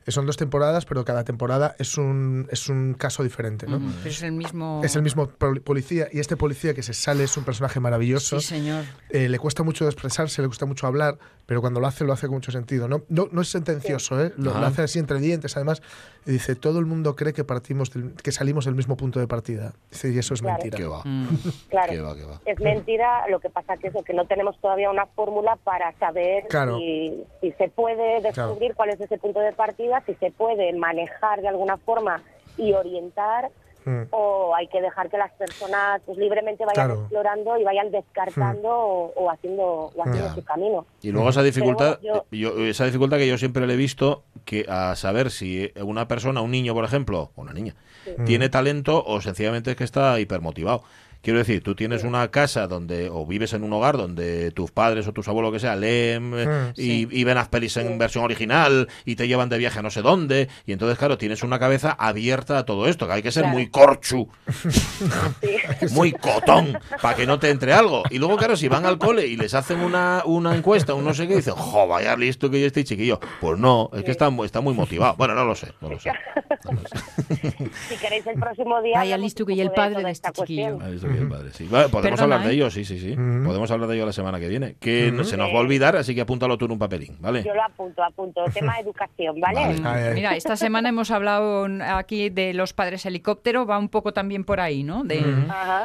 son 0.07 0.27
dos 0.27 0.37
temporadas, 0.37 0.85
pero 0.85 1.05
cada 1.05 1.25
temporada 1.25 1.75
es 1.79 1.97
un, 1.99 2.47
es 2.51 2.69
un 2.69 2.95
caso 2.95 3.23
diferente, 3.23 3.67
¿no? 3.67 3.79
Mm, 3.81 3.93
pero 4.03 4.11
es 4.11 4.23
el 4.23 4.33
mismo. 4.33 4.81
Es 4.85 4.97
el 4.97 5.03
mismo 5.03 5.29
pol- 5.29 5.61
policía 5.61 6.09
y 6.13 6.19
este 6.19 6.37
policía 6.37 6.75
que 6.75 6.83
se 6.83 6.93
sale 6.95 7.25
es 7.25 7.37
un 7.37 7.45
personaje 7.45 7.79
maravilloso. 7.81 8.41
Sí, 8.41 8.47
señor. 8.49 8.85
Eh, 9.11 9.29
le 9.29 9.39
cuesta 9.39 9.63
mucho 9.63 9.87
expresarse, 9.87 10.43
le 10.43 10.49
cuesta 10.49 10.67
mucho 10.67 10.87
hablar, 10.87 11.19
pero 11.47 11.61
cuando 11.61 11.81
lo 11.81 11.87
hace, 11.87 12.05
lo 12.05 12.13
hace 12.13 12.27
con 12.27 12.37
mucho 12.37 12.53
sentido. 12.53 12.89
No, 12.89 13.05
no, 13.09 13.29
no 13.31 13.41
es 13.43 13.49
sentencioso, 13.49 14.23
¿eh? 14.23 14.33
lo, 14.37 14.59
lo 14.59 14.67
hace 14.67 14.83
así 14.83 14.99
entre 14.99 15.19
dientes, 15.21 15.57
además. 15.57 15.83
Y 16.27 16.33
dice, 16.33 16.55
todo 16.57 16.79
el 16.79 16.85
mundo 16.87 17.17
cree 17.17 17.33
que, 17.33 17.45
partimos 17.45 17.91
del- 17.93 18.13
que 18.15 18.33
salimos 18.33 18.65
del 18.67 18.75
mismo 18.75 18.97
punto 18.97 19.19
de 19.21 19.27
partida. 19.27 19.75
Dice, 19.91 20.11
y 20.11 20.19
eso 20.19 20.35
es 20.35 20.41
Claro. 20.43 20.57
mentira. 20.59 20.77
¿Qué 20.79 20.85
va? 20.87 21.03
Mm. 21.05 21.27
Claro. 21.71 21.93
¿Qué 21.93 22.01
va, 22.01 22.15
qué 22.17 22.25
va? 22.25 22.41
Es 22.45 22.61
mentira, 22.61 22.88
lo 23.29 23.39
que 23.41 23.51
pasa 23.51 23.77
que 23.77 23.89
eso, 23.89 24.03
que 24.03 24.15
no 24.15 24.27
tenemos 24.27 24.59
todavía 24.61 24.91
una 24.91 25.07
fórmula 25.07 25.57
para 25.63 25.93
saber 25.99 26.47
Claro. 26.49 26.79
si, 26.79 27.23
si 27.41 27.53
se 27.53 27.69
puede 27.69 28.21
descubrir 28.23 28.75
cuál 28.75 28.91
es 28.91 29.01
ese 29.01 29.19
punto 29.19 29.41
de 29.41 29.53
partida, 29.53 30.03
si 30.07 30.15
se 30.15 30.31
puede 30.31 30.73
manejar 30.73 31.41
de 31.43 31.49
alguna 31.49 31.77
forma 31.77 32.23
y 32.57 32.73
orientar, 32.73 33.51
Mm. 33.85 34.03
o 34.11 34.55
hay 34.55 34.67
que 34.67 34.83
dejar 34.83 35.09
que 35.09 35.17
las 35.17 35.33
personas 35.33 36.03
pues 36.05 36.19
libremente 36.19 36.65
vayan 36.67 36.89
Claro. 36.89 37.01
explorando 37.03 37.57
y 37.57 37.65
vayan 37.65 37.91
descartando 37.91 38.69
o, 38.69 39.13
o 39.15 39.31
haciendo, 39.31 39.65
o 39.95 40.03
haciendo 40.05 40.35
su 40.35 40.45
camino. 40.45 40.85
Y 41.01 41.11
luego 41.11 41.31
esa 41.31 41.43
dificultad, 41.43 41.99
yo- 42.31 42.59
esa 42.67 42.85
dificultad 42.85 43.17
que 43.17 43.29
yo 43.29 43.39
siempre 43.39 43.67
le 43.67 43.75
he 43.75 43.77
visto, 43.77 44.25
que 44.45 44.67
a 44.69 44.95
saber 44.97 45.31
si 45.31 45.73
una 45.83 46.07
persona, 46.07 46.43
un 46.43 46.51
niño, 46.51 46.75
por 46.75 46.85
ejemplo, 46.85 47.31
o 47.35 47.41
una 47.41 47.55
niña, 47.55 47.77
tiene 48.27 48.49
talento 48.51 49.03
o 49.07 49.21
sencillamente 49.23 49.71
es 49.71 49.77
que 49.77 49.85
está 49.85 50.19
hipermotivado. 50.21 50.83
Quiero 51.21 51.39
decir, 51.41 51.63
tú 51.63 51.75
tienes 51.75 52.05
una 52.05 52.29
casa 52.31 52.67
donde, 52.69 53.09
o 53.11 53.27
vives 53.27 53.53
en 53.53 53.65
un 53.65 53.73
hogar 53.73 53.97
donde 53.97 54.51
tus 54.53 54.71
padres 54.71 55.07
o 55.09 55.13
tus 55.13 55.27
abuelos, 55.29 55.53
que 55.53 55.59
sea, 55.61 55.77
leen 55.77 56.33
eh, 56.37 56.47
Mm, 56.49 56.73
y, 56.81 57.21
y 57.21 57.25
ven 57.25 57.35
las 57.35 57.49
pelis 57.49 57.77
en 57.77 57.99
versión 57.99 58.25
original 58.25 58.89
y 59.05 59.17
te 59.17 59.27
llevan 59.29 59.49
de 59.49 59.59
viaje 59.59 59.79
a 59.79 59.83
no 59.83 59.91
sé 59.91 60.01
dónde. 60.03 60.49
Y 60.67 60.73
entonces, 60.73 60.97
claro, 60.99 61.19
tienes 61.19 61.43
una 61.43 61.59
cabeza 61.59 61.91
abierta 61.99 62.59
a 62.59 62.65
todo 62.65 62.87
esto, 62.89 63.07
que 63.07 63.13
hay 63.15 63.23
que 63.23 63.33
ser 63.33 63.43
Claro. 63.43 63.57
muy 63.59 63.69
corchu, 63.69 64.29
muy 65.93 66.13
cotón, 66.13 66.79
para 67.03 67.17
que 67.17 67.27
no 67.27 67.39
te 67.39 67.51
entre 67.51 67.73
algo. 67.73 68.03
Y 68.11 68.19
luego, 68.19 68.37
claro, 68.37 68.57
si 68.57 68.69
van 68.69 68.87
al 68.87 68.99
cole 68.99 69.27
y 69.27 69.37
les 69.37 69.55
hacen 69.55 69.81
una, 69.81 70.23
una 70.25 70.55
encuesta, 70.57 70.95
un 70.95 71.05
no 71.05 71.15
sé 71.15 71.27
qué, 71.29 71.37
dicen, 71.37 71.55
jo, 71.55 71.87
vaya 71.89 72.17
listo 72.17 72.51
que 72.51 72.61
yo 72.61 72.67
estoy 72.67 72.85
chiquillo. 72.85 73.21
Pues 73.41 73.59
no, 73.59 73.91
es 73.93 74.05
que 74.05 74.11
está, 74.11 74.31
está 74.45 74.61
muy 74.61 74.75
motivado. 74.75 75.15
Bueno, 75.17 75.35
no 75.35 75.45
lo 75.45 75.55
sé, 75.55 75.73
no 75.81 75.91
lo 75.91 75.99
sé. 75.99 76.11
No 76.65 76.73
lo 76.73 76.81
sé. 76.89 77.71
Si 77.89 77.97
queréis 77.97 78.27
el 78.27 78.39
próximo 78.39 78.81
día... 78.83 78.99
Vaya 78.99 79.17
listo 79.19 79.45
que 79.47 79.53
y 79.53 79.57
poco 79.57 79.69
el 79.69 79.75
padre 79.75 80.05
de 80.05 80.11
esta 80.11 80.29
este 80.29 80.43
chiquillo. 80.43 80.79
cuestión. 80.79 81.08
Eso 81.11 81.19
bien, 81.19 81.29
padre, 81.29 81.51
sí. 81.53 81.67
Vale, 81.71 81.89
podemos 81.89 82.19
Perdona, 82.19 82.35
hablar 82.37 82.49
de 82.49 82.53
¿eh? 82.55 82.57
ello, 82.57 82.71
sí, 82.71 82.85
sí, 82.85 82.99
sí. 82.99 83.15
Podemos 83.17 83.71
hablar 83.71 83.89
de 83.89 83.97
ello 83.97 84.07
la 84.07 84.13
semana 84.13 84.39
que 84.41 84.49
viene. 84.49 84.77
Que 84.81 85.13
se 85.25 85.37
nos 85.37 85.49
va 85.49 85.59
a 85.59 85.61
olvidar, 85.61 85.97
así 85.97 86.15
que 86.15 86.21
apúntalo 86.21 86.57
tú 86.59 86.67
en 86.67 86.73
un 86.73 86.79
papelín, 86.79 87.17
¿vale? 87.21 87.43
Yo 87.45 87.55
lo 87.55 87.63
apunto, 87.63 88.03
apunto. 88.03 88.45
Tema 88.55 88.75
de 88.77 88.83
educación, 88.83 89.41
¿vale? 89.41 89.61
Vale. 89.61 89.81
Ay, 89.85 90.03
ay. 90.09 90.15
Mira, 90.15 90.37
esta 90.37 90.57
semana 90.57 90.89
hemos 90.89 91.11
hablado 91.11 91.67
aquí 91.95 92.31
de 92.31 92.55
los 92.55 92.73
padres 92.73 93.05
helicóptero, 93.07 93.67
va 93.67 93.79
un 93.79 93.89
poco 93.89 94.13
también 94.13 94.45
por 94.45 94.61
ahí, 94.61 94.83
¿no? 94.83 95.05
De 95.05 95.19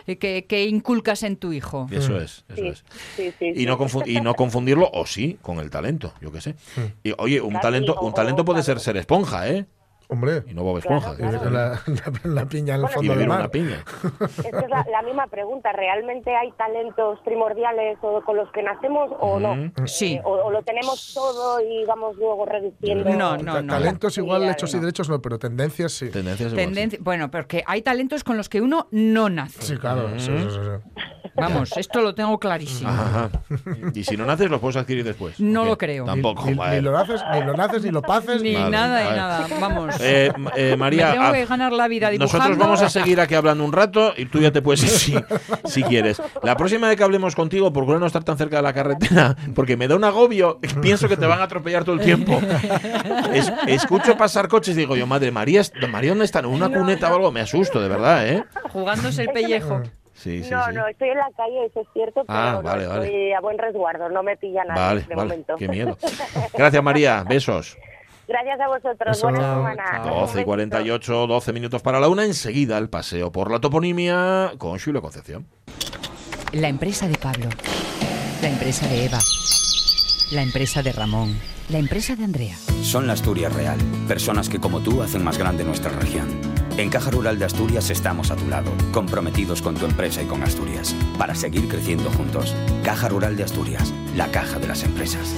de 0.05 0.17
que, 0.17 0.45
que 0.45 0.65
inculcas 0.65 1.23
en 1.23 1.37
tu 1.37 1.53
hijo. 1.53 1.87
Eso 1.91 2.19
es, 2.19 2.45
eso 2.49 2.55
Sí, 2.61 2.67
es. 2.67 2.83
sí, 3.15 3.33
sí, 3.39 3.45
Y 3.55 3.59
sí. 3.61 3.65
no, 3.65 3.77
y 4.05 4.21
no 4.21 4.33
confundirlo, 4.33 4.89
o 4.93 5.05
sí, 5.05 5.37
con 5.41 5.59
el 5.59 5.69
talento, 5.69 6.13
yo 6.21 6.31
qué 6.31 6.41
sé. 6.41 6.55
Y, 7.03 7.13
oye, 7.17 7.41
un 7.41 7.59
talento, 7.59 7.99
un 8.01 8.13
talento 8.13 8.43
puede 8.45 8.63
ser 8.63 8.79
ser 8.79 8.97
esponja, 8.97 9.47
¿eh? 9.49 9.65
Hombre, 10.13 10.43
Y 10.47 10.53
no 10.53 10.61
Bob 10.63 10.77
Esponja. 10.77 11.15
Claro, 11.15 11.39
claro. 11.39 11.51
la, 11.51 11.79
en 12.23 12.35
la 12.35 12.45
piña 12.45 12.75
en 12.75 12.81
el 12.81 12.85
Bueno, 12.85 12.91
Y 12.91 12.93
fondo 13.07 13.15
del 13.15 13.27
mar. 13.27 13.39
una 13.39 13.49
piña. 13.49 13.83
Esta 14.21 14.59
es 14.59 14.69
la, 14.69 14.85
la 14.91 15.01
misma 15.01 15.25
pregunta. 15.27 15.71
¿Realmente 15.71 16.35
hay 16.35 16.51
talentos 16.51 17.19
primordiales 17.25 17.97
o 18.01 18.21
con 18.21 18.37
los 18.37 18.51
que 18.51 18.61
nacemos 18.61 19.09
o 19.19 19.39
no? 19.39 19.53
Ujú. 19.53 19.87
Sí. 19.87 20.13
Eh, 20.13 20.21
o, 20.23 20.31
o 20.33 20.51
lo 20.51 20.61
tenemos 20.61 21.13
todo 21.15 21.59
y 21.61 21.83
vamos 21.85 22.15
luego 22.17 22.45
reduciendo. 22.45 23.09
No, 23.09 23.37
no, 23.37 23.61
no. 23.63 23.73
Talentos 23.73 24.17
igual, 24.19 24.43
actividades. 24.43 24.57
hechos 24.57 24.73
y 24.75 24.79
derechos 24.79 25.09
no, 25.09 25.19
pero 25.21 25.39
tendencias 25.39 25.91
sí. 25.93 26.09
Tendencias 26.09 26.51
igual, 26.53 26.65
sí. 26.67 26.73
Tendencia- 26.73 26.99
bueno, 27.01 27.31
porque 27.31 27.63
hay 27.65 27.81
talentos 27.81 28.23
con 28.23 28.37
los 28.37 28.49
que 28.49 28.61
uno 28.61 28.87
no 28.91 29.29
nace. 29.29 29.61
Sí, 29.63 29.77
claro. 29.77 30.09
sí, 30.19 30.25
sí, 30.27 30.31
sí, 30.37 30.49
sí. 30.51 31.01
Vamos, 31.35 31.75
esto 31.77 32.01
lo 32.01 32.13
tengo 32.13 32.37
clarísimo. 32.39 32.91
Ajá. 32.91 33.29
Y 33.95 34.03
si 34.03 34.15
no 34.15 34.25
naces, 34.25 34.51
los 34.51 34.59
puedes 34.61 34.75
adquirir 34.77 35.03
después. 35.03 35.39
No 35.39 35.61
¿O 35.61 35.63
qué? 35.63 35.69
lo 35.71 35.77
creo. 35.79 36.05
Tampoco. 36.05 36.45
Ni, 36.45 36.51
ni 36.55 36.81
lo 36.81 36.91
naces, 36.91 37.23
ni 37.33 37.41
lo 37.43 37.53
naces, 37.55 37.81
ni 37.83 37.89
lo 37.89 38.03
paces. 38.03 38.41
Ni 38.43 38.53
Vale, 38.53 38.69
nada 38.69 39.01
y 39.03 39.17
nada. 39.17 39.47
Vamos. 39.59 39.99
Eh, 40.03 40.31
eh, 40.55 40.75
María, 40.77 41.07
Me 41.07 41.13
tengo 41.17 41.31
que 41.33 41.45
ganar 41.45 41.71
la 41.71 41.87
vida 41.87 42.09
dibujando. 42.09 42.37
Nosotros 42.37 42.57
vamos 42.57 42.81
a 42.81 42.89
seguir 42.89 43.19
aquí 43.21 43.35
hablando 43.35 43.63
un 43.63 43.71
rato 43.73 44.13
y 44.17 44.25
tú 44.25 44.39
ya 44.39 44.51
te 44.51 44.61
puedes 44.61 44.83
ir 44.83 44.89
si, 44.89 45.15
si 45.65 45.83
quieres. 45.83 46.21
La 46.43 46.55
próxima 46.57 46.87
vez 46.87 46.97
que 46.97 47.03
hablemos 47.03 47.35
contigo, 47.35 47.71
procura 47.73 47.99
no 47.99 48.05
estar 48.05 48.23
tan 48.23 48.37
cerca 48.37 48.57
de 48.57 48.61
la 48.63 48.73
carretera, 48.73 49.35
porque 49.55 49.77
me 49.77 49.87
da 49.87 49.95
un 49.95 50.03
agobio. 50.03 50.59
Pienso 50.81 51.07
que 51.07 51.17
te 51.17 51.25
van 51.25 51.39
a 51.39 51.43
atropellar 51.43 51.83
todo 51.83 51.95
el 51.95 52.01
tiempo. 52.01 52.39
Es- 53.33 53.51
escucho 53.67 54.17
pasar 54.17 54.47
coches 54.47 54.75
y 54.75 54.79
digo 54.79 54.95
yo, 54.95 55.07
madre 55.07 55.31
María, 55.31 55.61
María, 55.89 56.11
¿dónde 56.11 56.25
están? 56.25 56.45
¿En 56.45 56.51
una 56.51 56.69
cuneta 56.69 57.11
o 57.11 57.15
algo? 57.15 57.31
Me 57.31 57.41
asusto, 57.41 57.81
de 57.81 57.87
verdad, 57.89 58.27
¿eh? 58.27 58.43
Jugándose 58.71 59.23
el 59.23 59.29
pellejo. 59.33 59.81
Sí, 60.15 60.43
sí, 60.43 60.51
no, 60.51 60.63
sí. 60.67 60.73
no, 60.73 60.87
estoy 60.87 61.09
en 61.09 61.17
la 61.17 61.27
calle, 61.35 61.65
eso 61.65 61.81
es 61.81 61.87
cierto, 61.91 62.23
pero 62.25 62.39
Ah, 62.39 62.51
no, 62.53 62.61
vale, 62.61 62.85
vale. 62.87 63.05
estoy 63.05 63.33
a 63.33 63.39
buen 63.41 63.57
resguardo, 63.57 64.09
no 64.09 64.21
me 64.23 64.37
pilla 64.37 64.63
nadie 64.63 64.79
Vale, 64.81 65.01
de 65.01 65.15
vale. 65.15 65.29
momento. 65.29 65.55
Qué 65.57 65.67
miedo. 65.67 65.97
Gracias, 66.53 66.83
María. 66.83 67.23
Besos. 67.27 67.77
Gracias 68.27 68.59
a 68.59 68.67
vosotros, 68.67 69.17
Eso, 69.17 69.27
buena 69.27 69.39
chao, 69.39 69.55
semana. 69.57 69.83
chao. 70.03 70.13
Un 70.13 70.19
12 70.21 70.31
y 70.31 70.35
besito. 70.35 70.45
48, 70.45 71.27
12 71.27 71.53
minutos 71.53 71.81
para 71.81 71.99
la 71.99 72.07
una. 72.07 72.25
Enseguida 72.25 72.77
el 72.77 72.89
paseo 72.89 73.31
por 73.31 73.51
la 73.51 73.59
toponimia 73.59 74.53
con 74.57 74.79
Julio 74.79 75.01
Concepción. 75.01 75.45
La 76.53 76.69
empresa 76.69 77.07
de 77.07 77.17
Pablo. 77.17 77.49
La 78.41 78.49
empresa 78.49 78.87
de 78.87 79.05
Eva. 79.05 79.19
La 80.31 80.41
empresa 80.41 80.81
de 80.81 80.91
Ramón. 80.93 81.37
La 81.69 81.77
empresa 81.77 82.15
de 82.15 82.23
Andrea. 82.23 82.55
Son 82.81 83.07
la 83.07 83.13
Asturias 83.13 83.53
Real, 83.53 83.77
personas 84.07 84.49
que 84.49 84.59
como 84.59 84.81
tú 84.81 85.01
hacen 85.01 85.23
más 85.23 85.37
grande 85.37 85.63
nuestra 85.63 85.91
región. 85.91 86.27
En 86.77 86.89
Caja 86.89 87.11
Rural 87.11 87.39
de 87.39 87.45
Asturias 87.45 87.89
estamos 87.89 88.31
a 88.31 88.35
tu 88.35 88.47
lado, 88.47 88.71
comprometidos 88.91 89.61
con 89.61 89.75
tu 89.75 89.85
empresa 89.85 90.21
y 90.21 90.25
con 90.25 90.43
Asturias, 90.43 90.93
para 91.17 91.35
seguir 91.35 91.67
creciendo 91.69 92.09
juntos. 92.11 92.53
Caja 92.83 93.07
Rural 93.09 93.37
de 93.37 93.43
Asturias, 93.43 93.93
la 94.15 94.27
caja 94.27 94.59
de 94.59 94.67
las 94.67 94.83
empresas. 94.83 95.35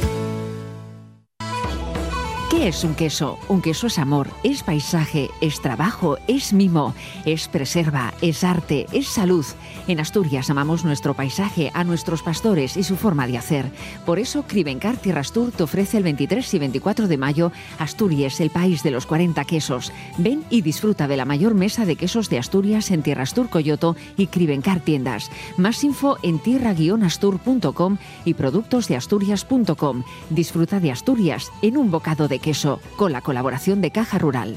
¿Qué 2.56 2.70
es 2.70 2.86
un 2.86 2.96
queso? 2.96 3.38
Un 3.50 3.62
queso 3.62 3.88
es 3.88 4.00
amor, 4.00 4.30
es 4.42 4.64
paisaje, 4.64 5.30
es 5.42 5.62
trabajo, 5.62 6.18
es 6.26 6.54
mimo, 6.54 6.96
es 7.26 7.50
preserva, 7.50 8.14
es 8.22 8.46
arte, 8.46 8.86
es 8.94 9.10
salud. 9.10 9.46
En 9.90 10.00
Asturias 10.00 10.50
amamos 10.50 10.86
nuestro 10.86 11.14
paisaje, 11.14 11.70
a 11.74 11.84
nuestros 11.84 12.24
pastores 12.24 12.78
y 12.78 12.84
su 12.84 12.96
forma 12.96 13.28
de 13.28 13.38
hacer. 13.38 13.70
Por 14.06 14.20
eso 14.20 14.46
Crivencar 14.48 14.96
Tierras 14.96 15.34
Tour 15.34 15.52
te 15.52 15.64
ofrece 15.64 15.98
el 15.98 16.04
23 16.04 16.54
y 16.54 16.60
24 16.60 17.08
de 17.10 17.18
mayo 17.18 17.52
Asturias, 17.78 18.40
el 18.40 18.52
país 18.52 18.84
de 18.84 18.92
los 18.92 19.06
40 19.06 19.44
quesos. 19.44 19.92
Ven 20.18 20.46
y 20.50 20.62
disfruta 20.62 21.10
de 21.10 21.18
la 21.18 21.26
mayor 21.26 21.56
mesa 21.56 21.86
de 21.86 21.98
quesos 21.98 22.30
de 22.30 22.38
Asturias 22.38 22.90
en 22.90 23.04
Tierras 23.04 23.34
Tour 23.34 23.50
Coyoto 23.50 23.98
y 24.16 24.28
Crivencar 24.28 24.80
Tiendas. 24.80 25.30
Más 25.58 25.84
info 25.84 26.18
en 26.24 26.40
tierra-astur.com 26.40 27.98
y 28.24 28.34
productosdeasturias.com. 28.34 30.04
Disfruta 30.30 30.80
de 30.80 30.92
Asturias 30.92 31.52
en 31.62 31.76
un 31.76 31.92
bocado 31.92 32.30
de 32.30 32.45
queso, 32.46 32.80
con 32.96 33.12
la 33.12 33.22
colaboración 33.22 33.82
de 33.82 33.90
Caja 33.92 34.20
Rural. 34.20 34.56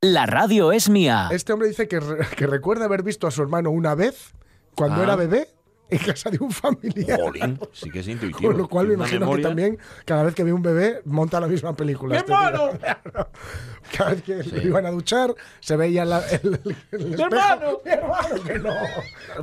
La 0.00 0.24
radio 0.24 0.70
es 0.70 0.88
mía. 0.88 1.28
Este 1.32 1.52
hombre 1.52 1.66
dice 1.68 1.88
que, 1.88 1.98
re- 1.98 2.24
que 2.36 2.46
recuerda 2.46 2.84
haber 2.84 3.02
visto 3.02 3.26
a 3.26 3.32
su 3.32 3.42
hermano 3.42 3.70
una 3.70 3.96
vez, 3.96 4.32
cuando 4.76 5.00
Ah. 5.00 5.04
era 5.04 5.16
bebé, 5.16 5.48
en 5.90 5.98
casa 5.98 6.30
de 6.30 6.38
un 6.38 6.52
familiar. 6.52 7.18
Jolín, 7.20 7.58
sí 7.72 7.90
que 7.90 8.00
es 8.00 8.08
intuitivo. 8.08 8.50
Con 8.50 8.58
lo 8.58 8.68
cual 8.68 8.86
me 8.86 8.94
imagino 8.94 9.20
memoria. 9.20 9.42
que 9.42 9.48
también, 9.48 9.78
cada 10.04 10.22
vez 10.22 10.34
que 10.36 10.44
ve 10.44 10.52
un 10.52 10.62
bebé, 10.62 11.00
monta 11.06 11.40
la 11.40 11.48
misma 11.48 11.74
película. 11.74 12.12
¡Mi 12.14 12.18
este 12.18 12.32
hermano! 12.32 12.70
Cada 13.96 14.10
vez 14.10 14.22
que 14.22 14.34
le 14.44 14.64
iban 14.64 14.86
a 14.86 14.90
duchar, 14.90 15.34
se 15.60 15.76
veía 15.76 16.04
la- 16.04 16.24
el, 16.28 16.60
el- 16.64 16.76
el 16.92 17.14
espejo. 17.14 17.24
hermano! 17.24 17.78
¡Mi 17.84 17.90
hermano, 17.92 18.42
que 18.44 18.58
no! 18.60 18.72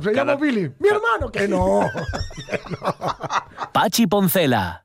Cada- 0.00 0.12
llama 0.12 0.34
Billy. 0.36 0.72
¡Mi 0.78 0.88
hermano, 0.88 1.30
que 1.30 1.46
no! 1.48 1.80
Pachi 3.72 4.06
Poncela. 4.06 4.80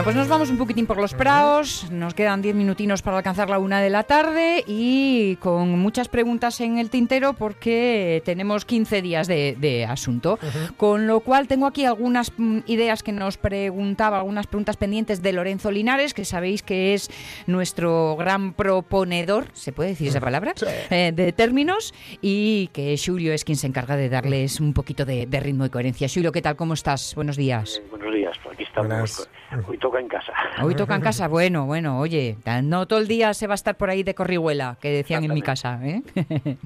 Bueno, 0.00 0.14
pues 0.14 0.16
nos 0.16 0.28
vamos 0.28 0.48
un 0.48 0.56
poquitín 0.56 0.86
por 0.86 0.96
los 0.96 1.12
praos, 1.12 1.90
nos 1.90 2.14
quedan 2.14 2.40
10 2.40 2.54
minutinos 2.54 3.02
para 3.02 3.18
alcanzar 3.18 3.50
la 3.50 3.58
una 3.58 3.82
de 3.82 3.90
la 3.90 4.04
tarde 4.04 4.64
y 4.66 5.36
con 5.36 5.78
muchas 5.78 6.08
preguntas 6.08 6.58
en 6.62 6.78
el 6.78 6.88
tintero 6.88 7.34
porque 7.34 8.22
tenemos 8.24 8.64
15 8.64 9.02
días 9.02 9.28
de, 9.28 9.58
de 9.60 9.84
asunto. 9.84 10.38
Con 10.78 11.06
lo 11.06 11.20
cual 11.20 11.48
tengo 11.48 11.66
aquí 11.66 11.84
algunas 11.84 12.32
mm, 12.34 12.60
ideas 12.64 13.02
que 13.02 13.12
nos 13.12 13.36
preguntaba, 13.36 14.16
algunas 14.16 14.46
preguntas 14.46 14.78
pendientes 14.78 15.20
de 15.20 15.34
Lorenzo 15.34 15.70
Linares, 15.70 16.14
que 16.14 16.24
sabéis 16.24 16.62
que 16.62 16.94
es 16.94 17.10
nuestro 17.46 18.16
gran 18.16 18.54
proponedor, 18.54 19.48
¿se 19.52 19.70
puede 19.70 19.90
decir 19.90 20.08
esa 20.08 20.20
palabra? 20.20 20.54
Eh, 20.88 21.12
de 21.14 21.32
términos 21.32 21.92
y 22.22 22.68
que 22.68 22.96
Julio 22.96 23.34
es 23.34 23.44
quien 23.44 23.58
se 23.58 23.66
encarga 23.66 23.96
de 23.96 24.08
darles 24.08 24.60
un 24.60 24.72
poquito 24.72 25.04
de, 25.04 25.26
de 25.26 25.40
ritmo 25.40 25.66
y 25.66 25.68
coherencia. 25.68 26.08
Julio, 26.08 26.32
¿qué 26.32 26.40
tal? 26.40 26.56
¿Cómo 26.56 26.72
estás? 26.72 27.14
Buenos 27.14 27.36
días. 27.36 27.82
Buenos 27.90 28.14
días, 28.14 28.38
por 28.38 28.54
aquí 28.54 28.62
estamos. 28.82 29.16
Buenas. 29.16 29.68
Hoy 29.68 29.78
toca 29.78 29.98
en 29.98 30.08
casa. 30.08 30.32
Hoy 30.62 30.74
toca 30.74 30.94
en 30.94 31.02
casa, 31.02 31.26
bueno, 31.28 31.66
bueno, 31.66 31.98
oye, 31.98 32.36
no 32.62 32.86
todo 32.86 33.00
el 33.00 33.08
día 33.08 33.34
se 33.34 33.46
va 33.46 33.54
a 33.54 33.56
estar 33.56 33.76
por 33.76 33.90
ahí 33.90 34.02
de 34.02 34.14
corrihuela, 34.14 34.76
que 34.80 34.90
decían 34.90 35.24
en 35.24 35.34
mi 35.34 35.42
casa. 35.42 35.80
¿eh? 35.82 36.02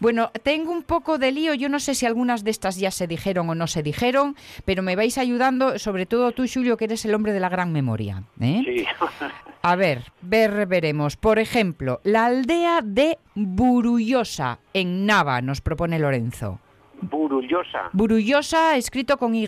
bueno, 0.00 0.30
tengo 0.42 0.70
un 0.70 0.82
poco 0.82 1.18
de 1.18 1.32
lío, 1.32 1.54
yo 1.54 1.68
no 1.68 1.80
sé 1.80 1.94
si 1.94 2.06
algunas 2.06 2.44
de 2.44 2.50
estas 2.50 2.76
ya 2.76 2.90
se 2.90 3.06
dijeron 3.06 3.50
o 3.50 3.54
no 3.54 3.66
se 3.66 3.82
dijeron, 3.82 4.36
pero 4.64 4.82
me 4.82 4.94
vais 4.94 5.18
ayudando, 5.18 5.78
sobre 5.78 6.06
todo 6.06 6.32
tú, 6.32 6.44
Julio, 6.52 6.76
que 6.76 6.84
eres 6.84 7.04
el 7.04 7.14
hombre 7.14 7.32
de 7.32 7.40
la 7.40 7.48
gran 7.48 7.72
memoria. 7.72 8.22
¿eh? 8.40 8.62
Sí. 8.64 8.86
A 9.64 9.76
ver, 9.76 10.02
ver, 10.20 10.66
veremos. 10.66 11.16
Por 11.16 11.38
ejemplo, 11.38 12.00
la 12.02 12.26
aldea 12.26 12.80
de 12.82 13.18
Burullosa, 13.36 14.58
en 14.74 15.06
Nava, 15.06 15.40
nos 15.40 15.60
propone 15.60 16.00
Lorenzo. 16.00 16.58
Burullosa. 17.00 17.90
Burullosa 17.92 18.76
escrito 18.76 19.18
con 19.18 19.36
Y. 19.36 19.46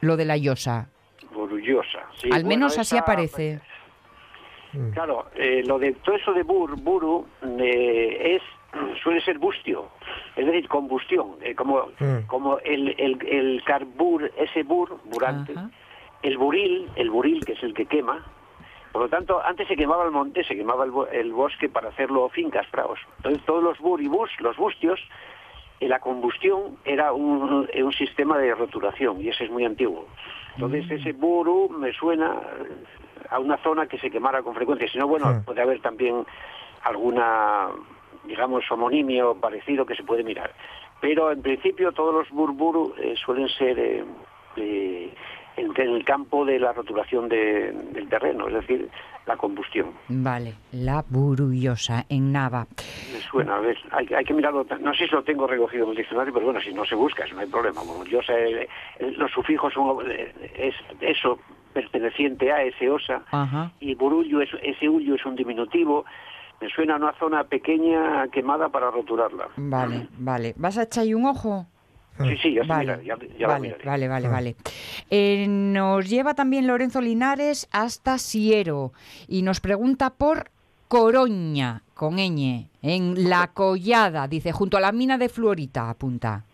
Lo 0.00 0.16
de 0.16 0.24
la 0.24 0.36
Yosa. 0.36 0.88
Burullosa. 1.32 2.00
sí. 2.16 2.26
Al 2.32 2.42
Bueno, 2.44 2.48
menos 2.48 2.78
así 2.78 2.94
esa- 2.96 3.02
aparece. 3.04 3.60
Claro, 4.92 5.26
eh, 5.34 5.62
lo 5.66 5.78
de 5.78 5.92
todo 5.94 6.14
eso 6.16 6.32
de 6.34 6.42
bur, 6.42 6.76
buru, 6.80 7.26
eh, 7.58 8.36
es 8.36 8.42
suele 9.02 9.20
ser 9.22 9.38
bustio, 9.38 9.88
es 10.36 10.44
decir, 10.46 10.68
combustión, 10.68 11.36
eh, 11.42 11.54
como, 11.54 11.86
Mm. 11.98 12.26
como 12.26 12.58
el, 12.58 12.94
el, 12.98 13.18
el 13.26 13.62
carbur, 13.64 14.30
ese 14.36 14.62
bur, 14.64 14.98
burante, 15.04 15.52
Ajá. 15.56 15.70
el 16.22 16.36
buril, 16.36 16.88
el 16.96 17.08
buril 17.10 17.44
que 17.46 17.52
es 17.52 17.62
el 17.62 17.72
que 17.72 17.86
quema, 17.86 18.24
por 18.92 19.02
lo 19.02 19.08
tanto, 19.08 19.42
antes 19.42 19.66
se 19.68 19.76
quemaba 19.76 20.04
el 20.04 20.10
monte, 20.10 20.44
se 20.44 20.54
quemaba 20.54 20.84
el, 20.84 20.92
el 21.12 21.32
bosque 21.32 21.68
para 21.68 21.88
hacerlo 21.88 22.28
fincas, 22.28 22.66
praos. 22.68 22.98
Entonces, 23.18 23.42
todos 23.46 23.62
los 23.62 23.78
buribus, 23.78 24.30
los 24.40 24.56
bustios, 24.56 25.00
la 25.86 26.00
combustión 26.00 26.78
era 26.84 27.12
un, 27.12 27.68
eh, 27.72 27.82
un 27.82 27.92
sistema 27.92 28.38
de 28.38 28.54
roturación 28.54 29.20
y 29.20 29.28
ese 29.28 29.44
es 29.44 29.50
muy 29.50 29.64
antiguo. 29.64 30.06
Entonces, 30.54 30.90
ese 30.90 31.12
buru 31.12 31.68
me 31.68 31.92
suena 31.92 32.34
a 33.30 33.38
una 33.38 33.56
zona 33.58 33.86
que 33.86 33.98
se 33.98 34.10
quemara 34.10 34.42
con 34.42 34.54
frecuencia. 34.54 34.88
Si 34.88 34.98
no, 34.98 35.06
bueno, 35.06 35.42
puede 35.44 35.62
haber 35.62 35.80
también 35.80 36.26
alguna, 36.82 37.68
digamos, 38.24 38.68
homonimio 38.70 39.36
parecido 39.36 39.86
que 39.86 39.94
se 39.94 40.02
puede 40.02 40.24
mirar. 40.24 40.52
Pero 41.00 41.30
en 41.30 41.42
principio 41.42 41.92
todos 41.92 42.14
los 42.14 42.30
burburu 42.30 42.94
eh, 42.98 43.14
suelen 43.24 43.48
ser 43.48 43.78
eh, 43.78 44.04
eh, 44.56 45.14
en, 45.58 45.72
el 45.76 46.04
campo 46.04 46.44
de 46.44 46.58
la 46.58 46.72
roturación 46.72 47.28
de- 47.28 47.72
del 47.92 48.08
terreno, 48.08 48.48
es 48.48 48.54
decir, 48.54 48.88
la 49.26 49.36
combustión. 49.36 49.92
Vale, 50.08 50.54
la 50.72 51.04
Burullosa, 51.08 52.04
en 52.08 52.32
Nava. 52.32 52.66
Me 53.12 53.20
suena, 53.20 53.56
a 53.56 53.60
ver, 53.60 53.76
hay, 53.90 54.06
hay 54.14 54.24
que 54.24 54.34
mirarlo, 54.34 54.66
no 54.80 54.94
sé 54.94 55.06
si 55.06 55.14
lo 55.14 55.22
tengo 55.22 55.46
recogido 55.46 55.84
en 55.84 55.90
el 55.90 55.96
diccionario, 55.96 56.32
pero 56.32 56.46
bueno, 56.46 56.60
si 56.60 56.72
no 56.72 56.84
se 56.84 56.94
busca, 56.94 57.24
eso 57.24 57.34
no 57.34 57.40
hay 57.42 57.46
problema. 57.48 57.82
Bueno, 57.82 58.04
yo 58.04 58.20
sé, 58.22 58.62
eh, 58.62 58.68
los 59.16 59.30
sufijos 59.30 59.72
son 59.72 59.98
eh, 60.10 60.32
es 60.56 60.74
eso, 61.00 61.38
perteneciente 61.72 62.50
a 62.52 62.62
ese 62.62 62.90
osa, 62.90 63.22
Ajá. 63.30 63.72
y 63.80 63.94
burullo, 63.94 64.40
es, 64.40 64.50
ese 64.62 64.88
ullo 64.88 65.14
es 65.14 65.24
un 65.26 65.36
diminutivo, 65.36 66.04
me 66.60 66.68
suena 66.70 66.94
a 66.94 66.96
una 66.96 67.12
zona 67.14 67.44
pequeña 67.44 68.26
quemada 68.28 68.68
para 68.68 68.90
roturarla. 68.90 69.48
Vale, 69.56 70.08
vale. 70.18 70.54
¿Vas 70.56 70.76
a 70.78 70.82
echar 70.82 71.04
ahí 71.04 71.14
un 71.14 71.26
ojo? 71.26 71.66
Sí, 72.24 72.36
sí, 72.38 72.54
ya, 72.54 72.62
se 72.62 72.68
Vale, 72.68 72.96
mira, 72.98 73.16
ya, 73.16 73.26
ya 73.38 73.46
lo 73.46 73.52
vale, 73.52 73.76
vale, 73.84 74.08
vale, 74.08 74.28
vale. 74.28 74.56
Eh, 75.10 75.46
nos 75.48 76.08
lleva 76.08 76.34
también 76.34 76.66
Lorenzo 76.66 77.00
Linares 77.00 77.68
hasta 77.72 78.18
Siero 78.18 78.92
y 79.28 79.42
nos 79.42 79.60
pregunta 79.60 80.10
por 80.10 80.50
Coroña, 80.88 81.82
con 81.94 82.16
ñ, 82.16 82.68
en 82.82 83.28
La 83.28 83.48
Collada, 83.48 84.26
dice, 84.26 84.52
junto 84.52 84.76
a 84.78 84.80
la 84.80 84.90
mina 84.90 85.18
de 85.18 85.28
Fluorita, 85.28 85.90
apunta. 85.90 86.44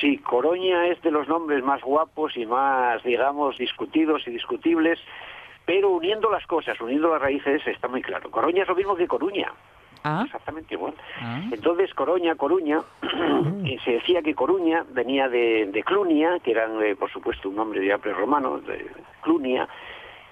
Sí, 0.00 0.18
Coroña 0.18 0.86
es 0.88 1.00
de 1.02 1.10
los 1.10 1.28
nombres 1.28 1.62
más 1.62 1.82
guapos 1.82 2.36
y 2.36 2.46
más, 2.46 3.02
digamos, 3.02 3.58
discutidos 3.58 4.26
y 4.26 4.30
discutibles, 4.30 4.98
pero 5.64 5.90
uniendo 5.90 6.30
las 6.30 6.46
cosas, 6.46 6.80
uniendo 6.80 7.10
las 7.10 7.20
raíces, 7.20 7.66
está 7.66 7.88
muy 7.88 8.02
claro. 8.02 8.30
Coroña 8.30 8.62
es 8.62 8.68
lo 8.68 8.74
mismo 8.74 8.96
que 8.96 9.06
Coruña, 9.06 9.52
Ah, 10.04 10.22
exactamente 10.24 10.74
igual. 10.74 10.94
ah, 11.20 11.42
Entonces, 11.50 11.92
Coroña, 11.94 12.34
Coruña, 12.36 12.80
eh, 13.64 13.76
se 13.84 13.92
decía 13.92 14.22
que 14.22 14.34
Coruña 14.34 14.84
venía 14.90 15.28
de, 15.28 15.66
de 15.66 15.82
Clunia, 15.82 16.38
que 16.42 16.52
eran, 16.52 16.82
eh, 16.82 16.94
por 16.96 17.10
supuesto, 17.10 17.48
un 17.48 17.56
nombre 17.56 17.84
ya 17.84 17.98
prerromano, 17.98 18.58
de 18.60 18.86
Clunia, 19.22 19.68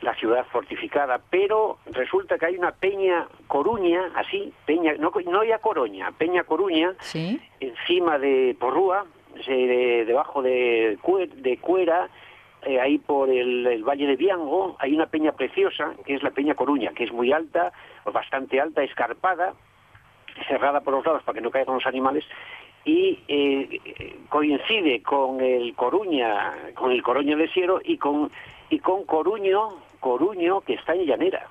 la 0.00 0.14
ciudad 0.14 0.44
fortificada, 0.52 1.18
pero 1.30 1.78
resulta 1.86 2.38
que 2.38 2.46
hay 2.46 2.56
una 2.56 2.72
peña 2.72 3.26
Coruña, 3.46 4.10
así, 4.16 4.52
peña, 4.66 4.94
no, 4.98 5.10
no 5.26 5.44
ya 5.44 5.58
Coroña, 5.58 6.12
peña 6.12 6.44
Coruña, 6.44 6.92
sí, 7.00 7.40
encima 7.60 8.18
de 8.18 8.54
Porrúa, 8.58 9.06
debajo 9.46 10.42
de, 10.42 10.98
de 11.36 11.56
Cuera, 11.58 12.08
eh, 12.66 12.80
ahí 12.80 12.98
por 12.98 13.28
el, 13.28 13.66
el 13.66 13.82
Valle 13.84 14.06
de 14.06 14.16
Biango, 14.16 14.76
hay 14.78 14.94
una 14.94 15.06
peña 15.06 15.32
preciosa, 15.32 15.92
que 16.06 16.14
es 16.14 16.22
la 16.22 16.30
Peña 16.30 16.54
Coruña, 16.54 16.92
que 16.94 17.04
es 17.04 17.12
muy 17.12 17.32
alta, 17.32 17.72
bastante 18.12 18.60
alta, 18.60 18.82
escarpada, 18.82 19.54
cerrada 20.48 20.80
por 20.80 20.94
los 20.94 21.06
lados 21.06 21.22
para 21.22 21.36
que 21.36 21.42
no 21.42 21.50
caigan 21.50 21.76
los 21.76 21.86
animales, 21.86 22.24
y 22.84 23.18
eh, 23.28 24.18
coincide 24.28 25.02
con 25.02 25.40
el 25.40 25.74
Coruña, 25.74 26.52
con 26.74 26.92
el 26.92 27.02
Coroña 27.02 27.36
de 27.36 27.48
Siero 27.48 27.80
y 27.82 27.96
con, 27.96 28.30
y 28.68 28.78
con 28.78 29.04
Coruño, 29.04 29.70
Coruño, 30.00 30.60
que 30.60 30.74
está 30.74 30.94
en 30.94 31.06
Llanera. 31.06 31.46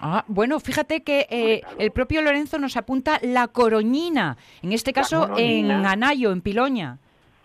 Ah, 0.00 0.24
bueno, 0.28 0.58
fíjate 0.60 1.02
que 1.02 1.26
eh, 1.30 1.60
el 1.78 1.92
propio 1.92 2.22
Lorenzo 2.22 2.58
nos 2.58 2.76
apunta 2.76 3.18
la 3.22 3.48
coroñina, 3.48 4.38
en 4.62 4.72
este 4.72 4.92
caso 4.92 5.28
en. 5.36 5.70
Anayo, 5.70 6.32
en 6.32 6.40
Piloña. 6.40 6.98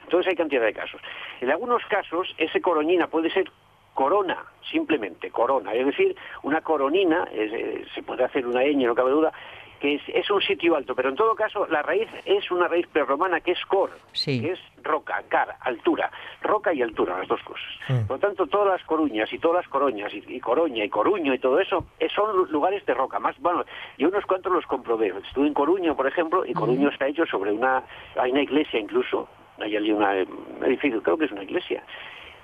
Entonces 0.03 0.29
hay 0.29 0.35
cantidad 0.35 0.63
de 0.63 0.73
casos. 0.73 1.01
En 1.41 1.51
algunos 1.51 1.83
casos, 1.89 2.33
ese 2.37 2.61
coroñina 2.61 3.07
puede 3.07 3.29
ser 3.29 3.51
corona, 3.95 4.37
simplemente 4.69 5.31
corona. 5.31 5.73
Es 5.73 5.87
decir, 5.87 6.15
una 6.43 6.61
coronina, 6.61 7.27
es, 7.33 7.51
eh, 7.51 7.85
se 7.95 8.03
puede 8.03 8.23
hacer 8.23 8.45
una 8.45 8.61
ñ, 8.61 8.85
no 8.85 8.93
cabe 8.93 9.09
duda, 9.09 9.31
que 9.79 9.95
es, 9.95 10.01
es 10.07 10.29
un 10.29 10.41
sitio 10.41 10.75
alto, 10.75 10.95
pero 10.95 11.09
en 11.09 11.15
todo 11.15 11.35
caso 11.35 11.65
la 11.67 11.81
raíz 11.81 12.07
es 12.25 12.49
una 12.51 12.67
raíz 12.67 12.87
prerromana 12.87 13.41
que 13.41 13.51
es 13.51 13.65
cor, 13.65 13.89
Sí. 14.13 14.41
que 14.41 14.51
es 14.53 14.59
roca, 14.83 15.21
car, 15.27 15.55
altura, 15.61 16.09
roca 16.41 16.73
y 16.73 16.81
altura, 16.81 17.17
las 17.17 17.27
dos 17.27 17.41
cosas. 17.43 17.65
Mm. 17.89 18.07
Por 18.07 18.17
lo 18.17 18.19
tanto, 18.19 18.47
todas 18.47 18.67
las 18.67 18.83
coruñas 18.85 19.31
y 19.33 19.37
todas 19.39 19.63
las 19.63 19.67
coroñas 19.67 20.13
y, 20.13 20.23
y 20.27 20.39
coroña 20.39 20.83
y 20.85 20.89
coruño 20.89 21.33
y 21.33 21.39
todo 21.39 21.59
eso 21.59 21.85
eh, 21.99 22.07
son 22.15 22.35
lu- 22.37 22.45
lugares 22.45 22.85
de 22.85 22.93
roca. 22.93 23.19
Más, 23.19 23.37
bueno, 23.39 23.65
yo 23.97 24.07
unos 24.07 24.25
cuantos 24.25 24.51
los 24.53 24.65
comprobé. 24.65 25.07
Estuve 25.27 25.47
en 25.47 25.53
Coruño, 25.53 25.95
por 25.95 26.07
ejemplo, 26.07 26.45
y 26.45 26.53
Coruño 26.53 26.89
está 26.89 27.07
hecho 27.07 27.25
sobre 27.25 27.51
una, 27.51 27.83
hay 28.17 28.31
una 28.31 28.43
iglesia 28.43 28.79
incluso, 28.79 29.27
hay 29.59 29.75
allí 29.75 29.91
una, 29.91 30.11
un 30.13 30.63
edificio, 30.65 31.01
creo 31.03 31.17
que 31.17 31.25
es 31.25 31.31
una 31.31 31.43
iglesia. 31.43 31.83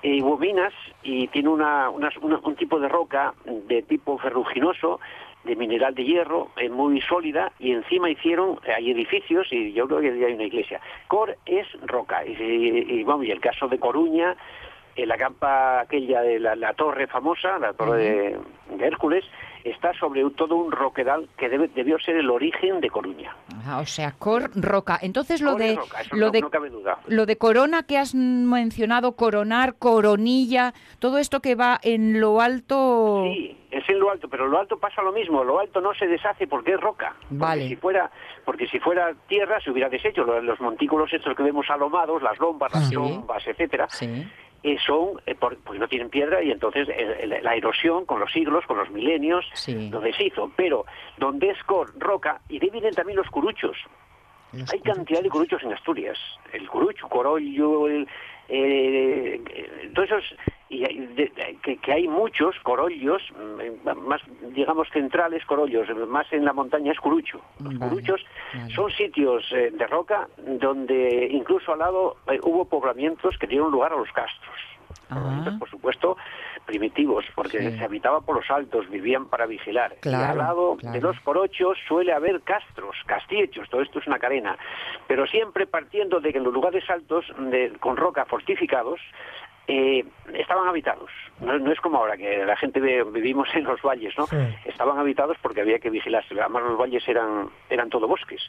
Eh, 0.02 0.20
hubo 0.22 0.36
minas 0.36 0.72
y 1.02 1.28
tiene 1.28 1.48
una, 1.48 1.88
una- 1.90 2.10
un 2.42 2.56
tipo 2.56 2.80
de 2.80 2.88
roca 2.88 3.34
de 3.44 3.82
tipo 3.82 4.18
ferruginoso, 4.18 4.98
de 5.44 5.56
mineral 5.56 5.94
de 5.94 6.04
hierro, 6.04 6.48
eh, 6.56 6.68
muy 6.68 7.00
sólida, 7.02 7.52
y 7.58 7.72
encima 7.72 8.08
hicieron, 8.10 8.58
eh, 8.64 8.72
hay 8.76 8.90
edificios 8.90 9.46
y 9.52 9.72
yo 9.72 9.86
creo 9.86 10.00
que 10.00 10.08
hay 10.24 10.34
una 10.34 10.44
iglesia. 10.44 10.80
Cor 11.08 11.36
es 11.46 11.66
roca, 11.86 12.24
y, 12.26 12.30
y- 12.32 13.00
y, 13.00 13.04
vamos, 13.04 13.26
y 13.26 13.30
el 13.30 13.40
caso 13.40 13.68
de 13.68 13.78
Coruña, 13.78 14.36
en 14.94 15.08
la 15.08 15.16
campa 15.16 15.80
aquella 15.80 16.20
de 16.22 16.38
la, 16.38 16.54
la 16.54 16.74
torre 16.74 17.06
famosa, 17.06 17.58
la 17.58 17.72
torre 17.72 17.98
de, 17.98 18.38
de 18.76 18.86
Hércules, 18.86 19.24
está 19.64 19.92
sobre 19.94 20.22
todo 20.36 20.56
un 20.56 20.72
roquedal 20.72 21.28
que 21.36 21.48
debe- 21.48 21.68
debió 21.74 21.98
ser 21.98 22.16
el 22.16 22.30
origen 22.30 22.80
de 22.80 22.90
Coruña. 22.90 23.36
Ah, 23.66 23.78
o 23.80 23.86
sea, 23.86 24.12
cor 24.18 24.50
roca. 24.54 24.98
Entonces 25.00 25.40
lo 25.40 25.52
Cor 25.52 25.60
de 25.60 25.76
roca, 25.76 25.98
lo 26.12 26.26
no- 26.26 26.30
de 26.32 26.40
no 26.40 26.50
cabe 26.50 26.70
duda. 26.70 26.98
lo 27.06 27.26
de 27.26 27.36
corona 27.38 27.84
que 27.84 27.98
has 27.98 28.14
mencionado, 28.14 29.12
coronar, 29.16 29.74
coronilla, 29.78 30.74
todo 30.98 31.18
esto 31.18 31.40
que 31.40 31.54
va 31.54 31.78
en 31.82 32.20
lo 32.20 32.40
alto. 32.40 33.24
Sí, 33.32 33.56
es 33.70 33.88
en 33.88 33.98
lo 34.00 34.10
alto, 34.10 34.28
pero 34.28 34.46
lo 34.48 34.58
alto 34.58 34.78
pasa 34.78 35.00
lo 35.02 35.12
mismo. 35.12 35.44
Lo 35.44 35.58
alto 35.60 35.80
no 35.80 35.94
se 35.94 36.06
deshace 36.06 36.46
porque 36.46 36.72
es 36.74 36.80
roca. 36.80 37.14
Porque 37.20 37.34
Vale. 37.36 37.68
Si 37.68 37.76
fuera, 37.76 38.10
porque 38.44 38.66
si 38.66 38.78
fuera 38.80 39.12
tierra 39.28 39.60
se 39.60 39.70
hubiera 39.70 39.88
deshecho. 39.88 40.24
Los, 40.24 40.42
los 40.44 40.60
montículos 40.60 41.12
estos 41.12 41.36
que 41.36 41.42
vemos 41.42 41.68
alomados, 41.70 42.22
las 42.22 42.38
lombas, 42.38 42.72
las 42.74 42.88
Sí. 42.88 42.94
trombas, 42.94 43.46
etcétera, 43.46 43.86
Sí. 43.90 44.26
Eh, 44.62 44.76
son 44.86 45.20
eh, 45.26 45.34
por- 45.34 45.58
porque 45.58 45.78
no 45.80 45.88
tienen 45.88 46.08
piedra 46.10 46.42
y 46.42 46.50
entonces 46.50 46.88
eh, 46.88 47.18
el- 47.22 47.42
la 47.42 47.54
erosión 47.56 48.04
con 48.06 48.20
los 48.20 48.30
siglos, 48.32 48.64
con 48.66 48.78
los 48.78 48.90
milenios, 48.90 49.44
Sí. 49.54 49.90
lo 49.90 50.00
deshizo. 50.00 50.52
Pero 50.56 50.84
donde 51.18 51.50
es 51.50 51.58
roca, 51.98 52.40
y 52.48 52.58
de 52.58 52.66
ahí 52.66 52.70
vienen 52.70 52.94
también 52.94 53.16
los 53.16 53.28
curuchos. 53.28 53.76
Hay 54.70 54.80
cantidad 54.80 55.22
de 55.22 55.30
curuchos 55.30 55.62
en 55.62 55.72
Asturias. 55.72 56.18
El 56.52 56.68
curucho, 56.68 57.08
corollo, 57.08 57.86
el, 57.88 58.06
eh, 58.48 59.40
eh, 59.54 59.90
todos 59.94 60.10
esos, 60.10 60.24
y 60.68 60.84
hay- 60.84 60.98
de- 61.06 61.28
de- 61.34 61.58
que, 61.62 61.76
que 61.78 61.92
hay 61.92 62.06
muchos 62.06 62.54
corollos, 62.62 63.22
mm, 63.32 63.88
más, 64.06 64.20
digamos, 64.54 64.88
centrales 64.90 65.44
corollos, 65.46 65.88
más 66.08 66.30
en 66.32 66.44
la 66.44 66.52
montaña 66.52 66.92
es 66.92 67.00
curucho. 67.00 67.40
Los 67.60 67.78
Vale, 67.78 67.90
curuchos 67.94 68.20
vale. 68.54 68.74
son 68.74 68.90
sitios 68.90 69.44
eh, 69.52 69.70
de 69.72 69.86
roca 69.86 70.28
donde 70.36 71.28
incluso 71.30 71.72
al 71.72 71.78
lado 71.78 72.16
eh, 72.30 72.38
hubo 72.42 72.66
poblamientos 72.66 73.36
que 73.38 73.46
dieron 73.46 73.70
lugar 73.70 73.92
a 73.92 73.96
los 73.96 74.10
castros. 74.12 74.56
Ah. 75.16 75.56
por 75.58 75.68
supuesto, 75.70 76.16
primitivos, 76.66 77.24
porque 77.34 77.58
Sí. 77.58 77.78
se 77.78 77.84
habitaba 77.84 78.20
por 78.20 78.36
los 78.36 78.50
altos, 78.50 78.88
vivían 78.90 79.26
para 79.26 79.46
vigilar. 79.46 79.94
y 80.02 80.08
al 80.08 80.38
lado 80.38 80.76
claro. 80.78 80.94
de 80.94 81.00
los 81.00 81.18
corochos 81.20 81.76
suele 81.88 82.12
haber 82.12 82.40
castros, 82.42 82.96
castillos, 83.06 83.68
todo 83.70 83.82
esto 83.82 83.98
es 83.98 84.06
una 84.06 84.18
cadena, 84.18 84.56
pero 85.06 85.26
siempre 85.26 85.66
partiendo 85.66 86.20
de 86.20 86.32
que 86.32 86.38
en 86.38 86.44
los 86.44 86.52
lugares 86.54 86.88
altos, 86.90 87.24
de- 87.38 87.72
con 87.80 87.96
roca 87.96 88.24
fortificados, 88.26 89.00
eh, 89.68 90.04
estaban 90.34 90.66
habitados. 90.66 91.08
No, 91.40 91.56
no 91.58 91.70
es 91.70 91.80
como 91.80 91.98
ahora 91.98 92.16
que 92.16 92.44
la 92.44 92.56
gente 92.56 92.80
ve- 92.80 93.04
vivimos 93.04 93.48
en 93.54 93.62
los 93.64 93.80
valles, 93.80 94.12
¿no? 94.18 94.26
Sí. 94.26 94.36
Estaban 94.64 94.98
habitados 94.98 95.36
porque 95.40 95.60
había 95.60 95.78
que 95.78 95.88
vigilarse. 95.88 96.34
Además 96.38 96.64
los 96.64 96.76
valles 96.78 97.06
eran 97.08 97.48
eran 97.70 97.88
todo 97.88 98.08
bosques. 98.08 98.42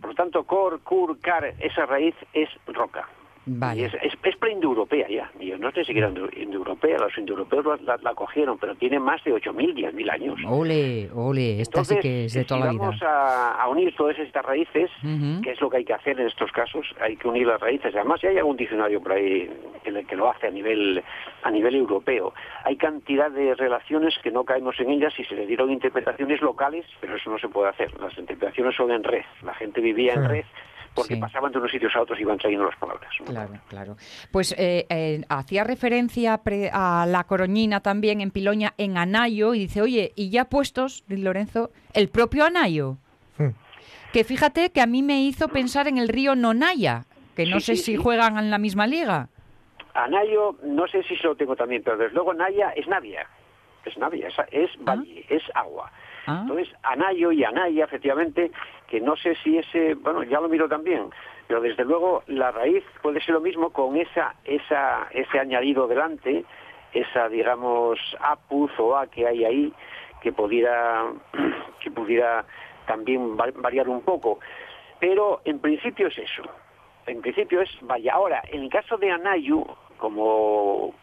Por 0.00 0.10
lo 0.10 0.14
tanto, 0.16 0.42
cor, 0.44 0.80
cur, 0.82 1.20
car, 1.20 1.54
esa 1.60 1.86
raíz 1.86 2.16
es 2.32 2.48
roca. 2.66 3.08
Vale. 3.48 3.80
Y 3.80 3.84
es, 3.84 3.94
es, 4.02 4.12
es 4.24 4.36
preindoeuropea 4.36 5.08
ya. 5.08 5.30
Y 5.38 5.50
no 5.52 5.68
es 5.68 5.76
ni 5.76 5.84
siquiera 5.84 6.08
indo- 6.10 6.28
indoeuropea. 6.36 6.98
Los 6.98 7.16
indoeuropeos 7.16 7.64
la, 7.64 7.76
la, 7.94 7.96
la 8.02 8.14
cogieron, 8.14 8.58
pero 8.58 8.74
tiene 8.74 8.98
más 8.98 9.22
de 9.22 9.32
8.000, 9.34 9.74
10.000 9.92 10.10
años. 10.10 10.38
Ole, 10.48 11.08
ole, 11.14 11.60
esta 11.60 11.84
sí 11.84 11.94
Entonces, 11.94 11.98
que 12.02 12.24
es 12.24 12.32
de 12.34 12.40
si 12.40 12.46
toda 12.46 12.66
la 12.66 12.70
vida. 12.72 12.80
vamos 12.82 13.02
a, 13.02 13.62
a 13.62 13.68
unir 13.68 13.94
todas 13.96 14.18
estas 14.18 14.44
raíces, 14.44 14.90
Ujú. 15.04 15.42
que 15.42 15.52
es 15.52 15.60
lo 15.60 15.70
que 15.70 15.76
hay 15.78 15.84
que 15.84 15.94
hacer 15.94 16.18
en 16.20 16.26
estos 16.26 16.50
casos, 16.50 16.86
hay 17.00 17.16
que 17.16 17.28
unir 17.28 17.46
las 17.46 17.60
raíces. 17.60 17.94
Además, 17.94 18.20
ya 18.20 18.30
hay 18.30 18.38
algún 18.38 18.56
diccionario 18.56 19.00
por 19.00 19.12
ahí 19.12 19.48
que, 19.84 19.92
le- 19.92 20.04
que 20.04 20.16
lo 20.16 20.28
hace 20.30 20.48
a 20.48 20.50
nivel 20.50 21.02
a 21.44 21.50
nivel 21.52 21.76
europeo. 21.76 22.34
Hay 22.64 22.76
cantidad 22.76 23.30
de 23.30 23.54
relaciones 23.54 24.18
que 24.24 24.32
no 24.32 24.44
caemos 24.44 24.78
en 24.80 24.90
ellas 24.90 25.14
y 25.18 25.24
se 25.24 25.36
le 25.36 25.46
dieron 25.46 25.70
interpretaciones 25.70 26.40
locales, 26.42 26.84
pero 27.00 27.14
eso 27.14 27.30
no 27.30 27.38
se 27.38 27.48
puede 27.48 27.68
hacer. 27.70 27.92
Las 28.00 28.18
interpretaciones 28.18 28.74
son 28.74 28.90
en 28.90 29.04
red. 29.04 29.22
La 29.44 29.54
gente 29.54 29.80
vivía 29.80 30.14
en 30.14 30.28
red 30.28 30.44
porque 30.96 31.14
Sí. 31.14 31.20
pasaban 31.20 31.52
de 31.52 31.58
unos 31.58 31.70
sitios 31.70 31.94
a 31.94 32.00
otros 32.00 32.18
y 32.18 32.22
iban 32.22 32.38
trayendo 32.38 32.64
las 32.66 32.76
palabras. 32.76 33.10
Claro, 33.24 33.52
claro. 33.68 33.96
Pues 34.32 34.52
eh, 34.58 34.86
eh, 34.88 35.22
hacía 35.28 35.62
referencia 35.62 36.38
pre- 36.38 36.70
a 36.72 37.06
la 37.06 37.22
coroñina 37.24 37.80
también 37.80 38.20
en 38.20 38.32
Piloña, 38.32 38.74
en 38.78 38.98
Anayo, 38.98 39.54
y 39.54 39.60
dice, 39.60 39.82
oye, 39.82 40.12
y 40.16 40.30
ya 40.30 40.46
puestos, 40.46 41.04
Lorenzo, 41.08 41.70
el 41.92 42.08
propio 42.08 42.44
Anayo. 42.44 42.96
Hmm. 43.38 43.50
Que 44.12 44.24
fíjate 44.24 44.70
que 44.70 44.80
a 44.80 44.86
mí 44.86 45.02
me 45.02 45.20
hizo 45.22 45.48
pensar 45.48 45.86
en 45.86 45.98
el 45.98 46.08
río 46.08 46.34
Nonaya, 46.34 47.04
que 47.36 47.44
no 47.46 47.60
Sí, 47.60 47.66
sé 47.66 47.76
sí, 47.76 47.82
si 47.82 47.92
sí. 47.92 48.02
juegan 48.02 48.38
en 48.38 48.50
la 48.50 48.58
misma 48.58 48.86
liga. 48.86 49.28
Anayo, 49.94 50.56
no 50.62 50.86
sé 50.88 51.02
si 51.04 51.16
se 51.16 51.24
lo 51.26 51.36
tengo 51.36 51.54
también, 51.56 51.82
pero 51.84 51.96
desde 51.96 52.14
luego 52.14 52.34
Naya 52.34 52.70
es 52.70 52.86
Navia. 52.88 53.26
Es 53.84 53.96
Navia, 53.98 54.28
es, 54.28 54.34
es 54.50 54.70
valle, 54.84 55.24
es 55.28 55.42
agua. 55.54 55.90
Ah. 56.26 56.40
Entonces, 56.42 56.68
Anayo 56.82 57.32
y 57.32 57.44
Anaya, 57.44 57.84
efectivamente, 57.84 58.50
que 58.88 59.00
no 59.00 59.16
sé 59.16 59.34
si 59.44 59.58
ese, 59.58 59.94
bueno, 59.94 60.22
ya 60.24 60.40
lo 60.40 60.48
miro 60.48 60.68
también, 60.68 61.10
pero 61.46 61.60
desde 61.60 61.84
luego 61.84 62.22
la 62.26 62.50
raíz 62.50 62.84
puede 63.02 63.20
ser 63.20 63.34
lo 63.34 63.40
mismo 63.40 63.70
con 63.70 63.96
esa, 63.96 64.34
esa, 64.44 65.06
ese 65.12 65.38
añadido 65.38 65.86
delante, 65.86 66.44
esa, 66.92 67.28
digamos, 67.28 67.98
apuz 68.20 68.70
o 68.78 68.96
a 68.96 69.06
que 69.06 69.26
hay 69.26 69.44
ahí, 69.44 69.72
que 70.22 70.32
pudiera, 70.32 71.04
que 71.80 71.90
pudiera 71.90 72.44
también 72.86 73.36
va- 73.36 73.52
variar 73.54 73.88
un 73.88 74.00
poco. 74.02 74.40
Pero 74.98 75.42
en 75.44 75.58
principio 75.60 76.08
es 76.08 76.18
eso. 76.18 76.42
En 77.06 77.20
principio 77.22 77.60
es 77.60 77.70
vaya. 77.82 78.14
Ahora, 78.14 78.42
en 78.50 78.62
el 78.62 78.70
caso 78.70 78.96
de 78.96 79.10
Anayu, 79.10 79.64
como 79.98 80.94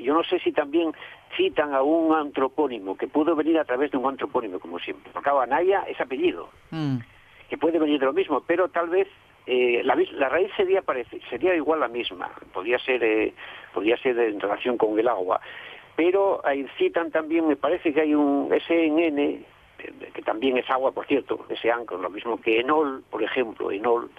yo 0.00 0.14
no 0.14 0.22
sé 0.24 0.38
si 0.40 0.52
también 0.52 0.92
citan 1.36 1.74
a 1.74 1.82
un 1.82 2.14
antropónimo 2.14 2.96
que 2.96 3.08
pudo 3.08 3.34
venir 3.34 3.58
a 3.58 3.64
través 3.64 3.90
de 3.90 3.98
un 3.98 4.06
antropónimo, 4.06 4.58
como 4.58 4.78
siempre. 4.78 5.10
Porque 5.12 5.30
Anaya 5.30 5.84
es 5.88 6.00
apellido, 6.00 6.48
Mm. 6.70 6.98
que 7.48 7.58
puede 7.58 7.78
venir 7.78 7.98
de 8.00 8.06
lo 8.06 8.12
mismo, 8.12 8.42
pero 8.46 8.68
tal 8.68 8.88
vez 8.88 9.08
eh, 9.46 9.82
la, 9.84 10.28
raíz 10.28 10.50
sería 10.56 10.80
parece, 10.80 11.20
sería 11.28 11.54
igual 11.54 11.80
la 11.80 11.88
misma. 11.88 12.30
Podría 12.52 12.78
ser, 12.78 13.02
eh, 13.04 13.34
podría 13.74 13.96
ser 13.98 14.18
en 14.18 14.40
relación 14.40 14.78
con 14.78 14.98
el 14.98 15.06
agua. 15.06 15.40
Pero 15.96 16.40
ahí 16.44 16.66
citan 16.78 17.10
también, 17.10 17.46
me 17.46 17.56
parece 17.56 17.92
que 17.92 18.00
hay 18.00 18.14
un 18.14 18.48
SNN, 18.50 19.18
eh, 19.18 19.44
que 20.14 20.22
también 20.22 20.56
es 20.56 20.68
agua, 20.70 20.92
por 20.92 21.06
cierto, 21.06 21.44
ese 21.50 21.70
ancro, 21.70 21.98
lo 21.98 22.10
mismo 22.10 22.40
que 22.40 22.60
enol, 22.60 23.04
por 23.10 23.22
ejemplo, 23.22 23.70
enol. 23.70 24.10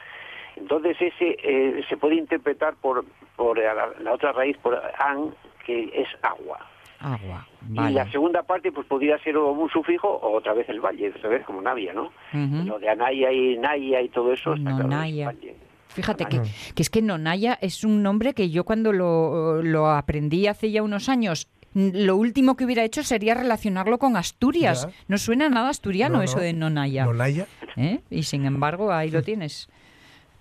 Entonces 0.56 0.96
ese 1.00 1.38
eh, 1.44 1.84
se 1.90 1.98
puede 1.98 2.16
interpretar 2.16 2.76
por, 2.76 3.06
por 3.36 3.58
la, 3.58 3.90
la 4.02 4.14
otra 4.14 4.32
raíz, 4.32 4.58
por 4.58 4.76
an, 4.76 5.34
que 5.66 5.90
es 5.94 6.08
agua. 6.22 6.60
Agua, 7.00 7.46
Y 7.70 7.94
la 7.94 8.10
segunda 8.10 8.42
parte 8.44 8.72
pues 8.72 8.88
podría 8.88 9.20
ser 9.20 9.38
o 9.38 9.52
un 9.52 9.70
sufijo 9.70 10.08
o 10.08 10.38
otra 10.38 10.54
vez 10.54 10.68
el 10.70 10.80
valle, 10.80 11.10
otra 11.16 11.30
vez 11.30 11.46
como 11.46 11.62
Navia, 11.62 11.94
¿no? 11.94 12.12
Lo 12.34 12.80
de 12.80 12.90
Anaya 12.90 13.32
y 13.32 13.58
Naya 13.58 14.02
y 14.02 14.10
todo 14.10 14.34
eso 14.34 14.54
está 14.54 14.64
claro, 14.72 14.78
es 14.78 14.90
Nonaya. 14.90 15.26
valle. 15.28 15.56
Fíjate 15.90 16.26
que, 16.26 16.42
que 16.74 16.82
es 16.82 16.90
que 16.90 17.02
Nonaya 17.02 17.58
es 17.62 17.84
un 17.84 18.02
nombre 18.02 18.34
que 18.34 18.50
yo 18.50 18.64
cuando 18.64 18.92
lo, 18.92 19.62
lo 19.62 19.88
aprendí 19.88 20.48
hace 20.48 20.72
ya 20.72 20.82
unos 20.84 21.08
años, 21.10 21.48
lo 21.74 22.16
último 22.16 22.56
que 22.56 22.66
hubiera 22.66 22.84
hecho 22.84 23.04
sería 23.04 23.34
relacionarlo 23.34 23.98
con 24.00 24.16
Asturias. 24.16 24.88
Ya. 24.88 24.94
No 25.08 25.18
suena 25.18 25.50
nada 25.50 25.70
asturiano 25.70 26.18
No, 26.18 26.24
eso 26.24 26.40
de 26.40 26.54
Nonaya. 26.54 27.06
Nonaya. 27.06 27.46
¿eh? 27.76 28.00
Y 28.10 28.24
sin 28.24 28.46
embargo, 28.46 28.92
ahí 28.94 29.12
lo 29.12 29.22
tienes. 29.22 29.70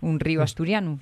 Un 0.04 0.20
río 0.20 0.42
asturiano. 0.42 0.98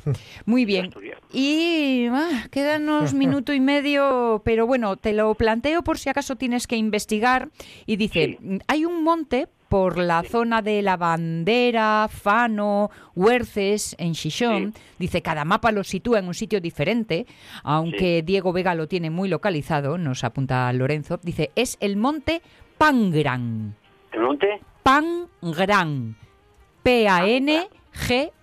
Muy 0.46 0.64
bien. 0.64 0.86
Asturiano. 0.86 1.20
Y 1.32 2.06
ah, 2.10 2.46
quedan 2.50 2.84
unos 2.84 3.14
minuto 3.22 3.52
y 3.52 3.58
medio, 3.60 4.42
pero 4.44 4.66
bueno, 4.66 4.96
te 4.96 5.12
lo 5.12 5.34
planteo 5.34 5.82
por 5.82 5.98
si 5.98 6.08
acaso 6.08 6.36
tienes 6.36 6.66
que 6.66 6.76
investigar. 6.76 7.48
Y 7.84 7.96
dice, 7.96 8.38
Sí. 8.40 8.58
hay 8.68 8.84
un 8.84 9.02
monte 9.02 9.48
por 9.68 9.96
la 9.98 10.22
zona 10.22 10.60
de 10.60 10.82
La 10.82 10.96
Bandera, 10.98 12.06
Fano, 12.12 12.90
Huerces, 13.14 13.96
en 13.98 14.14
Xixón. 14.14 14.74
Dice, 14.98 15.22
cada 15.22 15.44
mapa 15.46 15.72
lo 15.72 15.82
sitúa 15.82 16.18
en 16.18 16.26
un 16.28 16.34
sitio 16.34 16.60
diferente, 16.60 17.26
aunque 17.64 18.22
Diego 18.22 18.52
Vega 18.52 18.74
lo 18.74 18.86
tiene 18.86 19.08
muy 19.08 19.30
localizado, 19.30 19.96
nos 19.96 20.24
apunta 20.24 20.70
Lorenzo. 20.74 21.18
Dice, 21.22 21.50
es 21.56 21.78
el 21.80 21.96
monte 21.96 22.42
Pangran. 22.76 23.74
¿El 24.12 24.20
monte? 24.20 24.60
Pangran. 24.82 26.16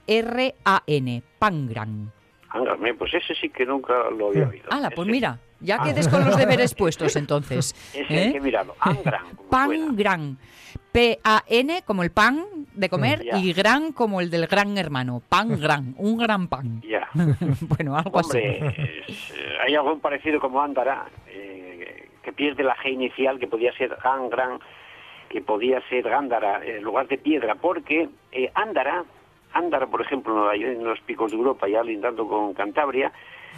P-A-N-G-R-A-N. 0.10 1.24
Pangran. 1.38 2.12
Ándame, 2.50 2.94
pues 2.96 3.14
ese 3.14 3.36
sí 3.36 3.50
que 3.50 3.66
nunca 3.66 3.94
lo 4.10 4.30
había 4.30 4.48
oído. 4.48 4.66
Hala, 4.72 4.90
pues 4.90 5.08
Ese- 5.08 5.12
mira, 5.12 5.40
ya 5.60 5.78
quedes 5.84 6.08
con 6.08 6.26
los 6.26 6.36
deberes 6.38 6.74
puestos 6.74 7.16
entonces. 7.16 7.76
Ese 7.94 8.14
hay 8.14 8.30
¿eh? 8.30 8.34
que 8.34 8.42
mirarlo. 8.42 8.76
Angran. 8.80 9.22
Pangran. 9.50 10.38
P-A-N, 10.92 11.84
como 11.86 12.02
el 12.04 12.10
pan, 12.12 12.44
de 12.74 12.90
comer 12.90 13.24
Ya. 13.24 13.38
y 13.38 13.54
gran 13.54 13.92
como 13.92 14.20
el 14.22 14.32
del 14.32 14.48
gran 14.48 14.76
hermano. 14.80 15.22
Pan 15.30 15.60
gran, 15.62 15.94
un 15.98 16.18
gran 16.18 16.48
pan. 16.48 16.82
Ya. 16.82 17.08
bueno, 17.62 17.96
algo 17.96 18.20
Hombre, 18.20 18.60
así. 18.66 18.76
es, 19.08 19.32
eh, 19.32 19.58
hay 19.66 19.76
algo 19.76 20.00
parecido 20.00 20.40
como 20.40 20.62
Ándara, 20.62 21.06
eh, 21.28 22.10
que 22.24 22.34
pierde 22.34 22.64
la 22.64 22.76
G 22.78 22.92
inicial, 22.92 23.38
que 23.40 23.46
podía 23.48 23.72
ser 23.74 23.96
Gan, 24.04 24.30
Gran, 24.32 24.60
que 25.30 25.42
podía 25.42 25.80
ser 25.90 26.10
Gándara, 26.10 26.66
en 26.66 26.82
lugar 26.82 27.08
de 27.08 27.20
piedra, 27.20 27.54
porque 27.54 28.10
eh, 28.32 28.52
Ándara, 28.56 29.04
Ándara, 29.54 29.88
por 29.88 30.02
ejemplo, 30.02 30.52
en 30.54 30.84
los 30.84 31.00
picos 31.02 31.32
de 31.32 31.38
Europa, 31.38 31.68
ya 31.68 31.84
lindando 31.84 32.28
con 32.28 32.54
Cantabria, 32.54 33.12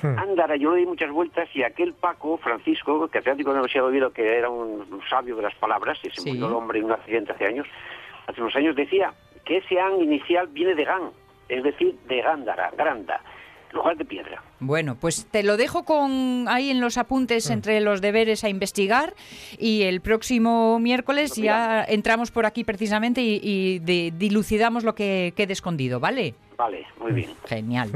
Ándara, 0.03 0.55
yo 0.55 0.71
le 0.71 0.79
di 0.79 0.85
muchas 0.87 1.11
vueltas 1.11 1.47
y 1.53 1.61
aquel 1.63 1.93
Paco, 1.93 2.37
Francisco, 2.37 3.07
catedrático 3.07 3.49
de 3.49 3.55
la 3.55 3.59
Universidad 3.61 3.83
de 3.83 3.89
Oviedo, 3.89 4.11
que 4.13 4.35
era 4.37 4.49
un 4.49 5.01
sabio 5.09 5.35
de 5.35 5.43
las 5.43 5.53
palabras, 5.55 5.99
y 6.03 6.09
se 6.09 6.21
Sí. 6.21 6.29
murió 6.29 6.47
el 6.47 6.53
hombre 6.53 6.79
en 6.79 6.85
un 6.85 6.93
accidente 6.93 7.33
hace 7.33 7.45
años, 7.45 7.67
hace 8.25 8.41
unos 8.41 8.55
años 8.55 8.75
decía 8.75 9.13
que 9.45 9.57
ese 9.57 9.79
an 9.79 10.01
inicial 10.01 10.47
viene 10.47 10.73
de 10.75 10.85
Gan, 10.85 11.11
es 11.49 11.61
decir, 11.63 11.95
de 12.07 12.21
Gándara, 12.21 12.71
Granda, 12.75 13.21
lugar 13.73 13.95
de 13.97 14.05
piedra. 14.05 14.41
Bueno, 14.63 14.95
pues 14.95 15.25
te 15.29 15.43
lo 15.43 15.57
dejo 15.57 15.83
con 15.83 16.45
ahí 16.47 16.69
en 16.69 16.79
los 16.79 16.97
apuntes 16.97 17.49
Mm. 17.49 17.53
entre 17.53 17.81
los 17.81 17.99
deberes 17.99 18.43
a 18.43 18.49
investigar 18.49 19.15
y 19.57 19.81
el 19.81 20.01
próximo 20.01 20.79
miércoles 20.79 21.35
ya 21.35 21.83
entramos 21.83 22.29
por 22.31 22.45
aquí 22.45 22.63
precisamente 22.63 23.21
y, 23.21 23.39
y 23.43 23.79
de- 23.79 24.13
dilucidamos 24.15 24.83
lo 24.83 24.93
que 24.95 25.33
quede 25.35 25.53
escondido, 25.53 25.99
¿vale? 25.99 26.35
Vale, 26.57 26.85
muy 26.99 27.11
bien. 27.13 27.31
Genial. 27.47 27.89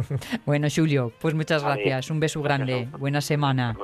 Bueno, 0.44 0.68
Julio, 0.76 1.12
pues 1.22 1.36
muchas 1.36 1.62
Vale. 1.62 1.84
gracias. 1.84 2.10
Un 2.10 2.20
beso 2.20 2.42
grande. 2.42 2.88
Buena 2.98 3.22
semana. 3.22 3.78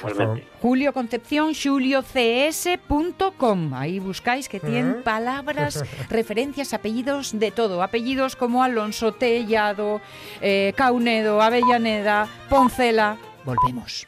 Igualmente. 0.00 0.46
Julio 0.60 0.92
Concepción, 0.92 1.54
juliocs.com. 1.54 3.72
Ahí 3.74 4.00
buscáis 4.00 4.50
que 4.50 4.60
tienen 4.60 5.02
palabras, 5.02 5.82
referencias, 6.10 6.74
apellidos 6.74 7.38
de 7.38 7.50
todo. 7.52 7.82
Apellidos 7.82 8.36
como 8.36 8.62
Alonso, 8.62 9.12
Tellado, 9.12 10.02
eh, 10.42 10.74
Caunedo, 10.76 11.40
Avellaneda, 11.40 12.17
Poncela. 12.48 13.16
Volvemos. 13.44 14.06